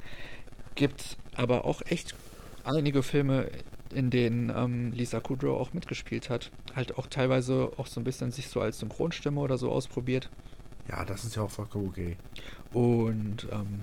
Gibt 0.74 1.18
aber 1.36 1.66
auch 1.66 1.82
echt 1.82 2.14
einige 2.64 3.02
Filme, 3.02 3.50
in 3.94 4.08
denen 4.08 4.50
ähm, 4.56 4.90
Lisa 4.92 5.20
Kudrow 5.20 5.60
auch 5.60 5.74
mitgespielt 5.74 6.30
hat. 6.30 6.50
Halt 6.74 6.96
auch 6.96 7.08
teilweise 7.08 7.72
auch 7.76 7.88
so 7.88 8.00
ein 8.00 8.04
bisschen 8.04 8.30
sich 8.32 8.48
so 8.48 8.62
als 8.62 8.78
Synchronstimme 8.78 9.38
oder 9.38 9.58
so 9.58 9.70
ausprobiert. 9.70 10.30
Ja, 10.88 11.04
das 11.04 11.24
ist 11.24 11.36
ja 11.36 11.42
auch 11.42 11.50
vollkommen 11.50 11.88
okay. 11.88 12.16
Und 12.72 13.46
ähm, 13.52 13.82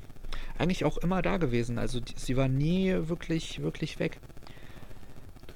eigentlich 0.62 0.86
auch 0.86 0.98
immer 0.98 1.22
da 1.22 1.38
gewesen. 1.38 1.78
Also 1.78 2.00
die, 2.00 2.14
sie 2.18 2.38
war 2.38 2.48
nie 2.48 2.94
wirklich, 3.10 3.62
wirklich 3.62 4.00
weg. 4.00 4.20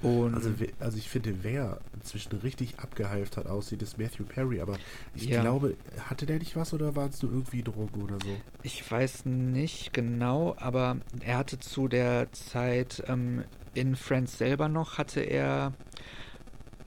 Und 0.01 0.35
Also, 0.35 0.51
also 0.79 0.97
ich 0.97 1.09
finde, 1.09 1.43
wer 1.43 1.79
inzwischen 1.95 2.37
richtig 2.39 2.77
abgehalftert 2.79 3.47
aussieht, 3.47 3.81
ist 3.81 3.97
Matthew 3.97 4.25
Perry. 4.25 4.61
Aber 4.61 4.77
ich 5.15 5.29
Ja. 5.29 5.41
glaube, 5.41 5.75
hatte 6.09 6.25
der 6.25 6.39
nicht 6.39 6.55
was 6.55 6.73
oder 6.73 6.95
waren 6.95 7.09
es 7.09 7.21
nur 7.21 7.31
irgendwie 7.31 7.63
Drogen 7.63 8.03
oder 8.03 8.19
so? 8.19 8.41
Ich 8.63 8.89
weiß 8.89 9.25
nicht 9.25 9.93
genau, 9.93 10.55
aber 10.57 10.97
er 11.21 11.37
hatte 11.37 11.59
zu 11.59 11.87
der 11.87 12.31
Zeit 12.33 13.03
ähm, 13.07 13.45
in 13.73 13.95
Friends 13.95 14.37
selber 14.37 14.69
noch, 14.69 14.97
hatte 14.97 15.21
er, 15.21 15.73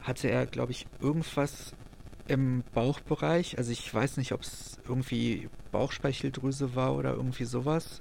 hatte 0.01 0.29
er, 0.29 0.47
glaube 0.47 0.73
ich, 0.73 0.87
irgendwas 1.01 1.75
im 2.29 2.63
Bauchbereich. 2.75 3.59
Also 3.59 3.73
ich 3.73 3.93
weiß 3.93 4.17
nicht, 4.19 4.33
ob 4.33 4.43
es 4.43 4.79
irgendwie 4.87 5.49
Bauchspeicheldrüse 5.73 6.75
war 6.75 6.95
oder 6.97 7.15
irgendwie 7.15 7.45
sowas, 7.45 8.01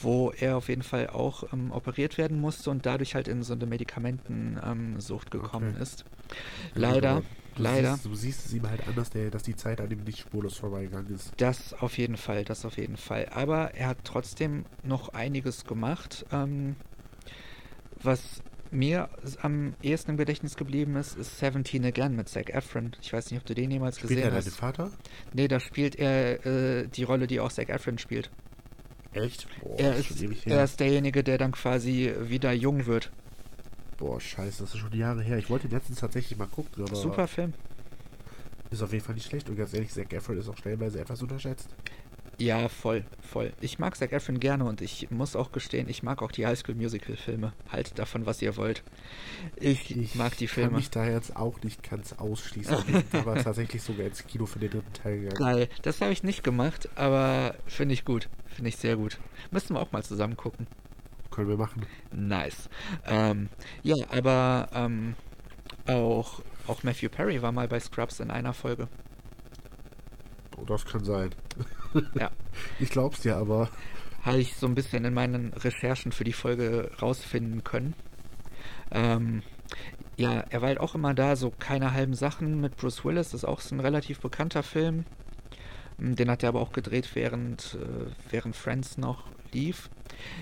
wo 0.00 0.30
er 0.30 0.56
auf 0.56 0.68
jeden 0.68 0.82
Fall 0.82 1.08
auch 1.08 1.44
ähm, 1.52 1.70
operiert 1.72 2.18
werden 2.18 2.40
musste 2.40 2.70
und 2.70 2.86
dadurch 2.86 3.14
halt 3.14 3.28
in 3.28 3.42
so 3.42 3.52
eine 3.52 3.66
Medikamentensucht 3.66 5.34
ähm, 5.34 5.40
gekommen 5.40 5.72
Okay. 5.74 5.82
ist. 5.82 6.04
Leider, 6.74 7.22
du 7.56 7.62
leider. 7.62 7.92
Siehst, 7.92 8.04
du 8.06 8.14
siehst 8.14 8.46
es 8.46 8.52
ihm 8.52 8.68
halt 8.68 8.86
anders, 8.88 9.10
der, 9.10 9.30
dass 9.30 9.42
die 9.42 9.56
Zeit 9.56 9.80
an 9.80 9.90
ihm 9.90 10.02
nicht 10.04 10.18
spurlos 10.20 10.56
vorbeigegangen 10.56 11.14
ist. 11.14 11.32
Das 11.36 11.72
auf 11.74 11.98
jeden 11.98 12.16
Fall, 12.16 12.44
das 12.44 12.64
auf 12.64 12.76
jeden 12.78 12.96
Fall. 12.96 13.28
Aber 13.30 13.74
er 13.74 13.88
hat 13.88 13.98
trotzdem 14.04 14.64
noch 14.82 15.10
einiges 15.10 15.64
gemacht. 15.64 16.26
Ähm, 16.32 16.76
was 18.02 18.42
mir 18.74 19.08
am 19.40 19.74
ehesten 19.82 20.12
im 20.12 20.16
Gedächtnis 20.16 20.56
geblieben 20.56 20.96
ist, 20.96 21.16
ist 21.16 21.38
17 21.38 21.84
Again 21.84 22.14
mit 22.16 22.28
Zac 22.28 22.50
Efron. 22.50 22.94
Ich 23.00 23.12
weiß 23.12 23.30
nicht, 23.30 23.40
ob 23.40 23.46
du 23.46 23.54
den 23.54 23.70
jemals 23.70 23.96
Spielt 23.96 24.10
gesehen 24.10 24.24
er 24.24 24.30
deinen 24.30 24.44
hast. 24.44 24.56
Vater? 24.56 24.90
Nee, 25.32 25.48
da 25.48 25.60
spielt 25.60 25.96
er 25.96 26.44
äh, 26.44 26.88
die 26.88 27.04
Rolle, 27.04 27.26
die 27.26 27.40
auch 27.40 27.52
Zac 27.52 27.68
Efron 27.68 27.98
spielt. 27.98 28.30
Echt? 29.12 29.46
Boah, 29.60 29.78
er, 29.78 29.94
ist, 29.94 30.20
er 30.46 30.64
ist 30.64 30.80
derjenige, 30.80 31.22
der 31.22 31.38
dann 31.38 31.52
quasi 31.52 32.12
wieder 32.20 32.52
jung 32.52 32.86
wird. 32.86 33.12
Boah, 33.96 34.20
scheiße, 34.20 34.64
das 34.64 34.74
ist 34.74 34.80
schon 34.80 34.92
Jahre 34.92 35.22
her. 35.22 35.38
Ich 35.38 35.48
wollte 35.48 35.68
letztens 35.68 36.00
tatsächlich 36.00 36.36
mal 36.36 36.48
gucken, 36.48 36.84
aber 36.84 36.96
Super 36.96 37.28
Film. 37.28 37.54
ist 38.70 38.82
auf 38.82 38.92
jeden 38.92 39.04
Fall 39.04 39.14
nicht 39.14 39.28
schlecht. 39.28 39.48
Und 39.48 39.56
ganz 39.56 39.72
ehrlich, 39.72 39.92
Zac 39.92 40.12
Efron 40.12 40.36
ist 40.38 40.48
auch 40.48 40.56
stellenweise 40.56 41.00
etwas 41.00 41.22
unterschätzt. 41.22 41.68
Ja, 42.38 42.68
voll, 42.68 43.04
voll. 43.20 43.52
Ich 43.60 43.78
mag 43.78 43.96
Zac 43.96 44.12
Efron 44.12 44.40
gerne 44.40 44.64
und 44.64 44.80
ich 44.80 45.10
muss 45.10 45.36
auch 45.36 45.52
gestehen, 45.52 45.88
ich 45.88 46.02
mag 46.02 46.22
auch 46.22 46.32
die 46.32 46.46
High 46.46 46.58
School 46.58 46.74
Musical 46.74 47.16
Filme. 47.16 47.52
Haltet 47.70 47.98
davon, 47.98 48.26
was 48.26 48.42
ihr 48.42 48.56
wollt. 48.56 48.82
Ich, 49.56 50.14
mag 50.14 50.36
die 50.36 50.46
kann 50.46 50.54
Filme. 50.54 50.76
mich 50.76 50.90
da 50.90 51.06
jetzt 51.06 51.36
auch 51.36 51.62
nicht 51.62 51.88
ganz 51.88 52.12
ausschließen. 52.14 52.76
Ich 52.88 53.04
bin 53.04 53.20
aber 53.20 53.36
tatsächlich 53.42 53.82
sogar 53.82 54.06
ins 54.06 54.26
Kino 54.26 54.46
für 54.46 54.58
den 54.58 54.70
dritten 54.70 54.92
Teil 54.92 55.20
gegangen. 55.20 55.36
Geil. 55.38 55.68
Das 55.82 56.00
habe 56.00 56.12
ich 56.12 56.22
nicht 56.22 56.42
gemacht, 56.42 56.88
aber 56.96 57.54
finde 57.66 57.94
ich 57.94 58.04
gut. 58.04 58.28
Finde 58.46 58.68
ich 58.68 58.76
sehr 58.76 58.96
gut. 58.96 59.18
Müssen 59.50 59.74
wir 59.74 59.80
auch 59.80 59.92
mal 59.92 60.02
zusammen 60.02 60.36
gucken. 60.36 60.66
Können 61.30 61.48
wir 61.48 61.56
machen. 61.56 61.86
Nice. 62.12 62.68
Ähm, 63.06 63.48
ja, 63.82 63.96
aber 64.10 64.68
ähm, 64.72 65.16
auch, 65.86 66.40
auch 66.66 66.82
Matthew 66.82 67.08
Perry 67.08 67.42
war 67.42 67.52
mal 67.52 67.68
bei 67.68 67.80
Scrubs 67.80 68.20
in 68.20 68.30
einer 68.30 68.54
Folge. 68.54 68.88
Oh, 70.56 70.64
das 70.64 70.84
kann 70.84 71.04
sein. 71.04 71.34
Ja. 72.14 72.30
Ich 72.78 72.90
glaub's 72.90 73.20
dir, 73.20 73.36
aber 73.36 73.70
Habe 74.22 74.38
ich 74.38 74.56
so 74.56 74.66
ein 74.66 74.74
bisschen 74.74 75.04
in 75.04 75.14
meinen 75.14 75.52
Recherchen 75.52 76.12
für 76.12 76.24
die 76.24 76.32
Folge 76.32 76.90
rausfinden 77.00 77.62
können. 77.64 77.94
Ähm, 78.90 79.42
ja, 80.16 80.40
er 80.50 80.60
war 80.62 80.68
halt 80.68 80.80
auch 80.80 80.94
immer 80.94 81.14
da, 81.14 81.36
so 81.36 81.50
keine 81.50 81.92
halben 81.92 82.14
Sachen 82.14 82.60
mit 82.60 82.76
Bruce 82.76 83.04
Willis. 83.04 83.30
Das 83.30 83.42
ist 83.42 83.44
auch 83.48 83.60
so 83.60 83.74
ein 83.74 83.80
relativ 83.80 84.20
bekannter 84.20 84.62
Film. 84.62 85.06
Mm, 85.98 86.14
Den 86.14 86.30
hat 86.30 86.42
er 86.42 86.50
aber 86.50 86.60
auch 86.60 86.72
gedreht, 86.72 87.10
während, 87.14 87.76
äh, 87.80 88.10
während 88.30 88.56
Friends 88.56 88.98
noch 88.98 89.24
lief. 89.52 89.90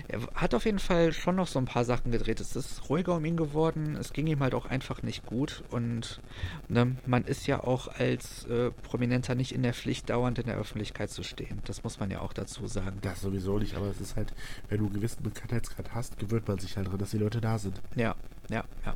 Er 0.07 0.21
hat 0.35 0.53
auf 0.53 0.65
jeden 0.65 0.79
Fall 0.79 1.13
schon 1.13 1.35
noch 1.35 1.47
so 1.47 1.59
ein 1.59 1.65
paar 1.65 1.85
Sachen 1.85 2.11
gedreht. 2.11 2.39
Es 2.39 2.55
ist 2.55 2.89
ruhiger 2.89 3.15
um 3.15 3.25
ihn 3.25 3.37
geworden. 3.37 3.95
Es 3.95 4.13
ging 4.13 4.27
ihm 4.27 4.39
halt 4.39 4.53
auch 4.53 4.65
einfach 4.65 5.03
nicht 5.03 5.25
gut. 5.25 5.63
Und 5.71 6.21
ne, 6.67 6.95
man 7.05 7.23
ist 7.23 7.47
ja 7.47 7.63
auch 7.63 7.87
als 7.87 8.45
äh, 8.45 8.71
Prominenter 8.71 9.35
nicht 9.35 9.53
in 9.53 9.63
der 9.63 9.73
Pflicht, 9.73 10.09
dauernd 10.09 10.39
in 10.39 10.45
der 10.45 10.57
Öffentlichkeit 10.57 11.09
zu 11.09 11.23
stehen. 11.23 11.61
Das 11.65 11.83
muss 11.83 11.99
man 11.99 12.11
ja 12.11 12.21
auch 12.21 12.33
dazu 12.33 12.67
sagen. 12.67 12.99
das 13.01 13.21
sowieso 13.21 13.59
nicht. 13.59 13.75
Aber 13.75 13.87
es 13.87 14.01
ist 14.01 14.15
halt, 14.15 14.33
wenn 14.69 14.79
du 14.79 14.85
einen 14.85 14.93
gewissen 14.93 15.23
Bekanntheitsgrad 15.23 15.93
hast, 15.93 16.17
gewöhnt 16.17 16.47
man 16.47 16.59
sich 16.59 16.77
halt 16.77 16.87
dran, 16.87 16.97
dass 16.97 17.11
die 17.11 17.17
Leute 17.17 17.41
da 17.41 17.57
sind. 17.57 17.81
Ja, 17.95 18.15
ja, 18.49 18.63
ja. 18.85 18.95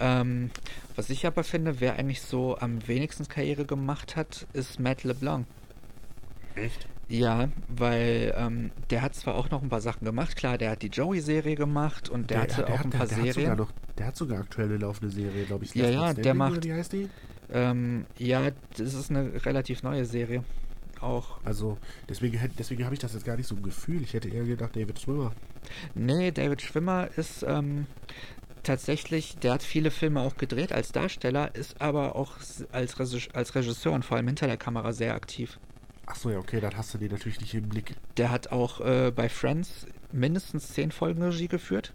Ähm, 0.00 0.50
was 0.96 1.10
ich 1.10 1.26
aber 1.26 1.44
finde, 1.44 1.80
wer 1.80 1.96
eigentlich 1.96 2.22
so 2.22 2.58
am 2.58 2.86
wenigsten 2.86 3.28
Karriere 3.28 3.64
gemacht 3.64 4.16
hat, 4.16 4.46
ist 4.52 4.80
Matt 4.80 5.04
LeBlanc. 5.04 5.46
Echt? 6.54 6.88
Ja, 7.12 7.50
weil 7.68 8.34
ähm, 8.38 8.70
der 8.88 9.02
hat 9.02 9.14
zwar 9.14 9.34
auch 9.34 9.50
noch 9.50 9.62
ein 9.62 9.68
paar 9.68 9.82
Sachen 9.82 10.04
gemacht, 10.06 10.34
klar, 10.34 10.56
der 10.56 10.70
hat 10.70 10.80
die 10.82 10.86
Joey-Serie 10.88 11.56
gemacht 11.56 12.08
und 12.08 12.30
der, 12.30 12.40
hatte 12.42 12.66
auch 12.66 12.78
hat- 12.78 12.84
ein 12.86 12.90
paar 12.90 13.06
der, 13.06 13.18
der 13.18 13.26
Hat 13.26 13.34
sogar 13.34 13.34
Serien. 13.34 13.56
noch, 13.58 13.72
der 13.98 14.06
hat 14.06 14.16
sogar 14.16 14.38
aktuell 14.40 14.68
eine 14.68 14.78
laufende 14.78 15.14
Serie, 15.14 15.44
glaube 15.44 15.64
ich. 15.66 15.74
Ja, 15.74 15.90
ja, 15.90 16.00
Man 16.00 16.14
der 16.16 16.22
Standing, 16.22 16.36
macht- 16.38 16.64
wie 16.64 16.72
heißt 16.72 16.92
die? 16.94 17.08
Ähm, 17.52 18.06
ja, 18.16 18.50
das 18.78 18.94
ist 18.94 19.10
eine 19.10 19.44
relativ 19.44 19.82
neue 19.82 20.06
Serie. 20.06 20.42
Auch. 21.00 21.38
Also, 21.44 21.76
deswegen, 22.08 22.40
deswegen 22.58 22.84
habe 22.84 22.94
ich 22.94 23.00
das 23.00 23.12
jetzt 23.12 23.26
gar 23.26 23.36
nicht 23.36 23.46
so 23.48 23.56
ein 23.56 23.62
Gefühl. 23.62 24.00
Ich 24.02 24.14
hätte 24.14 24.28
eher 24.28 24.44
gedacht, 24.44 24.74
David 24.74 24.98
Schwimmer. 24.98 25.32
Nee, 25.94 26.30
David 26.30 26.62
Schwimmer 26.62 27.08
ist 27.16 27.42
ähm, 27.46 27.86
tatsächlich, 28.62 29.36
der 29.38 29.52
hat 29.54 29.62
viele 29.62 29.90
Filme 29.90 30.20
auch 30.20 30.36
gedreht 30.36 30.72
als 30.72 30.92
Darsteller, 30.92 31.54
ist 31.54 31.80
aber 31.82 32.16
auch 32.16 32.36
als 32.72 32.98
Regisseur 33.54 33.92
und 33.92 34.04
vor 34.04 34.16
allem 34.16 34.28
hinter 34.28 34.46
der 34.46 34.56
Kamera 34.56 34.92
sehr 34.92 35.14
aktiv. 35.14 35.58
Achso, 36.12 36.28
ja, 36.28 36.38
okay, 36.38 36.60
dann 36.60 36.76
hast 36.76 36.92
du 36.92 36.98
den 36.98 37.10
natürlich 37.10 37.40
nicht 37.40 37.54
im 37.54 37.70
Blick. 37.70 37.94
Der 38.18 38.30
hat 38.30 38.52
auch 38.52 38.82
äh, 38.82 39.10
bei 39.10 39.30
Friends 39.30 39.86
mindestens 40.12 40.68
zehn 40.74 40.90
Folgen 40.92 41.22
Regie 41.22 41.48
geführt 41.48 41.94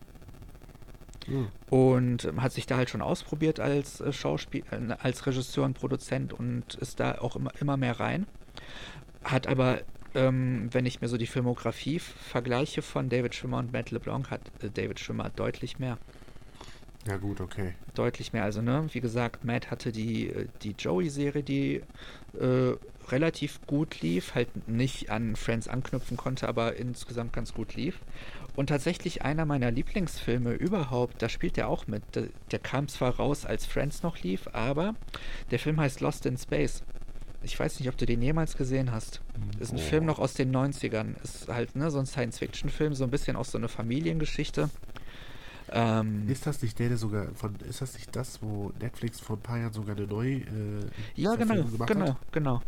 Hm. 1.27 1.49
und 1.69 2.25
ähm, 2.25 2.41
hat 2.41 2.51
sich 2.51 2.65
da 2.65 2.77
halt 2.77 2.89
schon 2.89 3.03
ausprobiert 3.03 3.59
als 3.59 4.01
äh, 4.01 4.11
Schauspiel, 4.11 4.63
äh, 4.71 4.95
als 4.97 5.27
Regisseur 5.27 5.65
und 5.65 5.75
Produzent 5.75 6.33
und 6.33 6.73
ist 6.75 6.99
da 6.99 7.19
auch 7.19 7.35
immer, 7.35 7.51
immer 7.61 7.77
mehr 7.77 7.99
rein. 7.99 8.25
Hat 9.23 9.45
aber, 9.45 9.81
ähm, 10.15 10.69
wenn 10.71 10.87
ich 10.87 10.99
mir 10.99 11.09
so 11.09 11.17
die 11.17 11.27
Filmografie 11.27 11.99
vergleiche 11.99 12.81
von 12.81 13.09
David 13.09 13.35
Schwimmer 13.35 13.59
und 13.59 13.71
Matt 13.71 13.91
LeBlanc, 13.91 14.31
hat 14.31 14.41
äh, 14.63 14.71
David 14.71 14.99
Schwimmer 14.99 15.29
deutlich 15.29 15.77
mehr. 15.77 15.99
Ja, 17.07 17.17
gut, 17.17 17.39
okay. 17.41 17.73
Deutlich 17.95 18.33
mehr. 18.33 18.43
Also, 18.43 18.61
ne, 18.61 18.85
wie 18.91 18.99
gesagt, 18.99 19.43
Matt 19.45 19.71
hatte 19.71 19.91
die, 19.91 20.27
äh, 20.29 20.47
die 20.63 20.75
Joey-Serie, 20.77 21.43
die 21.43 21.81
äh, 22.39 22.73
relativ 23.09 23.65
gut 23.65 24.01
lief, 24.01 24.35
halt 24.35 24.67
nicht 24.67 25.09
an 25.09 25.35
Friends 25.37 25.67
anknüpfen 25.67 26.17
konnte, 26.17 26.47
aber 26.49 26.75
insgesamt 26.75 27.31
ganz 27.33 27.53
gut 27.53 27.75
lief. 27.75 27.99
Und 28.55 28.67
tatsächlich 28.67 29.21
einer 29.21 29.45
meiner 29.45 29.71
Lieblingsfilme 29.71 30.53
überhaupt, 30.53 31.21
da 31.21 31.29
spielt 31.29 31.57
er 31.57 31.69
auch 31.69 31.87
mit. 31.87 32.03
Der, 32.15 32.23
der 32.51 32.59
kam 32.59 32.87
zwar 32.87 33.15
raus, 33.15 33.45
als 33.45 33.65
Friends 33.65 34.03
noch 34.03 34.21
lief, 34.23 34.49
aber 34.51 34.95
der 35.51 35.59
Film 35.59 35.79
heißt 35.79 36.01
Lost 36.01 36.25
in 36.25 36.37
Space. 36.37 36.83
Ich 37.43 37.57
weiß 37.57 37.79
nicht, 37.79 37.87
ob 37.87 37.95
du 37.97 38.05
den 38.05 38.21
jemals 38.21 38.57
gesehen 38.57 38.91
hast. 38.91 39.21
Ist 39.59 39.71
ein 39.71 39.77
Oh. 39.77 39.81
Film 39.81 40.05
noch 40.05 40.19
aus 40.19 40.33
den 40.33 40.51
90ern. 40.53 41.21
Ist 41.23 41.47
halt 41.47 41.75
ne, 41.75 41.91
so 41.91 41.99
ein 41.99 42.05
Science-Fiction-Film, 42.07 42.93
so 42.95 43.03
ein 43.03 43.11
bisschen 43.11 43.35
auch 43.37 43.45
so 43.45 43.57
eine 43.57 43.69
Familiengeschichte. 43.69 44.69
Ähm, 45.71 46.29
Ist 46.29 46.47
das 46.47 46.61
nicht 46.61 46.79
der, 46.79 46.89
der 46.89 46.97
sogar 46.97 47.27
von, 47.35 47.55
ist 47.67 47.81
das 47.81 47.93
nicht 47.93 48.15
das, 48.15 48.41
wo 48.41 48.71
Netflix 48.79 49.19
vor 49.19 49.35
ein 49.37 49.41
paar 49.41 49.57
Jahren 49.59 49.73
sogar 49.73 49.95
eine 49.97 50.07
neue 50.07 50.37
äh, 50.37 50.43
ja, 51.15 51.35
genau, 51.35 51.47
Verfilmung 51.47 51.71
gemacht 51.71 51.89
genau, 51.89 52.07
hat? 52.09 52.31
genau. 52.31 52.61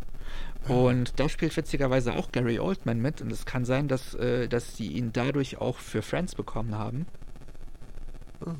Und 0.68 1.18
da 1.18 1.28
spielt 1.28 1.56
witzigerweise 1.56 2.14
auch 2.14 2.30
Gary 2.30 2.58
Oldman 2.58 3.00
mit. 3.00 3.20
Und 3.22 3.32
es 3.32 3.46
kann 3.46 3.64
sein, 3.64 3.88
dass, 3.88 4.14
äh, 4.14 4.48
dass 4.48 4.76
sie 4.76 4.88
ihn 4.88 5.12
dadurch 5.12 5.58
auch 5.58 5.78
für 5.78 6.02
Friends 6.02 6.34
bekommen 6.34 6.76
haben. 6.76 7.06
Ah. 8.44 8.54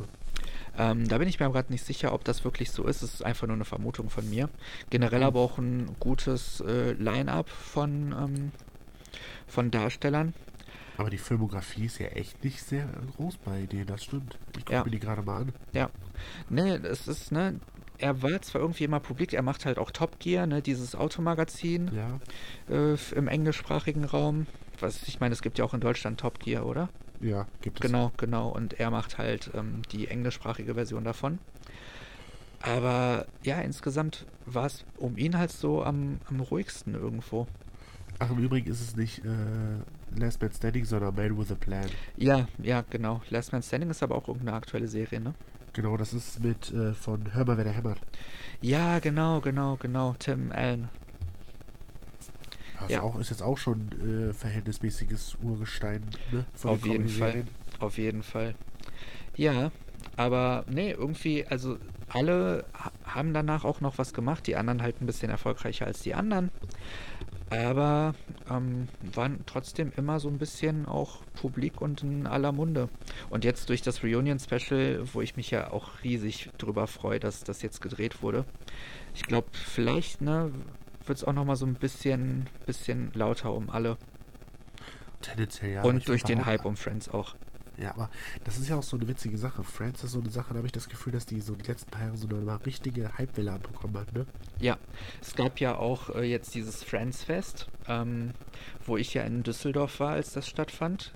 Ähm, 0.78 1.09
da 1.09 1.18
bin 1.18 1.28
ich 1.28 1.38
mir 1.41 1.51
gerade 1.51 1.72
nicht 1.72 1.84
sicher, 1.84 2.12
ob 2.12 2.24
das 2.24 2.45
wirklich 2.45 2.70
so 2.70 2.84
ist. 2.84 3.03
Es 3.03 3.14
ist 3.14 3.24
einfach 3.24 3.47
nur 3.47 3.57
eine 3.57 3.64
Vermutung 3.64 4.09
von 4.11 4.28
mir. 4.28 4.49
Generell 4.88 5.20
Mhm. 5.20 5.26
aber 5.26 5.41
auch 5.41 5.59
ein 5.59 5.97
gutes 6.01 6.61
äh, 6.61 6.93
Line-up 6.93 7.49
von, 7.49 8.12
ähm, 8.12 8.53
von 9.47 9.70
Darstellern. 9.70 10.34
Aber 11.01 11.09
die 11.09 11.16
Filmografie 11.16 11.86
ist 11.86 11.98
ja 11.98 12.09
echt 12.09 12.44
nicht 12.44 12.62
sehr 12.62 12.86
groß 13.16 13.38
bei 13.38 13.62
denen, 13.64 13.86
das 13.86 14.05
stimmt. 14.05 14.36
Ich 14.59 14.66
gucke 14.66 14.74
Ja. 14.74 14.84
mir 14.84 14.90
die 14.90 14.98
gerade 15.01 15.22
mal 15.22 15.38
an. 15.40 15.53
Ja. 15.72 15.88
Nee, 16.51 16.72
es 16.74 17.09
ist, 17.09 17.32
ne, 17.32 17.59
er 17.96 18.20
war 18.20 18.42
zwar 18.42 18.61
irgendwie 18.61 18.84
immer 18.84 19.01
publik, 19.01 19.32
er 19.32 19.40
macht 19.40 19.64
halt 19.64 19.78
auch 19.78 19.90
Top 19.92 20.18
Gear, 20.20 20.46
ne, 20.46 20.61
dieses 20.61 20.94
Automagazin 20.94 21.90
Ja, 21.94 22.20
äh, 22.68 22.98
im 23.16 23.28
englischsprachigen 23.28 24.05
Raum. 24.05 24.46
Was, 24.78 25.09
ich 25.09 25.20
meine, 25.20 25.32
es 25.32 25.40
gibt 25.40 25.57
ja 25.57 25.64
auch 25.64 25.72
in 25.72 25.80
Deutschland 25.80 26.20
Top 26.20 26.38
Gear, 26.38 26.66
oder? 26.66 26.90
ja, 27.22 27.46
gibt 27.62 27.80
es. 27.82 27.86
Genau, 27.90 28.12
genau. 28.18 28.51
Und 28.51 28.78
er 28.78 28.90
macht 28.90 29.16
halt 29.16 29.53
ähm, 29.55 29.80
die 29.92 30.07
englischsprachige 30.09 30.74
Version 30.74 31.05
davon. 31.05 31.38
Aber 32.61 33.26
ja, 33.42 33.59
insgesamt 33.62 34.26
war 34.44 34.66
es 34.66 34.84
um 34.98 35.16
ihn 35.16 35.38
halt 35.38 35.51
so 35.51 35.82
am, 35.82 36.18
am 36.28 36.40
ruhigsten 36.40 36.92
irgendwo. 36.94 37.46
Ach, 38.18 38.30
im 38.30 38.38
Übrigen 38.38 38.70
ist 38.70 38.82
es 38.82 38.96
nicht 38.96 39.24
äh, 39.24 39.28
Last 40.16 40.40
Man 40.42 40.52
Standing, 40.52 40.84
sondern 40.84 41.14
Man 41.14 41.38
with 41.38 41.50
a 41.52 41.54
Plan. 41.54 41.88
Ja, 42.16 42.48
ja, 42.62 42.82
genau. 42.88 43.22
Last 43.30 43.52
Man 43.52 43.62
Standing 43.62 43.90
ist 43.90 44.02
aber 44.02 44.16
auch 44.16 44.28
irgendeine 44.28 44.56
aktuelle 44.56 44.88
Serie, 44.88 45.20
ne? 45.20 45.34
Genau, 45.72 45.96
das 45.96 46.12
ist 46.12 46.42
mit 46.42 46.72
äh, 46.72 46.92
von 46.94 47.32
Hör 47.32 47.44
mal, 47.44 47.56
wer 47.56 47.64
der 47.64 47.72
hämmert. 47.72 47.98
Ja, 48.61 48.98
genau, 48.98 49.40
genau, 49.40 49.76
genau. 49.76 50.14
Tim 50.18 50.50
Allen. 50.52 50.88
Das 52.80 52.90
Ja. 52.90 53.02
auch, 53.02 53.18
ist 53.20 53.30
jetzt 53.30 53.42
auch 53.42 53.58
schon 53.58 53.88
äh, 54.30 54.32
verhältnismäßiges 54.32 55.36
Urgestein, 55.42 56.02
ne? 56.32 56.44
Von 56.54 56.70
Auf 56.72 56.82
den 56.82 56.92
jeden 56.92 57.08
Fall. 57.08 57.44
Auf 57.78 57.98
jeden 57.98 58.22
Fall. 58.22 58.54
Ja, 59.36 59.70
aber 60.16 60.64
nee, 60.68 60.90
irgendwie, 60.90 61.46
also 61.46 61.78
alle 62.11 62.64
ha- 62.74 62.92
haben 63.04 63.32
danach 63.32 63.64
auch 63.64 63.80
noch 63.80 63.98
was 63.98 64.12
gemacht, 64.12 64.46
die 64.46 64.56
anderen 64.56 64.82
halt 64.82 65.00
ein 65.00 65.06
bisschen 65.06 65.30
erfolgreicher 65.30 65.86
als 65.86 66.00
die 66.00 66.14
anderen. 66.14 66.50
Aber 67.50 68.14
ähm, 68.48 68.86
waren 69.12 69.40
trotzdem 69.44 69.92
immer 69.96 70.20
so 70.20 70.28
ein 70.28 70.38
bisschen 70.38 70.86
auch 70.86 71.22
publik 71.34 71.80
und 71.80 72.02
in 72.02 72.26
aller 72.28 72.52
Munde. 72.52 72.88
Und 73.28 73.44
jetzt 73.44 73.68
durch 73.68 73.82
das 73.82 74.04
Reunion-Special, 74.04 75.02
wo 75.12 75.20
ich 75.20 75.36
mich 75.36 75.50
ja 75.50 75.72
auch 75.72 76.04
riesig 76.04 76.50
drüber 76.58 76.86
freue, 76.86 77.18
dass 77.18 77.42
das 77.42 77.62
jetzt 77.62 77.80
gedreht 77.80 78.22
wurde. 78.22 78.44
Ich 79.14 79.24
glaube, 79.24 79.48
vielleicht 79.52 80.20
ne, 80.20 80.52
wird 81.06 81.18
es 81.18 81.24
auch 81.24 81.32
noch 81.32 81.44
mal 81.44 81.56
so 81.56 81.66
ein 81.66 81.74
bisschen, 81.74 82.46
bisschen 82.66 83.11
lauter 83.14 83.52
um 83.52 83.68
alle. 83.68 83.96
Tendenziell 85.20 85.72
ja. 85.72 85.82
und 85.82 86.06
durch 86.06 86.22
den 86.22 86.46
Hype 86.46 86.64
um 86.64 86.76
Friends 86.76 87.08
auch. 87.08 87.34
Ja, 87.81 87.93
aber 87.93 88.11
das 88.45 88.59
ist 88.59 88.68
ja 88.68 88.76
auch 88.76 88.83
so 88.83 88.97
eine 88.97 89.09
witzige 89.09 89.39
Sache. 89.39 89.64
Friends 89.64 90.05
ist 90.05 90.12
so 90.12 90.20
eine 90.20 90.31
Sache, 90.31 90.51
da 90.51 90.57
habe 90.57 90.66
ich 90.66 90.72
das 90.72 90.89
Gefühl, 90.89 91.12
dass 91.14 91.24
die 91.24 91.41
so 91.41 91.55
die 91.55 91.66
letzten 91.66 91.91
paar 91.91 92.03
Jahre 92.03 92.16
so 92.16 92.28
eine 92.28 92.37
mal 92.37 92.57
richtige 92.57 93.16
Hypewelle 93.16 93.53
abbekommen 93.53 93.97
hat, 93.97 94.12
ne? 94.12 94.26
Ja, 94.61 94.78
es 95.22 95.35
gab 95.35 95.61
ja 95.61 95.76
auch 95.76 96.14
äh, 96.14 96.24
jetzt 96.24 96.55
dieses 96.55 96.85
Friends 96.85 97.24
Fest, 97.24 97.68
ähm, 97.89 98.33
wo 98.85 98.99
ich 98.99 99.14
ja 99.14 99.22
in 99.22 99.43
Düsseldorf 99.43 99.99
war, 99.99 100.11
als 100.11 100.33
das 100.33 100.47
stattfand. 100.47 101.14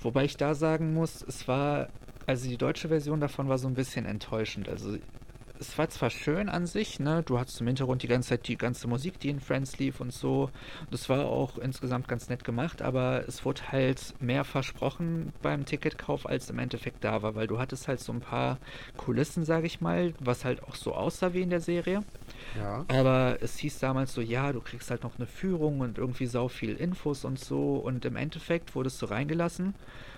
Wobei 0.00 0.24
ich 0.24 0.36
da 0.36 0.54
sagen 0.54 0.94
muss, 0.94 1.22
es 1.22 1.48
war, 1.48 1.88
also 2.26 2.48
die 2.48 2.56
deutsche 2.56 2.88
Version 2.88 3.20
davon 3.20 3.48
war 3.48 3.58
so 3.58 3.66
ein 3.66 3.74
bisschen 3.74 4.06
enttäuschend. 4.06 4.68
Also 4.68 4.96
es 5.60 5.78
war 5.78 5.88
zwar 5.88 6.10
schön 6.10 6.48
an 6.48 6.66
sich, 6.66 6.98
ne? 6.98 7.22
Du 7.24 7.38
hattest 7.38 7.60
im 7.60 7.66
Hintergrund 7.68 8.02
die 8.02 8.08
ganze 8.08 8.30
Zeit 8.30 8.48
die 8.48 8.56
ganze 8.56 8.88
Musik, 8.88 9.20
die 9.20 9.28
in 9.28 9.40
Friends 9.40 9.78
lief 9.78 10.00
und 10.00 10.12
so. 10.12 10.50
Das 10.90 11.08
war 11.08 11.26
auch 11.26 11.58
insgesamt 11.58 12.08
ganz 12.08 12.28
nett 12.28 12.44
gemacht, 12.44 12.82
aber 12.82 13.24
es 13.28 13.44
wurde 13.44 13.72
halt 13.72 14.14
mehr 14.20 14.44
versprochen 14.44 15.32
beim 15.42 15.64
Ticketkauf, 15.64 16.26
als 16.26 16.50
im 16.50 16.58
Endeffekt 16.58 17.04
da 17.04 17.22
war, 17.22 17.34
weil 17.34 17.46
du 17.46 17.58
hattest 17.58 17.86
halt 17.88 18.00
so 18.00 18.12
ein 18.12 18.20
paar 18.20 18.58
Kulissen, 18.96 19.44
sage 19.44 19.66
ich 19.66 19.80
mal, 19.80 20.12
was 20.18 20.44
halt 20.44 20.62
auch 20.64 20.74
so 20.74 20.94
aussah 20.94 21.32
wie 21.34 21.42
in 21.42 21.50
der 21.50 21.60
Serie. 21.60 22.02
Ja. 22.58 22.84
Aber 22.88 23.38
es 23.40 23.56
hieß 23.58 23.78
damals 23.78 24.12
so, 24.12 24.20
ja, 24.20 24.52
du 24.52 24.60
kriegst 24.60 24.90
halt 24.90 25.02
noch 25.02 25.16
eine 25.18 25.26
Führung 25.26 25.80
und 25.80 25.98
irgendwie 25.98 26.26
sau 26.26 26.48
viel 26.48 26.74
Infos 26.74 27.24
und 27.24 27.38
so. 27.38 27.76
Und 27.76 28.04
im 28.04 28.16
Endeffekt 28.16 28.74
wurdest 28.74 29.00
du 29.02 29.06
reingelassen 29.06 29.74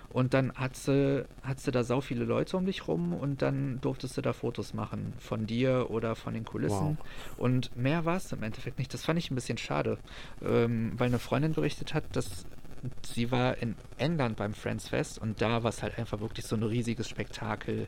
und 0.09 0.33
dann 0.33 0.53
hat 0.53 0.75
sie, 0.75 1.25
hat 1.43 1.59
sie 1.59 1.71
da 1.71 1.83
sau 1.83 2.01
viele 2.01 2.25
Leute 2.25 2.57
um 2.57 2.65
dich 2.65 2.87
rum 2.87 3.13
und 3.13 3.41
dann 3.41 3.79
durftest 3.81 4.17
du 4.17 4.21
da 4.21 4.33
Fotos 4.33 4.73
machen 4.73 5.13
von 5.19 5.45
dir 5.45 5.87
oder 5.89 6.15
von 6.15 6.33
den 6.33 6.45
Kulissen. 6.45 6.97
Und 7.37 7.75
mehr 7.75 8.05
war 8.05 8.17
es 8.17 8.31
im 8.31 8.41
Endeffekt 8.43 8.79
nicht. 8.79 8.93
Das 8.93 9.03
fand 9.03 9.19
ich 9.19 9.29
ein 9.31 9.35
bisschen 9.35 9.57
schade, 9.57 9.97
ähm, 10.41 10.93
weil 10.97 11.07
eine 11.07 11.19
Freundin 11.19 11.53
berichtet 11.53 11.93
hat, 11.93 12.03
dass 12.15 12.45
sie 13.03 13.31
war 13.31 13.57
in 13.57 13.75
England 13.97 14.37
beim 14.37 14.53
Friends 14.53 14.89
Fest 14.89 15.19
und 15.19 15.41
da 15.41 15.63
war 15.63 15.69
es 15.69 15.81
halt 15.81 15.97
einfach 15.97 16.19
wirklich 16.19 16.45
so 16.45 16.55
ein 16.55 16.63
riesiges 16.63 17.09
Spektakel 17.09 17.87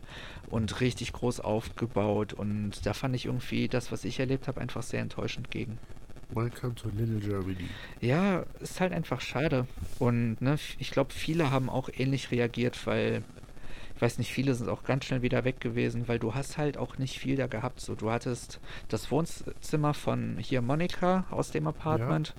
und 0.49 0.81
richtig 0.81 1.13
groß 1.13 1.39
aufgebaut 1.39 2.33
und 2.33 2.85
da 2.85 2.93
fand 2.93 3.15
ich 3.15 3.27
irgendwie 3.27 3.67
das, 3.67 3.91
was 3.91 4.03
ich 4.03 4.19
erlebt 4.19 4.47
habe, 4.47 4.59
einfach 4.59 4.83
sehr 4.83 5.01
enttäuschend 5.01 5.51
gegen. 5.51 5.77
Welcome 6.31 6.75
to 6.75 6.89
Little 6.89 7.19
Germany. 7.19 7.69
Ja, 8.01 8.45
ist 8.59 8.79
halt 8.79 8.93
einfach 8.93 9.21
schade 9.21 9.67
und 9.97 10.41
ne, 10.41 10.57
ich 10.77 10.91
glaube, 10.91 11.13
viele 11.13 11.51
haben 11.51 11.69
auch 11.69 11.89
ähnlich 11.91 12.31
reagiert, 12.31 12.85
weil 12.85 13.23
ich 13.95 14.01
weiß 14.01 14.17
nicht, 14.17 14.31
viele 14.31 14.55
sind 14.55 14.69
auch 14.69 14.83
ganz 14.83 15.03
schnell 15.05 15.21
wieder 15.23 15.43
weg 15.43 15.59
gewesen, 15.59 16.07
weil 16.07 16.19
du 16.19 16.33
hast 16.33 16.57
halt 16.57 16.77
auch 16.77 16.97
nicht 16.97 17.19
viel 17.19 17.35
da 17.35 17.47
gehabt. 17.47 17.81
So, 17.81 17.95
du 17.95 18.09
hattest 18.11 18.61
das 18.87 19.11
Wohnzimmer 19.11 19.93
von 19.93 20.37
hier 20.37 20.61
Monika 20.61 21.25
aus 21.31 21.51
dem 21.51 21.67
Apartment. 21.67 22.33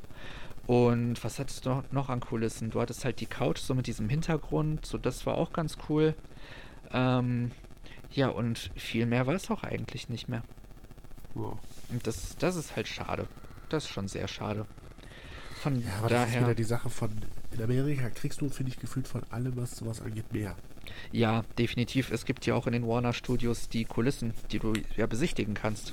Und 0.66 1.22
was 1.22 1.38
hattest 1.38 1.66
du 1.66 1.70
noch, 1.70 1.92
noch 1.92 2.08
an 2.08 2.20
Kulissen? 2.20 2.70
Du 2.70 2.80
hattest 2.80 3.04
halt 3.04 3.20
die 3.20 3.26
Couch 3.26 3.58
so 3.58 3.74
mit 3.74 3.88
diesem 3.88 4.08
Hintergrund, 4.08 4.86
so 4.86 4.96
das 4.96 5.26
war 5.26 5.34
auch 5.34 5.52
ganz 5.52 5.76
cool. 5.90 6.14
Ähm, 6.94 7.50
ja, 8.12 8.28
und 8.28 8.70
viel 8.74 9.04
mehr 9.04 9.26
war 9.26 9.34
es 9.34 9.50
auch 9.50 9.62
eigentlich 9.62 10.08
nicht 10.08 10.30
mehr. 10.30 10.42
Wow. 11.34 11.58
Und 11.90 12.06
das, 12.06 12.36
das 12.38 12.56
ist 12.56 12.74
halt 12.74 12.88
schade. 12.88 13.26
Das 13.70 13.84
ist 13.84 13.90
schon 13.90 14.08
sehr 14.08 14.28
schade. 14.28 14.66
Von 15.62 15.82
Ja, 15.82 15.88
aber 15.98 16.08
das 16.08 16.20
ist 16.26 16.34
daher. 16.34 16.40
wieder 16.42 16.54
die 16.54 16.64
Sache 16.64 16.90
von. 16.90 17.10
In 17.52 17.62
Amerika 17.62 18.08
kriegst 18.10 18.40
du, 18.40 18.48
finde 18.48 18.72
ich, 18.72 18.78
gefühlt 18.78 19.08
von 19.08 19.22
allem, 19.30 19.56
was 19.56 19.76
sowas 19.76 20.00
angeht, 20.00 20.32
mehr. 20.32 20.54
Ja, 21.12 21.44
definitiv. 21.58 22.10
Es 22.10 22.24
gibt 22.24 22.46
ja 22.46 22.54
auch 22.54 22.66
in 22.66 22.72
den 22.72 22.86
Warner 22.86 23.12
Studios 23.12 23.68
die 23.68 23.84
Kulissen, 23.84 24.34
die 24.52 24.58
du 24.58 24.72
ja 24.96 25.06
besichtigen 25.06 25.54
kannst. 25.54 25.88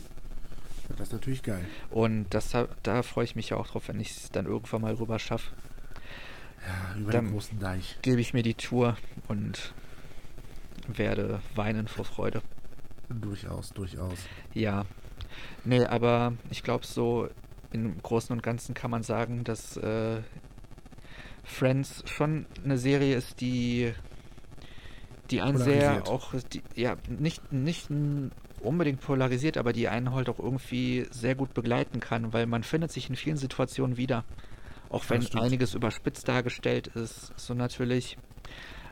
Ja, 0.89 0.95
Das 0.97 1.07
ist 1.07 1.13
natürlich 1.13 1.43
geil. 1.43 1.65
Und 1.89 2.27
das, 2.31 2.51
da 2.83 3.03
freue 3.03 3.25
ich 3.25 3.35
mich 3.35 3.49
ja 3.49 3.57
auch 3.57 3.67
drauf, 3.67 3.87
wenn 3.89 3.99
ich 3.99 4.11
es 4.11 4.31
dann 4.31 4.45
irgendwann 4.45 4.81
mal 4.81 4.93
rüber 4.93 5.19
schaffe. 5.19 5.51
Ja, 6.65 6.99
über 6.99 7.11
Dann- 7.11 7.25
den 7.25 7.33
großen 7.33 7.59
Deich. 7.59 7.97
Gebe 8.01 8.21
ich 8.21 8.33
mir 8.33 8.43
die 8.43 8.53
Tour 8.55 8.97
und 9.27 9.73
werde 10.87 11.41
weinen 11.55 11.87
vor 11.87 12.05
Freude. 12.05 12.41
Durchaus, 13.09 13.69
durchaus. 13.69 14.17
Ja. 14.53 14.85
Nee, 15.65 15.83
aber 15.85 16.33
ich 16.49 16.63
glaube, 16.63 16.85
so 16.85 17.29
im 17.71 18.01
Großen 18.01 18.33
und 18.33 18.43
Ganzen 18.43 18.73
kann 18.73 18.91
man 18.91 19.03
sagen, 19.03 19.43
dass 19.43 19.77
äh, 19.77 20.21
Friends 21.43 22.03
schon 22.07 22.45
eine 22.63 22.77
Serie 22.77 23.15
ist, 23.15 23.41
die, 23.41 23.93
die 25.31 25.41
einen 25.41 25.57
sehr 25.57 26.07
auch, 26.07 26.33
die, 26.53 26.61
ja, 26.75 26.95
nicht, 27.07 27.51
nicht 27.51 27.89
unbedingt 28.59 29.01
polarisiert, 29.01 29.57
aber 29.57 29.73
die 29.73 29.87
einen 29.87 30.13
halt 30.13 30.29
auch 30.29 30.39
irgendwie 30.39 31.07
sehr 31.11 31.35
gut 31.35 31.53
begleiten 31.53 31.99
kann, 31.99 32.33
weil 32.33 32.45
man 32.45 32.63
findet 32.63 32.91
sich 32.91 33.09
in 33.09 33.15
vielen 33.15 33.37
Situationen 33.37 33.97
wieder. 33.97 34.25
Auch 34.89 35.09
wenn 35.09 35.25
einiges 35.35 35.73
überspitzt 35.73 36.27
dargestellt 36.27 36.87
ist, 36.87 37.33
so 37.35 37.53
natürlich. 37.53 38.17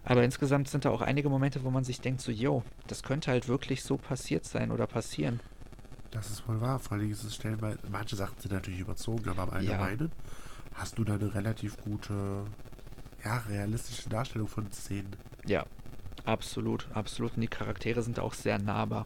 Aber 0.03 0.23
insgesamt 0.23 0.67
sind 0.67 0.85
da 0.85 0.89
auch 0.89 1.01
einige 1.01 1.29
Momente, 1.29 1.63
wo 1.63 1.71
man 1.71 1.83
sich 1.83 2.01
denkt, 2.01 2.21
so, 2.21 2.31
yo, 2.31 2.63
das 2.87 3.01
könnte 3.01 3.31
halt 3.31 3.47
wirklich 3.47 3.81
so 3.83 3.97
passiert 3.97 4.45
sein 4.45 4.71
oder 4.71 4.87
passieren. 4.87 5.39
Das 6.15 6.29
ist 6.29 6.47
wohl 6.47 6.61
wahr. 6.61 6.79
Vor 6.79 6.93
allen 6.93 7.01
Dingen 7.01 7.11
ist 7.13 7.23
es 7.23 7.35
stellenweise. 7.35 7.77
Manche 7.91 8.15
Sachen 8.15 8.39
sind 8.39 8.53
natürlich 8.53 8.79
überzogen, 8.79 9.27
aber 9.29 9.43
im 9.43 9.49
Allgemeinen 9.51 10.11
hast 10.73 10.97
du 10.97 11.03
da 11.03 11.15
eine 11.15 11.33
relativ 11.35 11.77
gute, 11.77 12.45
ja, 13.23 13.37
realistische 13.49 14.07
Darstellung 14.07 14.47
von 14.47 14.71
Szenen. 14.71 15.13
Ja, 15.45 15.65
absolut, 16.23 16.87
absolut. 16.93 17.35
Und 17.35 17.41
die 17.41 17.47
Charaktere 17.49 18.01
sind 18.01 18.19
auch 18.19 18.33
sehr 18.33 18.57
nahbar. 18.59 19.05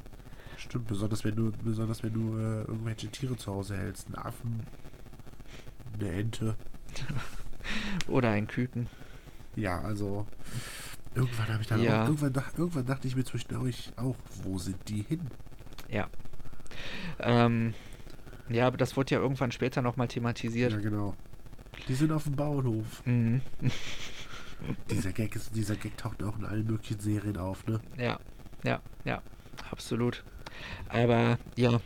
Stimmt, 0.58 0.88
besonders 0.88 1.24
wenn 1.24 1.36
du, 1.36 1.52
besonders 1.64 2.04
wenn 2.04 2.14
du 2.14 2.38
äh, 2.38 2.62
irgendwelche 2.62 3.08
Tiere 3.08 3.36
zu 3.38 3.52
Hause 3.52 3.76
hältst. 3.76 4.06
Einen 4.08 4.16
Affen, 4.16 4.68
eine 5.96 6.12
Ente. 6.12 6.56
Oder 8.08 8.30
ein 8.30 8.46
Küken. 8.48 8.88
Ja, 9.56 9.82
also. 9.82 10.28
Irgendwann 11.16 11.48
habe 11.48 11.62
ich 11.62 11.68
dann 11.68 11.82
Ja. 11.82 12.04
auch, 12.04 12.08
irgendwann, 12.10 12.44
irgendwann 12.56 12.86
dachte 12.86 13.08
ich 13.08 13.16
mir 13.16 13.24
zwischendurch 13.24 13.92
auch, 13.96 14.16
wo 14.44 14.60
sind 14.60 14.78
die 14.88 15.02
hin? 15.02 15.22
Ja. 15.90 16.08
Ähm, 17.20 17.74
Ja, 18.50 18.68
aber 18.68 18.78
das 18.78 18.98
wurde 18.98 19.16
ja 19.16 19.22
irgendwann 19.22 19.52
später 19.52 19.82
nochmal 19.82 20.08
thematisiert. 20.08 20.72
Ja, 20.72 20.80
genau. 20.80 21.16
Die 21.88 21.94
sind 21.94 22.12
auf 22.12 22.24
dem 22.24 22.36
Bauernhof. 22.36 23.06
Mhm. 23.06 23.42
Dieser 24.90 25.14
Gag, 25.14 25.36
ist, 25.36 25.56
dieser 25.56 25.76
Gag 25.76 25.96
taucht 25.96 26.22
auch 26.22 26.38
in 26.38 26.44
allen 26.44 26.66
möglichen 26.66 27.00
Serien 27.00 27.38
auf, 27.38 27.66
ne? 27.66 27.80
Ja, 27.98 28.20
ja, 28.66 28.82
ja, 29.06 29.22
absolut. 29.72 30.24
Aber 30.90 31.38
ja, 31.56 31.80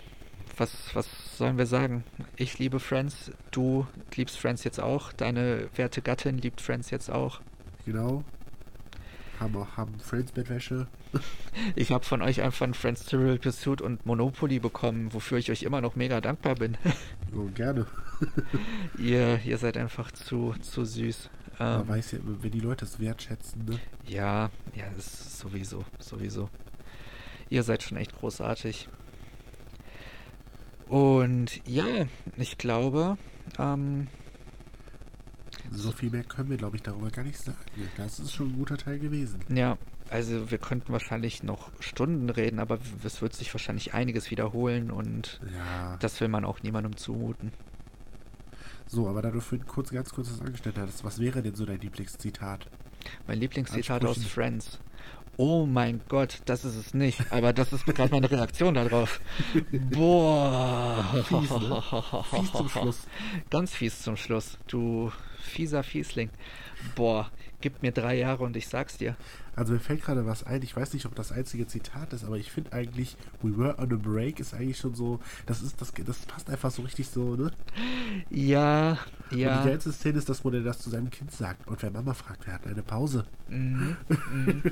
was, 0.58 0.72
was 0.96 1.38
sollen 1.38 1.60
wir 1.60 1.68
sagen? 1.68 2.04
Ich 2.36 2.58
liebe 2.58 2.80
Friends, 2.80 3.32
du 3.52 3.86
liebst 4.16 4.40
Friends 4.40 4.64
jetzt 4.64 4.80
auch, 4.80 5.14
deine 5.14 5.70
werte 5.76 6.02
Gattin 6.02 6.40
liebt 6.40 6.62
Friends 6.62 6.90
jetzt 6.90 7.12
auch. 7.12 7.42
Genau. 7.86 8.24
Haben 9.40 9.56
auch 9.58 9.78
haben 9.78 10.00
Friends 10.00 10.32
Bettwäsche. 10.32 10.88
Ich 11.76 11.92
habe 11.92 12.04
von 12.04 12.22
euch 12.24 12.42
einfach 12.42 12.66
ein 12.66 12.74
Friends 12.74 13.06
Trivial 13.06 13.38
Pursuit 13.38 13.82
und 13.82 14.06
Monopoly 14.06 14.60
bekommen, 14.60 15.14
wofür 15.14 15.38
ich 15.38 15.52
euch 15.52 15.62
immer 15.64 15.82
noch 15.82 15.96
mega 15.96 16.20
dankbar 16.22 16.56
bin. 16.56 16.78
Oh, 17.36 17.50
gerne. 17.56 17.88
ihr, 19.00 19.40
ihr 19.44 19.58
seid 19.58 19.76
einfach 19.76 20.12
zu, 20.12 20.54
zu 20.62 20.86
süß. 20.86 21.32
Man 21.58 21.82
Ähm, 21.82 21.88
weiß 21.88 22.12
ja, 22.12 22.20
wenn 22.24 22.52
die 22.52 22.60
Leute 22.60 22.86
es 22.86 23.00
wertschätzen, 23.00 23.66
ne? 23.66 23.80
ja, 24.08 24.52
ja, 24.76 24.86
ist 24.98 25.40
sowieso, 25.40 25.84
sowieso. 26.00 26.50
Ihr 27.50 27.64
seid 27.64 27.82
schon 27.82 27.98
echt 27.98 28.16
großartig. 28.16 28.88
Und 30.88 31.60
ja, 31.68 31.86
ich 32.38 32.60
glaube, 32.60 33.18
ähm, 33.58 34.08
So 35.76 35.92
viel 35.92 36.10
mehr 36.12 36.24
können 36.24 36.50
wir, 36.50 36.58
glaube 36.58 36.76
ich, 36.76 36.84
darüber 36.84 37.10
gar 37.10 37.24
nicht 37.24 37.38
sagen. 37.40 37.58
Das 37.98 38.20
ist 38.20 38.32
schon 38.32 38.50
ein 38.50 38.56
guter 38.58 38.78
Teil 38.78 39.00
gewesen. 39.00 39.40
ja, 39.50 39.78
also 40.10 40.52
wir 40.52 40.58
könnten 40.60 40.92
wahrscheinlich 40.94 41.42
noch 41.44 41.72
Stunden 41.80 42.30
reden, 42.30 42.60
aber 42.60 42.78
es 43.04 43.22
wird 43.22 43.34
sich 43.34 43.52
wahrscheinlich 43.54 43.94
einiges 43.94 44.30
wiederholen 44.30 44.92
und 44.92 45.40
Ja. 45.56 45.98
das 45.98 46.20
will 46.22 46.28
man 46.28 46.46
auch 46.46 46.62
niemandem 46.62 46.96
zumuten. 46.98 47.52
So, 48.86 49.08
aber 49.08 49.22
da 49.24 49.32
du 49.32 49.40
für 49.42 49.58
kurz, 49.58 49.90
ganz 49.90 50.12
kurz 50.12 50.30
das 50.30 50.42
angestellt 50.42 50.78
hattest, 50.78 51.04
was 51.04 51.20
wäre 51.20 51.42
denn 51.42 51.56
so 51.56 51.66
dein 51.66 51.80
Lieblingszitat? 51.80 52.68
Mein 53.28 53.40
Lieblingszitat 53.40 54.06
aus. 54.06 54.24
Friends. 54.24 54.80
Oh 55.38 55.66
mein 55.66 56.02
Gott, 56.10 56.42
das 56.46 56.64
ist 56.64 56.76
es 56.76 56.94
nicht. 56.94 57.20
Aber 57.32 57.54
das 57.54 57.74
ist 57.74 57.86
gerade 57.88 58.12
meine 58.12 58.30
Reaktion 58.30 58.76
darauf. 58.76 59.20
Boah. 59.92 61.04
Fies, 61.28 61.50
ne? 61.50 61.82
Fies 62.30 62.52
zum 62.52 62.70
Schluss. 62.70 63.08
Ganz 63.50 63.74
fies 63.74 64.02
zum 64.04 64.16
Schluss. 64.16 64.60
Du 64.68 65.12
fieser 65.44 65.84
Fiesling. 65.84 66.30
Boah, 66.96 67.30
gib 67.62 67.82
mir 67.82 67.92
drei 67.92 68.18
Jahre 68.18 68.44
und 68.44 68.56
ich 68.58 68.68
sag's 68.68 68.98
dir. 68.98 69.16
Also 69.56 69.74
mir 69.74 69.80
fällt 69.80 70.02
gerade 70.04 70.26
was 70.26 70.44
ein, 70.44 70.62
ich 70.64 70.76
weiß 70.76 70.94
nicht, 70.94 71.06
ob 71.06 71.16
das 71.16 71.32
einzige 71.32 71.68
Zitat 71.68 72.12
ist, 72.14 72.24
aber 72.26 72.38
ich 72.38 72.52
finde 72.52 72.74
eigentlich, 72.74 73.16
we 73.42 73.56
were 73.56 73.78
on 73.78 73.94
a 73.94 73.96
break 73.96 74.40
ist 74.40 74.54
eigentlich 74.54 74.80
schon 74.80 74.96
so, 74.96 75.20
das 75.46 75.62
ist, 75.62 75.80
das, 75.80 75.94
das 75.94 76.20
passt 76.26 76.50
einfach 76.50 76.72
so 76.72 76.82
richtig 76.82 77.08
so, 77.10 77.36
ne? 77.36 77.52
Ja, 78.30 78.98
Und 79.32 79.38
die 79.38 79.40
ja. 79.42 79.64
geilste 79.64 79.92
Szene 79.92 80.18
ist, 80.18 80.28
dass 80.30 80.44
Modell 80.44 80.64
das 80.64 80.80
zu 80.80 80.90
seinem 80.90 81.10
Kind 81.12 81.32
sagt. 81.32 81.68
Und 81.68 81.82
wenn 81.84 81.94
Mama 81.94 82.14
fragt, 82.14 82.48
wir 82.48 82.54
hatten 82.54 82.70
eine 82.70 82.84
Pause. 82.84 83.26
Mhm, 83.48 83.98
mhm. 84.08 84.64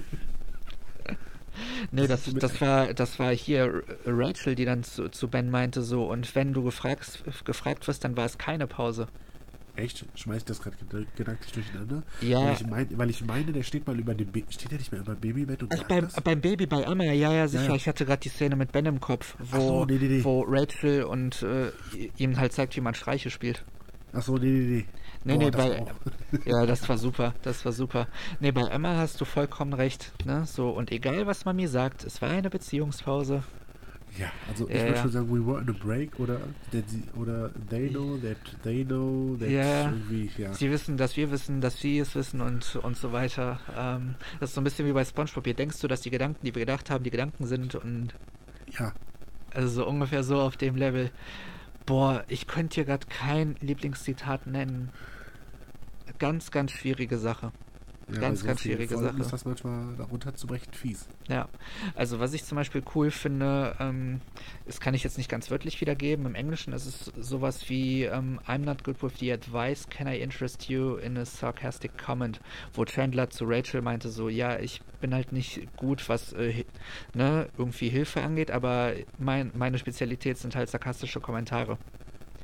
Nee, 1.92 2.08
Das 2.08 2.24
das 2.34 2.62
war 2.62 2.94
das 2.94 3.20
war 3.20 3.32
hier 3.32 3.84
Rachel, 4.06 4.56
die 4.56 4.66
dann 4.66 4.84
zu, 4.84 5.10
zu 5.10 5.28
Ben 5.28 5.50
meinte 5.50 5.82
so, 5.82 6.10
und 6.10 6.34
wenn 6.36 6.54
du 6.54 6.64
gefragt, 6.64 7.24
gefragt 7.46 7.88
wirst, 7.88 8.04
dann 8.04 8.16
war 8.18 8.26
es 8.26 8.38
keine 8.38 8.68
Pause. 8.68 9.08
Echt? 9.76 10.06
Schmeißt 10.16 10.50
das 10.50 10.62
gerade 10.62 10.76
ged- 10.92 11.06
gedanklich 11.16 11.52
durcheinander? 11.54 12.04
Ja. 12.22 12.40
Weil 12.46 12.54
ich, 12.54 12.68
mein, 12.68 12.98
weil 12.98 13.10
ich 13.10 13.26
meine, 13.26 13.52
der 13.54 13.64
steht 13.64 13.88
mal 13.88 13.98
über 13.98 14.14
dem 14.14 14.32
Be 14.32 14.44
steht 14.50 14.72
der 14.72 14.78
nicht 14.80 14.92
mehr 14.92 15.02
über 15.02 15.16
dem 15.16 15.22
Babybett 15.22 15.64
und 15.64 15.74
Ach, 15.78 15.84
beim, 15.84 16.06
das? 16.06 16.22
beim 16.22 16.42
Baby 16.42 16.66
bei 16.66 16.82
Emma, 16.84 17.06
ja, 17.06 17.32
ja, 17.32 17.48
sicher. 17.48 17.70
Ja. 17.70 17.76
Ich 17.76 17.88
hatte 17.88 18.06
gerade 18.06 18.20
die 18.20 18.30
Szene 18.30 18.56
mit 18.56 18.72
Ben 18.74 18.86
im 18.86 19.00
Kopf, 19.00 19.36
wo, 19.40 19.60
so, 19.60 19.86
nee, 19.86 19.98
nee, 20.00 20.08
nee. 20.08 20.24
wo 20.24 20.42
Rachel 20.48 21.04
und 21.04 21.42
äh, 21.44 21.72
ihm 22.18 22.38
halt 22.38 22.52
zeigt, 22.54 22.76
wie 22.76 22.82
man 22.82 22.94
Streiche 22.96 23.30
spielt. 23.30 23.64
Achso, 24.14 24.38
nee, 24.38 24.46
nee, 24.50 24.60
nee. 24.60 24.86
Nee, 25.24 25.38
Boah, 25.38 25.44
nee, 25.46 25.52
bei, 25.52 26.50
ja, 26.50 26.66
das 26.66 26.90
war 26.90 26.98
super, 26.98 27.34
das 27.44 27.64
war 27.64 27.72
super. 27.72 28.08
Nee, 28.40 28.52
bei 28.52 28.62
Emma 28.64 28.96
hast 28.98 29.22
du 29.22 29.26
vollkommen 29.26 29.72
recht, 29.74 30.12
ne, 30.26 30.46
so, 30.46 30.70
und 30.72 30.92
egal, 30.92 31.28
was 31.28 31.46
man 31.46 31.56
mir 31.56 31.70
sagt, 31.70 32.04
es 32.04 32.22
war 32.22 32.30
eine 32.30 32.50
Beziehungspause. 32.50 33.44
Ja, 34.20 34.32
also 34.50 34.68
ich 34.68 34.76
Ja, 34.76 34.82
würde 34.82 34.96
ja. 34.96 35.02
schon 35.04 35.12
sagen, 35.12 35.30
we 35.30 35.46
were 35.46 35.58
on 35.60 35.70
a 35.70 35.74
break 35.74 36.20
oder 36.20 36.42
oder 37.16 37.50
they 37.70 37.90
know 37.90 38.18
that 38.18 38.38
they 38.64 38.84
know 38.84 39.38
that 39.40 39.50
Ja. 39.50 39.90
irgendwie, 39.90 40.30
ja. 40.38 40.54
Sie 40.54 40.70
wissen, 40.70 40.98
dass 40.98 41.16
wir 41.16 41.32
wissen, 41.32 41.62
dass 41.62 41.80
sie 41.80 41.98
es 42.00 42.14
wissen 42.16 42.42
und, 42.42 42.76
und 42.76 42.98
so 42.98 43.14
weiter. 43.14 43.60
Ähm, 43.76 44.16
das 44.40 44.50
ist 44.50 44.56
so 44.56 44.62
ein 44.62 44.66
bisschen 44.66 44.86
wie 44.88 44.92
bei 44.92 45.06
Spongebob. 45.06 45.46
Hier 45.46 45.54
denkst 45.54 45.80
du, 45.80 45.88
dass 45.88 46.02
die 46.02 46.10
Gedanken, 46.10 46.46
die 46.46 46.54
wir 46.54 46.60
gedacht 46.60 46.90
haben, 46.90 47.04
die 47.04 47.12
Gedanken 47.12 47.46
sind 47.46 47.76
und 47.76 48.14
Ja, 48.78 48.94
also 49.54 49.68
so 49.70 49.88
ungefähr 49.88 50.24
so 50.24 50.42
auf 50.42 50.58
dem 50.58 50.76
Level. 50.76 51.10
Boah, 51.86 52.24
ich 52.28 52.48
könnte 52.48 52.76
hier 52.76 52.86
gerade 52.86 53.08
kein 53.08 53.56
Lieblingszitat 53.62 54.46
nennen. 54.46 54.92
Ganz, 56.20 56.52
ganz 56.52 56.72
schwierige 56.72 57.18
Sache. 57.18 57.52
Ja 58.14 58.20
Ganz, 58.22 58.42
bei 58.42 58.48
ganz 58.48 58.62
schwierige 58.62 58.96
Folgen 58.96 59.10
Sache. 59.10 59.22
ist 59.22 59.34
das 59.34 59.46
manchmal 59.46 59.96
darunter 59.98 60.34
zu 60.36 60.48
brechen 60.48 60.74
fies. 60.74 61.08
Ja, 61.28 61.48
also 61.96 62.20
was 62.20 62.34
ich 62.34 62.44
zum 62.44 62.56
Beispiel 62.56 62.84
cool 62.96 63.12
finde, 63.12 63.76
ähm, 63.80 64.22
das 64.66 64.80
kann 64.80 64.94
ich 64.94 65.04
jetzt 65.04 65.18
nicht 65.18 65.30
ganz 65.30 65.52
wörtlich 65.52 65.80
wiedergeben. 65.82 66.26
Im 66.26 66.36
Englischen 66.36 66.74
ist 66.74 66.86
es 66.86 67.12
sowas 67.18 67.70
wie 67.70 68.04
ähm, 68.04 68.40
I'm 68.48 68.60
not 68.60 68.84
good 68.84 69.02
with 69.02 69.14
the 69.20 69.32
advice, 69.32 69.88
can 69.90 70.08
I 70.08 70.20
interest 70.20 70.70
you 70.70 70.96
in 70.96 71.18
a 71.18 71.26
sarcastic 71.26 71.92
comment? 71.98 72.40
Wo 72.74 72.86
Chandler 72.86 73.30
zu 73.30 73.46
Rachel 73.46 73.82
meinte 73.82 74.10
so, 74.10 74.30
ja, 74.30 74.60
ich 74.60 74.82
bin 75.00 75.14
halt 75.14 75.32
nicht 75.32 75.68
gut, 75.78 76.08
was 76.10 76.34
äh, 76.34 76.66
ne, 77.14 77.50
irgendwie 77.58 77.90
Hilfe 77.90 78.22
angeht, 78.22 78.52
aber 78.52 78.94
mein, 79.18 79.52
meine 79.56 79.78
Spezialität 79.78 80.38
sind 80.38 80.56
halt 80.56 80.70
sarkastische 80.70 81.20
Kommentare. 81.20 81.78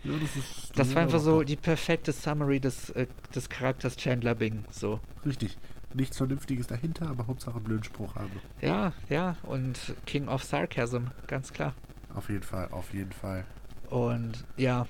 Ja, 0.03 0.13
das 0.19 0.35
ist. 0.35 0.71
Das 0.77 0.95
war 0.95 1.01
einfach 1.03 1.19
so 1.19 1.43
die 1.43 1.55
perfekte 1.55 2.11
Summary 2.11 2.59
des, 2.59 2.89
äh, 2.91 3.07
des 3.33 3.49
Charakters 3.49 3.97
Chandler 3.97 4.35
Bing. 4.35 4.65
So. 4.71 4.99
Richtig. 5.25 5.57
Nichts 5.93 6.17
Vernünftiges 6.17 6.67
dahinter, 6.67 7.09
aber 7.09 7.27
Hauptsache 7.27 7.59
blöden 7.59 7.83
Spruch 7.83 8.15
haben. 8.15 8.41
Ja, 8.61 8.93
ja, 9.09 9.37
und 9.43 9.95
King 10.05 10.27
of 10.27 10.43
Sarcasm, 10.43 11.05
ganz 11.27 11.53
klar. 11.53 11.73
Auf 12.13 12.29
jeden 12.29 12.43
Fall, 12.43 12.67
auf 12.71 12.93
jeden 12.93 13.13
Fall. 13.13 13.45
Und 13.89 14.45
ja, 14.57 14.85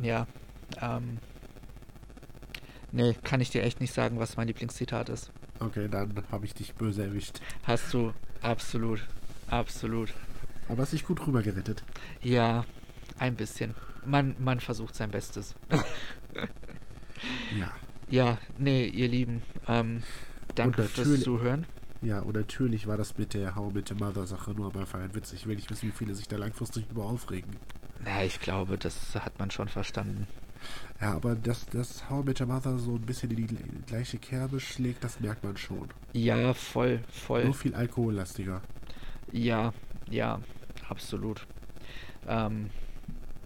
ja, 0.00 0.26
ähm, 0.80 1.18
nee, 2.92 3.14
kann 3.24 3.40
ich 3.40 3.50
dir 3.50 3.64
echt 3.64 3.80
nicht 3.80 3.92
sagen, 3.92 4.18
was 4.18 4.36
mein 4.36 4.46
Lieblingszitat 4.46 5.08
ist. 5.08 5.32
Okay, 5.58 5.88
dann 5.90 6.12
habe 6.30 6.44
ich 6.44 6.54
dich 6.54 6.74
böse 6.74 7.02
erwischt. 7.02 7.40
Hast 7.64 7.92
du 7.92 8.12
absolut, 8.40 9.04
absolut. 9.48 10.14
Aber 10.68 10.82
hast 10.82 10.92
dich 10.92 11.04
gut 11.04 11.26
rüber 11.26 11.42
gerettet. 11.42 11.82
Ja, 12.22 12.64
ein 13.18 13.34
bisschen. 13.34 13.74
Man, 14.06 14.36
man 14.38 14.60
versucht 14.60 14.94
sein 14.94 15.10
Bestes. 15.10 15.54
Ja. 17.58 17.70
Ja, 18.08 18.38
nee, 18.58 18.86
ihr 18.86 19.08
Lieben, 19.08 19.42
ähm, 19.66 20.02
danke 20.54 20.84
fürs 20.84 21.22
Zuhören. 21.22 21.66
Ja, 22.02 22.20
und 22.20 22.36
natürlich 22.36 22.86
war 22.86 22.96
das 22.96 23.18
mit 23.18 23.34
der 23.34 23.56
How 23.56 23.72
mit 23.72 23.90
der 23.90 23.96
Mother-Sache 23.96 24.52
nur 24.52 24.72
am 24.72 24.80
Anfang 24.80 25.02
ein 25.02 25.14
Witz. 25.14 25.32
Ich 25.32 25.46
will 25.46 25.56
nicht 25.56 25.70
wissen, 25.70 25.88
wie 25.88 25.92
viele 25.92 26.14
sich 26.14 26.28
da 26.28 26.36
langfristig 26.36 26.84
über 26.90 27.04
aufregen. 27.04 27.56
Ja, 28.04 28.22
ich 28.22 28.38
glaube, 28.40 28.78
das 28.78 29.14
hat 29.16 29.38
man 29.38 29.50
schon 29.50 29.68
verstanden. 29.68 30.28
Ja, 31.00 31.14
aber 31.14 31.34
dass 31.34 31.66
das 31.66 32.08
How 32.08 32.24
mit 32.24 32.38
der 32.38 32.46
Mother 32.46 32.78
so 32.78 32.94
ein 32.94 33.02
bisschen 33.02 33.30
in 33.30 33.46
die 33.46 33.56
gleiche 33.86 34.18
Kerbe 34.18 34.60
schlägt, 34.60 35.02
das 35.02 35.20
merkt 35.20 35.42
man 35.42 35.56
schon. 35.56 35.88
Ja, 36.12 36.54
voll, 36.54 37.00
voll. 37.08 37.44
Nur 37.44 37.54
viel 37.54 37.74
alkohollastiger. 37.74 38.62
Ja, 39.32 39.72
ja, 40.08 40.40
absolut. 40.88 41.46
Ähm, 42.28 42.70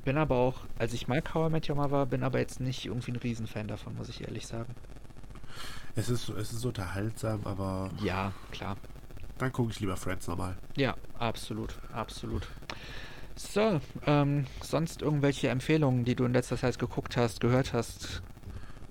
bin 0.05 0.16
aber 0.18 0.36
auch, 0.36 0.59
also 0.78 0.94
ich 0.94 1.09
mag 1.09 1.34
How 1.34 1.48
I 1.48 1.53
Met 1.53 1.68
Your 1.68 1.76
Mother, 1.76 2.07
bin 2.07 2.22
aber 2.22 2.38
jetzt 2.38 2.61
nicht 2.61 2.86
irgendwie 2.86 3.12
ein 3.12 3.16
Riesenfan 3.16 3.68
davon, 3.68 3.96
muss 3.96 4.09
ich 4.09 4.22
ehrlich 4.22 4.46
sagen. 4.46 4.74
Es 5.96 6.09
ist, 6.09 6.26
so- 6.26 6.36
es 6.36 6.53
ist 6.53 6.64
unterhaltsam, 6.64 7.40
aber 7.44 7.90
Ja, 8.03 8.32
klar. 8.51 8.76
dann 9.38 9.53
gucke 9.53 9.70
ich 9.72 9.80
lieber 9.80 9.96
Friends 9.96 10.26
nochmal. 10.28 10.57
Ja, 10.76 10.94
absolut, 11.18 11.74
absolut. 11.92 12.46
So, 13.34 13.80
ähm, 14.07 14.46
sonst 14.62 15.03
irgendwelche 15.03 15.48
Empfehlungen, 15.48 16.05
die 16.05 16.14
du 16.14 16.24
in 16.24 16.32
letzter 16.32 16.57
Zeit 16.59 16.78
geguckt 16.78 17.16
hast, 17.16 17.40
gehört 17.40 17.72
hast? 17.72 18.22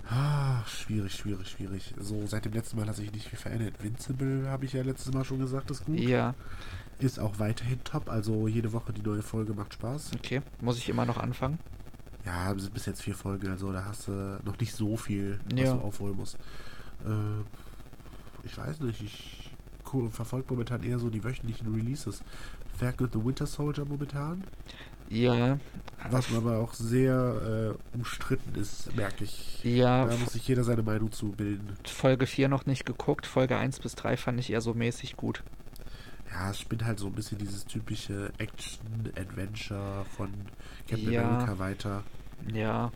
Ah, 0.08 0.64
schwierig, 0.66 1.14
schwierig, 1.14 1.48
schwierig. 1.48 1.94
So, 1.98 2.26
seit 2.26 2.44
dem 2.44 2.52
letzten 2.52 2.76
Mal 2.78 2.88
hat 2.88 2.96
sich 2.96 3.12
nicht 3.12 3.28
viel 3.28 3.38
verändert. 3.38 3.74
Invincible, 3.78 4.48
habe 4.48 4.64
ich 4.64 4.72
ja 4.72 4.82
letztes 4.82 5.12
Mal 5.14 5.24
schon 5.24 5.38
gesagt, 5.38 5.70
ist 5.70 5.84
gut. 5.84 6.00
Ja, 6.00 6.34
Ist 7.00 7.18
auch 7.18 7.38
weiterhin 7.38 7.82
top, 7.84 8.08
also 8.10 8.46
jede 8.48 8.72
Woche 8.72 8.92
die 8.92 9.02
neue 9.02 9.22
Folge 9.22 9.54
macht 9.54 9.74
Spaß. 9.74 10.12
okay. 10.16 10.42
Muss 10.60 10.78
ich 10.78 10.88
immer 10.88 11.06
noch 11.06 11.16
anfangen? 11.18 11.58
Ja, 12.26 12.54
sind 12.58 12.74
bis 12.74 12.84
jetzt 12.86 13.02
vier 13.02 13.14
Folgen, 13.14 13.48
also 13.48 13.72
da 13.72 13.84
hast 13.86 14.08
du 14.08 14.38
noch 14.44 14.58
nicht 14.58 14.74
so 14.74 14.96
viel, 14.96 15.40
was 15.50 15.58
Ja. 15.58 15.74
du 15.74 15.80
aufholen 15.80 16.16
musst. 16.16 16.36
Äh, 17.04 17.40
ich 18.44 18.56
weiß 18.58 18.80
nicht, 18.80 19.02
ich 19.02 19.50
verfolge 20.10 20.46
momentan 20.50 20.82
eher 20.82 20.98
so 20.98 21.10
die 21.10 21.24
wöchentlichen 21.24 21.74
Releases. 21.74 22.22
Falcon 22.78 23.08
the 23.12 23.24
Winter 23.24 23.46
Soldier 23.46 23.84
momentan, 23.84 24.44
Ja, 25.08 25.58
was 26.10 26.32
aber 26.34 26.58
auch 26.58 26.72
sehr 26.74 27.74
äh, 27.94 27.96
umstritten 27.96 28.54
ist, 28.58 28.94
merke 28.94 29.24
ich. 29.24 29.62
ja, 29.64 30.04
Da 30.06 30.16
muss 30.16 30.32
sich 30.34 30.46
jeder 30.46 30.62
seine 30.64 30.82
Meinung 30.82 31.10
zu 31.12 31.32
bilden. 31.32 31.74
Folge 31.84 32.26
4 32.26 32.48
noch 32.48 32.66
nicht 32.66 32.86
geguckt, 32.86 33.26
Folge 33.26 33.56
1 33.56 33.80
bis 33.80 33.94
3 33.96 34.16
fand 34.16 34.38
ich 34.38 34.50
eher 34.50 34.60
so 34.60 34.74
mäßig 34.74 35.16
gut. 35.16 35.42
Ja, 36.32 36.50
es 36.50 36.60
spinnt 36.60 36.84
halt 36.84 36.98
so 36.98 37.06
ein 37.08 37.12
bisschen 37.12 37.38
dieses 37.38 37.64
typische 37.66 38.32
Action-Adventure 38.38 40.04
von 40.16 40.30
Captain 40.88 41.12
Ja. 41.12 41.28
America 41.28 41.58
weiter. 41.58 42.04
Ja, 42.52 42.90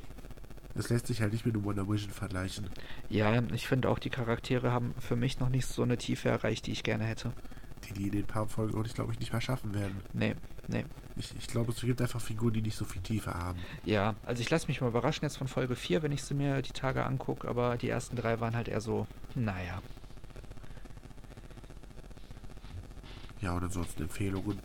Es 0.77 0.89
lässt 0.89 1.07
sich 1.07 1.21
halt 1.21 1.33
nicht 1.33 1.47
mit 1.47 1.63
Wonder 1.63 1.89
Vision 1.89 2.11
vergleichen. 2.11 2.69
ja, 3.09 3.41
ich 3.53 3.69
finde 3.69 3.89
auch, 3.89 3.99
die 4.01 4.11
Charaktere 4.11 4.73
haben 4.73 4.95
für 4.99 5.15
mich 5.17 5.39
noch 5.39 5.49
nicht 5.49 5.67
so 5.67 5.83
eine 5.83 5.97
Tiefe 5.99 6.29
erreicht, 6.31 6.67
die 6.67 6.73
ich 6.73 6.83
gerne 6.83 7.05
hätte. 7.05 7.33
Die 7.89 7.93
die 7.93 8.05
in 8.07 8.13
den 8.13 8.25
paar 8.27 8.49
Folgen 8.49 8.77
auch 8.79 8.83
nicht, 8.83 8.95
glaube 8.95 9.13
ich, 9.13 9.21
nicht 9.21 9.31
mehr 9.33 9.41
schaffen 9.43 9.75
werden. 9.75 10.01
Nee, 10.15 10.35
nee. 10.69 10.85
Ich, 11.17 11.33
ich 11.39 11.47
glaube, 11.47 11.71
es 11.71 11.81
gibt 11.81 12.01
einfach 12.01 12.21
Figuren, 12.21 12.55
die 12.55 12.63
nicht 12.63 12.77
so 12.77 12.85
viel 12.85 13.03
Tiefe 13.03 13.33
haben. 13.35 13.59
Ja, 13.85 14.15
also 14.25 14.41
ich 14.43 14.51
lasse 14.51 14.67
mich 14.67 14.81
mal 14.81 14.89
überraschen 14.89 15.25
jetzt 15.25 15.37
von 15.37 15.47
Folge 15.47 15.77
4, 15.77 16.03
wenn 16.03 16.11
ich 16.11 16.25
sie 16.25 16.35
mir 16.35 16.61
die 16.63 16.73
Tage 16.73 17.05
angucke, 17.05 17.47
aber 17.47 17.77
die 17.77 17.89
ersten 17.89 18.17
drei 18.17 18.41
waren 18.41 18.57
halt 18.57 18.67
eher 18.69 18.81
so, 18.81 19.07
naja. 19.37 19.81
Ja, 23.45 23.53
und 23.53 23.63
ansonsten 23.63 24.03
Empfehlungen. 24.05 24.59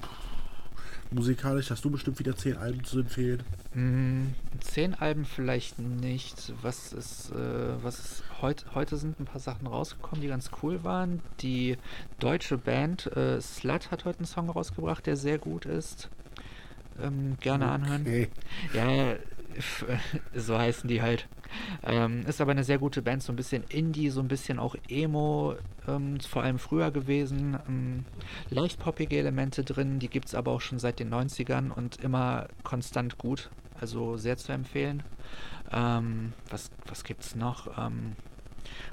Musikalisch 1.11 1.69
hast 1.71 1.83
du 1.83 1.89
bestimmt 1.89 2.19
wieder 2.19 2.37
zehn 2.37 2.55
Alben 2.55 2.83
zu 2.83 2.99
empfehlen. 2.99 3.43
Hm, 3.73 4.33
zehn 4.61 4.93
Alben 4.93 5.25
vielleicht 5.25 5.79
nicht. 5.79 6.53
Was 6.61 6.93
ist, 6.93 7.31
äh, 7.31 7.83
was 7.83 7.99
ist 7.99 8.23
heut, 8.41 8.65
heute 8.73 8.95
sind 8.95 9.19
ein 9.19 9.25
paar 9.25 9.41
Sachen 9.41 9.67
rausgekommen, 9.67 10.21
die 10.21 10.27
ganz 10.27 10.49
cool 10.63 10.83
waren. 10.83 11.19
Die 11.41 11.77
deutsche 12.19 12.57
Band 12.57 13.07
äh, 13.17 13.41
Slut 13.41 13.91
hat 13.91 14.05
heute 14.05 14.19
einen 14.19 14.27
Song 14.27 14.49
rausgebracht, 14.49 15.05
der 15.07 15.17
sehr 15.17 15.39
gut 15.39 15.65
ist. 15.65 16.09
Ähm, 17.01 17.37
gerne 17.41 17.69
anhören. 17.69 18.01
Okay. 18.03 18.29
Ja, 18.73 19.11
f- 19.13 19.19
so 20.33 20.57
heißen 20.57 20.87
die 20.87 21.01
halt. 21.01 21.27
Ähm, 21.83 22.25
ist 22.27 22.41
aber 22.41 22.51
eine 22.51 22.63
sehr 22.63 22.77
gute 22.77 23.01
Band, 23.01 23.23
so 23.23 23.33
ein 23.33 23.35
bisschen 23.35 23.63
Indie, 23.69 24.09
so 24.09 24.19
ein 24.21 24.27
bisschen 24.27 24.59
auch 24.59 24.75
Emo, 24.87 25.55
ähm, 25.87 26.19
vor 26.19 26.43
allem 26.43 26.59
früher 26.59 26.91
gewesen. 26.91 27.57
Ähm, 27.67 28.05
leicht 28.49 28.79
poppige 28.79 29.17
Elemente 29.17 29.63
drin, 29.63 29.99
die 29.99 30.09
gibt 30.09 30.27
es 30.27 30.35
aber 30.35 30.51
auch 30.51 30.61
schon 30.61 30.79
seit 30.79 30.99
den 30.99 31.09
90ern 31.09 31.71
und 31.71 31.97
immer 32.03 32.47
konstant 32.63 33.17
gut. 33.17 33.49
Also 33.79 34.17
sehr 34.17 34.37
zu 34.37 34.51
empfehlen. 34.51 35.03
Ähm, 35.71 36.33
was 36.49 36.69
was 36.85 37.03
gibt's 37.03 37.35
noch? 37.35 37.77
Ähm, 37.77 38.15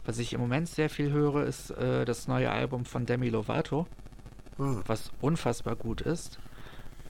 was 0.04 0.18
ich 0.18 0.32
im 0.32 0.40
Moment 0.40 0.68
sehr 0.68 0.88
viel 0.88 1.10
höre, 1.10 1.44
ist 1.44 1.70
äh, 1.70 2.04
das 2.04 2.28
neue 2.28 2.50
Album 2.50 2.84
von 2.84 3.04
Demi 3.06 3.28
Lovato, 3.28 3.86
Ah, 4.58 4.80
was 4.86 5.10
unfassbar 5.20 5.76
gut 5.76 6.00
ist. 6.00 6.38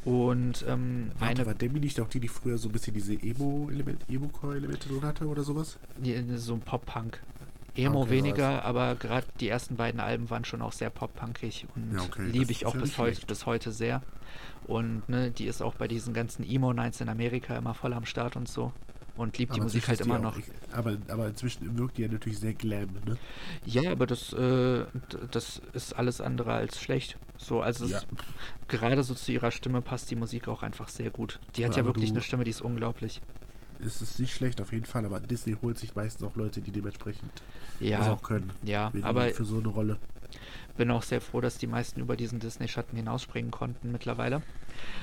Und 0.06 0.64
ähm, 0.68 1.10
warte, 1.18 1.40
eine 1.40 1.46
war 1.46 1.54
Demi 1.54 1.80
nicht 1.80 2.00
auch 2.00 2.06
die, 2.08 2.20
die 2.20 2.28
früher 2.28 2.58
so 2.58 2.68
ein 2.68 2.72
bisschen 2.72 2.94
diese 2.94 3.14
Emo-Element, 3.14 4.08
Emo-Core-Elemente 4.08 4.88
drin 4.88 5.02
hatte 5.02 5.26
oder 5.26 5.42
sowas? 5.42 5.78
So 6.36 6.54
ein 6.54 6.60
Pop-Punk. 6.60 7.20
Emo 7.74 8.02
Okay, 8.02 8.10
weniger, 8.12 8.64
aber 8.64 8.94
gerade 8.94 9.26
die 9.40 9.48
ersten 9.48 9.76
beiden 9.76 10.00
Alben 10.00 10.30
waren 10.30 10.44
schon 10.44 10.62
auch 10.62 10.72
sehr 10.72 10.90
pop-punkig 10.90 11.66
und 11.74 11.92
Ja, 11.94 12.02
okay, 12.02 12.24
liebe 12.26 12.52
ich 12.52 12.64
auch 12.66 12.74
ja 12.74 12.80
bis, 12.80 12.90
nicht 12.90 12.98
heu 12.98 13.06
schlecht. 13.06 13.26
bis 13.26 13.46
heute 13.46 13.72
sehr. 13.72 14.00
Und 14.66 15.08
ne, 15.08 15.30
die 15.30 15.46
ist 15.46 15.60
auch 15.60 15.74
bei 15.74 15.88
diesen 15.88 16.14
ganzen 16.14 16.48
Emo-Nights 16.48 17.00
in 17.00 17.08
Amerika 17.08 17.56
immer 17.56 17.74
voll 17.74 17.92
am 17.92 18.06
Start 18.06 18.36
und 18.36 18.48
so. 18.48 18.72
Und 19.16 19.38
liebt 19.38 19.56
die 19.56 19.60
Musik 19.60 19.88
halt 19.88 20.00
immer 20.02 20.16
auch- 20.18 20.22
noch. 20.22 20.38
ich- 20.38 20.44
aber, 20.72 20.96
aber 21.08 21.28
inzwischen 21.28 21.78
wirkt 21.78 21.96
die 21.96 22.02
ja 22.02 22.08
natürlich 22.08 22.38
sehr 22.38 22.52
glam, 22.52 22.90
ne? 23.06 23.16
Ja, 23.64 23.90
aber 23.92 24.06
das, 24.06 24.32
äh, 24.34 24.84
das 25.30 25.62
ist 25.72 25.94
alles 25.94 26.20
andere 26.20 26.52
als 26.52 26.80
schlecht. 26.80 27.16
So, 27.38 27.62
also 27.62 27.86
es 27.86 27.92
Ja. 27.92 27.98
ist, 27.98 28.06
gerade 28.68 29.02
so 29.02 29.14
zu 29.14 29.32
ihrer 29.32 29.50
Stimme 29.50 29.80
passt 29.80 30.10
die 30.10 30.16
Musik 30.16 30.48
auch 30.48 30.62
einfach 30.62 30.88
sehr 30.88 31.10
gut. 31.10 31.40
Die 31.56 31.64
hat 31.64 31.72
Ja, 31.72 31.76
ja 31.78 31.82
aber 31.84 31.94
wirklich 31.94 32.10
eine 32.10 32.20
Stimme, 32.20 32.44
die 32.44 32.50
ist 32.50 32.60
unglaublich. 32.60 33.20
Es 33.80 34.00
ist 34.02 34.18
nicht 34.18 34.34
schlecht 34.34 34.60
auf 34.60 34.72
jeden 34.72 34.86
Fall, 34.86 35.04
aber 35.04 35.20
Disney 35.20 35.56
holt 35.60 35.78
sich 35.78 35.94
meistens 35.94 36.26
auch 36.26 36.34
Leute, 36.36 36.60
die 36.62 36.70
dementsprend 36.70 37.18
das 37.78 37.88
Ja, 37.88 38.12
auch 38.12 38.22
können. 38.22 38.50
ja, 38.62 38.90
aber 39.02 39.28
für 39.30 39.44
so 39.44 39.58
eine 39.58 39.68
Rolle. 39.68 39.98
bin 40.76 40.90
auch 40.90 41.02
sehr 41.02 41.22
froh, 41.22 41.40
dass 41.40 41.56
die 41.56 41.66
meisten 41.66 42.00
über 42.00 42.16
diesen 42.16 42.38
Disney-Schatten 42.38 42.96
hinausspringen 42.98 43.50
konnten 43.50 43.92
mittlerweile. 43.92 44.42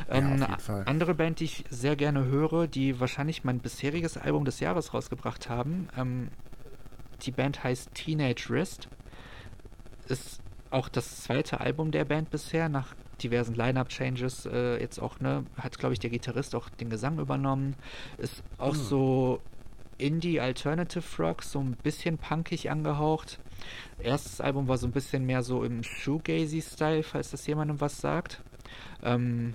Ja, 0.10 0.16
Ähm, 0.16 0.46
Fall. 0.60 0.84
andere 0.86 1.14
Band, 1.14 1.40
die 1.40 1.46
ich 1.46 1.64
sehr 1.70 1.96
gerne 1.96 2.26
höre, 2.26 2.68
die 2.68 3.00
wahrscheinlich 3.00 3.44
mein 3.44 3.60
bisheriges 3.60 4.18
Album 4.18 4.46
des 4.46 4.60
Jahres 4.60 4.94
rausgebracht 4.94 5.50
haben, 5.50 5.88
ähm, 5.98 6.30
die 7.24 7.32
Band 7.32 7.64
heißt 7.64 7.94
Teenage 7.94 8.50
Wrist. 8.50 8.88
Ist 10.08 10.42
auch 10.70 10.90
das 10.90 11.22
zweite 11.24 11.62
Album 11.62 11.92
der 11.92 12.06
Band 12.06 12.30
bisher, 12.32 12.68
nach 12.68 12.96
diversen 13.22 13.54
Line-Up-Changes 13.56 14.48
äh, 14.48 14.80
jetzt 14.82 15.00
auch, 15.00 15.20
ne, 15.20 15.46
hat, 15.58 15.78
glaube 15.80 15.94
ich, 15.94 16.00
der 16.00 16.10
Gitarrist 16.10 16.56
auch 16.56 16.70
den 16.70 16.90
Gesang 16.90 17.20
übernommen. 17.20 17.76
Ist 18.18 18.44
auch 18.58 18.74
Ah. 18.74 18.78
so 18.78 19.42
Indie 20.00 20.42
Alternative 20.42 21.04
Rock, 21.22 21.44
so 21.44 21.60
ein 21.60 21.78
bisschen 21.84 22.18
punkig 22.18 22.70
angehaucht. 22.72 23.40
Erstes 24.00 24.42
Album 24.42 24.68
war 24.68 24.78
so 24.78 24.88
ein 24.88 24.92
bisschen 24.92 25.26
mehr 25.26 25.44
so 25.44 25.64
im 25.64 25.84
Shoegazy-Style, 25.84 27.04
falls 27.04 27.32
das 27.32 27.46
jemandem 27.48 27.80
was 27.80 28.02
sagt. 28.02 28.42
Ähm, 29.04 29.54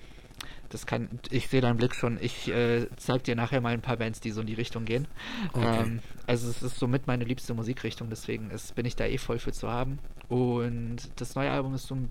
das 0.71 0.87
kann, 0.87 1.09
ich 1.31 1.49
sehe 1.49 1.61
deinen 1.61 1.79
Blick 1.79 1.95
schon. 1.95 2.19
Ich 2.21 2.49
äh, 2.49 2.87
zeig 2.97 3.25
dir 3.25 3.35
nachher 3.35 3.61
mal 3.61 3.73
ein 3.73 3.81
paar 3.81 3.97
Bands, 3.97 4.21
die 4.21 4.31
so 4.31 4.43
in 4.43 4.47
die 4.47 4.55
Richtung 4.55 4.85
gehen. 4.85 5.09
Okay. 5.53 5.83
Ähm, 5.83 6.01
also 6.27 6.51
es 6.51 6.63
ist 6.63 6.79
somit 6.79 7.07
meine 7.07 7.25
liebste 7.25 7.55
Musikrichtung, 7.55 8.11
deswegen 8.11 8.51
ist, 8.51 8.75
bin 8.75 8.85
ich 8.85 8.95
da 8.95 9.07
eh 9.07 9.19
voll 9.19 9.39
für 9.39 9.53
zu 9.53 9.71
haben. 9.71 9.99
Und 10.29 10.99
das 11.17 11.35
neue 11.35 11.51
Album 11.51 11.75
ist 11.75 11.87
so 11.87 11.95
ein 11.95 12.11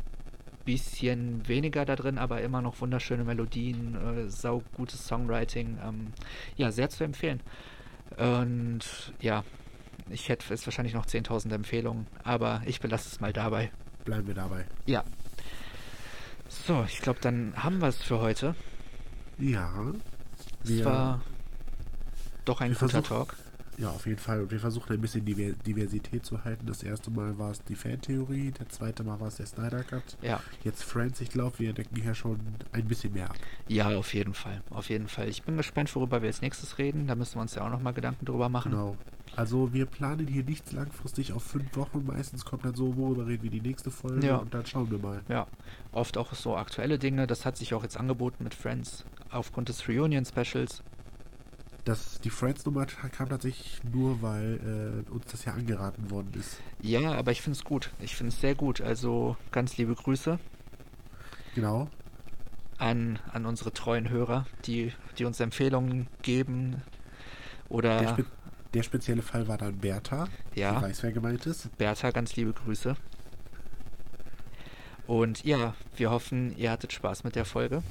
bisschen 0.65 1.47
weniger 1.47 1.85
da 1.85 1.95
drin, 1.95 2.17
aber 2.17 2.41
immer 2.41 2.61
noch 2.61 2.81
wunderschöne 2.81 3.23
Melodien, 3.23 3.95
äh, 3.95 4.29
saugutes 4.29 5.07
Songwriting. 5.07 5.77
Ähm, 5.83 6.13
ja, 6.55 6.71
sehr 6.71 6.89
zu 6.89 7.03
empfehlen. 7.03 7.41
Und 8.17 9.13
ja, 9.21 9.43
ich 10.09 10.29
hätte 10.29 10.45
jetzt 10.49 10.65
wahrscheinlich 10.65 10.93
noch 10.93 11.05
10.000 11.05 11.53
Empfehlungen, 11.53 12.07
aber 12.23 12.61
ich 12.65 12.79
belasse 12.79 13.09
es 13.09 13.19
mal 13.19 13.33
dabei. 13.33 13.71
Bleiben 14.03 14.27
wir 14.27 14.35
dabei. 14.35 14.65
Ja. 14.85 15.03
So, 16.49 16.83
ich 16.87 16.99
glaube, 17.01 17.19
dann 17.21 17.53
haben 17.55 17.79
wir 17.79 17.87
es 17.89 17.97
für 18.01 18.19
heute. 18.19 18.55
Ja. 19.37 19.71
Es 20.63 20.83
war 20.85 21.21
doch 22.45 22.61
ein 22.61 22.73
guter 22.73 23.03
Talk. 23.03 23.35
ja, 23.77 23.89
auf 23.89 24.05
jeden 24.07 24.19
Fall. 24.19 24.41
Und 24.41 24.51
wir 24.51 24.59
versuchen 24.59 24.93
ein 24.93 25.01
bisschen 25.01 25.25
Diver- 25.25 25.53
Diversität 25.65 26.25
zu 26.25 26.43
halten. 26.43 26.65
Das 26.65 26.81
erste 26.83 27.11
Mal 27.11 27.37
war 27.37 27.51
es 27.51 27.63
die 27.65 27.75
Fantheorie, 27.75 28.51
der 28.51 28.67
zweite 28.69 29.03
Mal 29.03 29.19
war 29.19 29.27
es 29.27 29.35
der 29.35 29.45
Snyder 29.45 29.83
Cut. 29.83 30.03
Ja. 30.21 30.41
Jetzt 30.63 30.83
Friends, 30.83 31.21
ich 31.21 31.29
glaube, 31.29 31.59
wir 31.59 31.73
decken 31.73 32.01
hier 32.01 32.15
schon 32.15 32.39
ein 32.71 32.85
bisschen 32.87 33.13
mehr 33.13 33.29
ab. 33.29 33.37
Ja, 33.67 33.89
auf 33.97 34.13
jeden 34.13 34.33
Fall. 34.33 34.61
Auf 34.69 34.89
jeden 34.89 35.07
Fall. 35.07 35.27
Ich 35.29 35.43
bin 35.43 35.57
gespannt, 35.57 35.93
worüber 35.95 36.21
wir 36.21 36.27
als 36.27 36.41
nächstes 36.41 36.77
reden. 36.77 37.07
Da 37.07 37.15
müssen 37.15 37.35
wir 37.35 37.41
uns 37.41 37.53
ja 37.55 37.65
auch 37.65 37.69
nochmal 37.69 37.93
Gedanken 37.93 38.25
drüber 38.25 38.49
machen. 38.49 38.71
Genau. 38.71 38.97
Also 39.37 39.71
wir 39.71 39.85
planen 39.85 40.27
hier 40.27 40.43
nichts 40.43 40.71
langfristig 40.71 41.31
auf 41.31 41.43
fünf 41.43 41.75
Wochen. 41.77 42.05
Meistens 42.05 42.43
kommt 42.43 42.65
dann 42.65 42.73
so, 42.75 42.97
worüber 42.97 43.27
reden 43.27 43.43
wir 43.43 43.51
die 43.51 43.61
nächste 43.61 43.91
Folge 43.91 44.25
Ja. 44.27 44.37
und 44.37 44.53
dann 44.53 44.65
schauen 44.65 44.89
wir 44.91 44.97
mal. 44.97 45.21
Ja, 45.29 45.45
oft 45.91 46.17
auch 46.17 46.33
so 46.33 46.57
aktuelle 46.57 46.97
Dinge. 46.99 47.27
Das 47.27 47.45
hat 47.45 47.55
sich 47.55 47.73
auch 47.75 47.83
jetzt 47.83 47.97
angeboten 47.97 48.43
mit 48.43 48.53
Friends 48.55 49.05
aufgrund 49.29 49.69
des 49.69 49.87
Reunion-Specials. 49.87 50.81
Das, 51.85 52.19
die 52.19 52.31
Friends-Nummer 52.31 52.85
kam 52.87 53.29
tatsächlich 53.29 53.79
nur, 53.93 54.21
weil 54.21 55.05
äh, 55.07 55.11
uns 55.11 55.27
das 55.31 55.45
ja 55.45 55.53
angeraten 55.53 56.09
worden 56.11 56.31
ist. 56.37 56.59
Ja, 56.81 57.13
aber 57.13 57.31
ich 57.31 57.41
finde 57.41 57.57
es 57.57 57.63
gut. 57.63 57.91
Ich 58.01 58.15
finde 58.15 58.33
es 58.33 58.41
sehr 58.41 58.55
gut. 58.55 58.81
Also 58.81 59.37
ganz 59.51 59.77
liebe 59.77 59.93
Grüße 59.95 60.39
Genau. 61.55 61.87
an, 62.77 63.19
an 63.31 63.45
unsere 63.45 63.71
treuen 63.71 64.09
Hörer, 64.09 64.45
die, 64.65 64.93
die 65.17 65.25
uns 65.25 65.39
Empfehlungen 65.39 66.07
geben. 66.23 66.81
Oder 67.69 68.17
Der, 68.77 68.83
spe 68.83 68.91
der 68.91 68.99
spezielle 68.99 69.21
Fall 69.23 69.47
war 69.47 69.57
dann 69.57 69.79
Bertha. 69.79 70.27
Ja. 70.53 70.75
Ich 70.75 70.83
weiß, 70.83 71.03
wer 71.03 71.11
gemeint 71.11 71.47
ist. 71.47 71.75
Bertha, 71.79 72.11
ganz 72.11 72.35
liebe 72.35 72.53
Grüße. 72.53 72.95
Und 75.07 75.43
ja, 75.43 75.73
wir 75.95 76.11
hoffen, 76.11 76.55
ihr 76.57 76.69
hattet 76.69 76.93
Spaß 76.93 77.23
mit 77.23 77.35
der 77.35 77.45
Folge. 77.45 77.81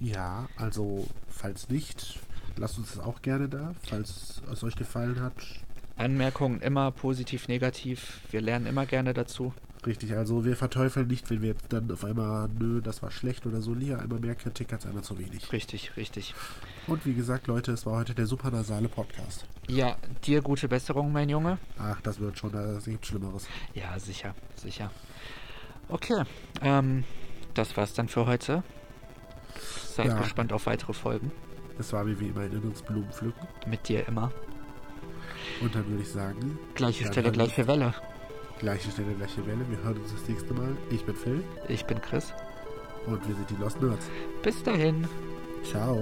Ja, 0.00 0.48
also 0.56 1.06
falls 1.28 1.68
nicht, 1.68 2.18
lasst 2.56 2.78
uns 2.78 2.94
das 2.94 3.04
auch 3.04 3.22
gerne 3.22 3.48
da. 3.48 3.76
Falls 3.88 4.42
es 4.50 4.64
euch 4.64 4.74
gefallen 4.74 5.20
hat. 5.20 5.34
Anmerkungen 5.96 6.60
immer 6.60 6.90
positiv, 6.90 7.46
negativ. 7.46 8.20
Wir 8.32 8.40
lernen 8.40 8.66
immer 8.66 8.86
gerne 8.86 9.14
dazu. 9.14 9.54
Richtig, 9.86 10.14
also 10.16 10.44
wir 10.46 10.56
verteufeln 10.56 11.08
nicht, 11.08 11.28
wenn 11.30 11.42
wir 11.42 11.50
jetzt 11.50 11.70
dann 11.70 11.90
auf 11.90 12.04
einmal, 12.04 12.48
nö, 12.58 12.80
das 12.80 13.02
war 13.02 13.10
schlecht 13.10 13.44
oder 13.46 13.60
so. 13.60 13.74
Lieber 13.74 13.98
einmal 13.98 14.18
mehr 14.18 14.34
Kritik 14.34 14.72
als 14.72 14.86
einmal 14.86 15.02
zu 15.04 15.18
wenig. 15.18 15.52
Richtig, 15.52 15.94
richtig. 15.98 16.34
Und 16.86 17.04
wie 17.04 17.12
gesagt, 17.14 17.46
Leute, 17.48 17.72
es 17.72 17.84
war 17.84 17.98
heute 17.98 18.14
der 18.14 18.26
supernasale 18.26 18.88
Podcast. 18.88 19.46
Ja, 19.68 19.96
dir 20.24 20.40
gute 20.40 20.68
Besserung, 20.68 21.12
mein 21.12 21.28
Junge. 21.28 21.58
Ach, 21.78 22.00
das 22.00 22.18
wird 22.18 22.38
schon, 22.38 22.52
da 22.52 22.78
gibt 22.84 23.04
Schlimmeres. 23.06 23.46
Ja, 23.74 23.98
sicher, 23.98 24.34
sicher. 24.56 24.90
Okay, 25.88 26.22
ähm, 26.62 27.04
das 27.52 27.76
war's 27.76 27.92
dann 27.92 28.08
für 28.08 28.24
heute. 28.26 28.62
Seid 29.94 30.06
Ja. 30.06 30.18
gespannt 30.18 30.52
auf 30.52 30.64
weitere 30.66 30.94
Folgen. 30.94 31.30
Das 31.76 31.92
war 31.92 32.04
mir 32.04 32.18
wie 32.18 32.28
immer 32.28 32.40
ein 32.40 32.52
Erinnerungsblumen 32.52 33.12
pflücken. 33.12 33.46
Mit 33.66 33.86
dir 33.88 34.06
immer. 34.08 34.32
Und 35.60 35.74
dann 35.74 35.86
würde 35.88 36.02
ich 36.02 36.08
sagen, 36.10 36.58
Gleiche 36.74 37.06
Stelle, 37.06 37.30
gleiche 37.32 37.66
Welle. 37.66 37.94
Gleiche 38.64 38.90
Stelle, 38.90 39.12
gleiche 39.14 39.46
Welle. 39.46 39.64
Wir 39.68 39.78
hören 39.84 39.98
uns 39.98 40.12
das 40.12 40.26
nächste 40.28 40.54
Mal. 40.54 40.74
Ich 40.90 41.04
bin 41.04 41.14
Phil 41.14 41.44
Ich 41.68 41.84
bin 41.84 42.00
Chris. 42.00 42.32
und 43.06 43.26
wir 43.28 43.34
sind 43.34 43.50
die 43.50 43.56
Lost 43.62 43.80
Nerds. 43.82 44.08
Bis 44.42 44.62
dahin. 44.62 45.06
Ciao. 45.62 45.96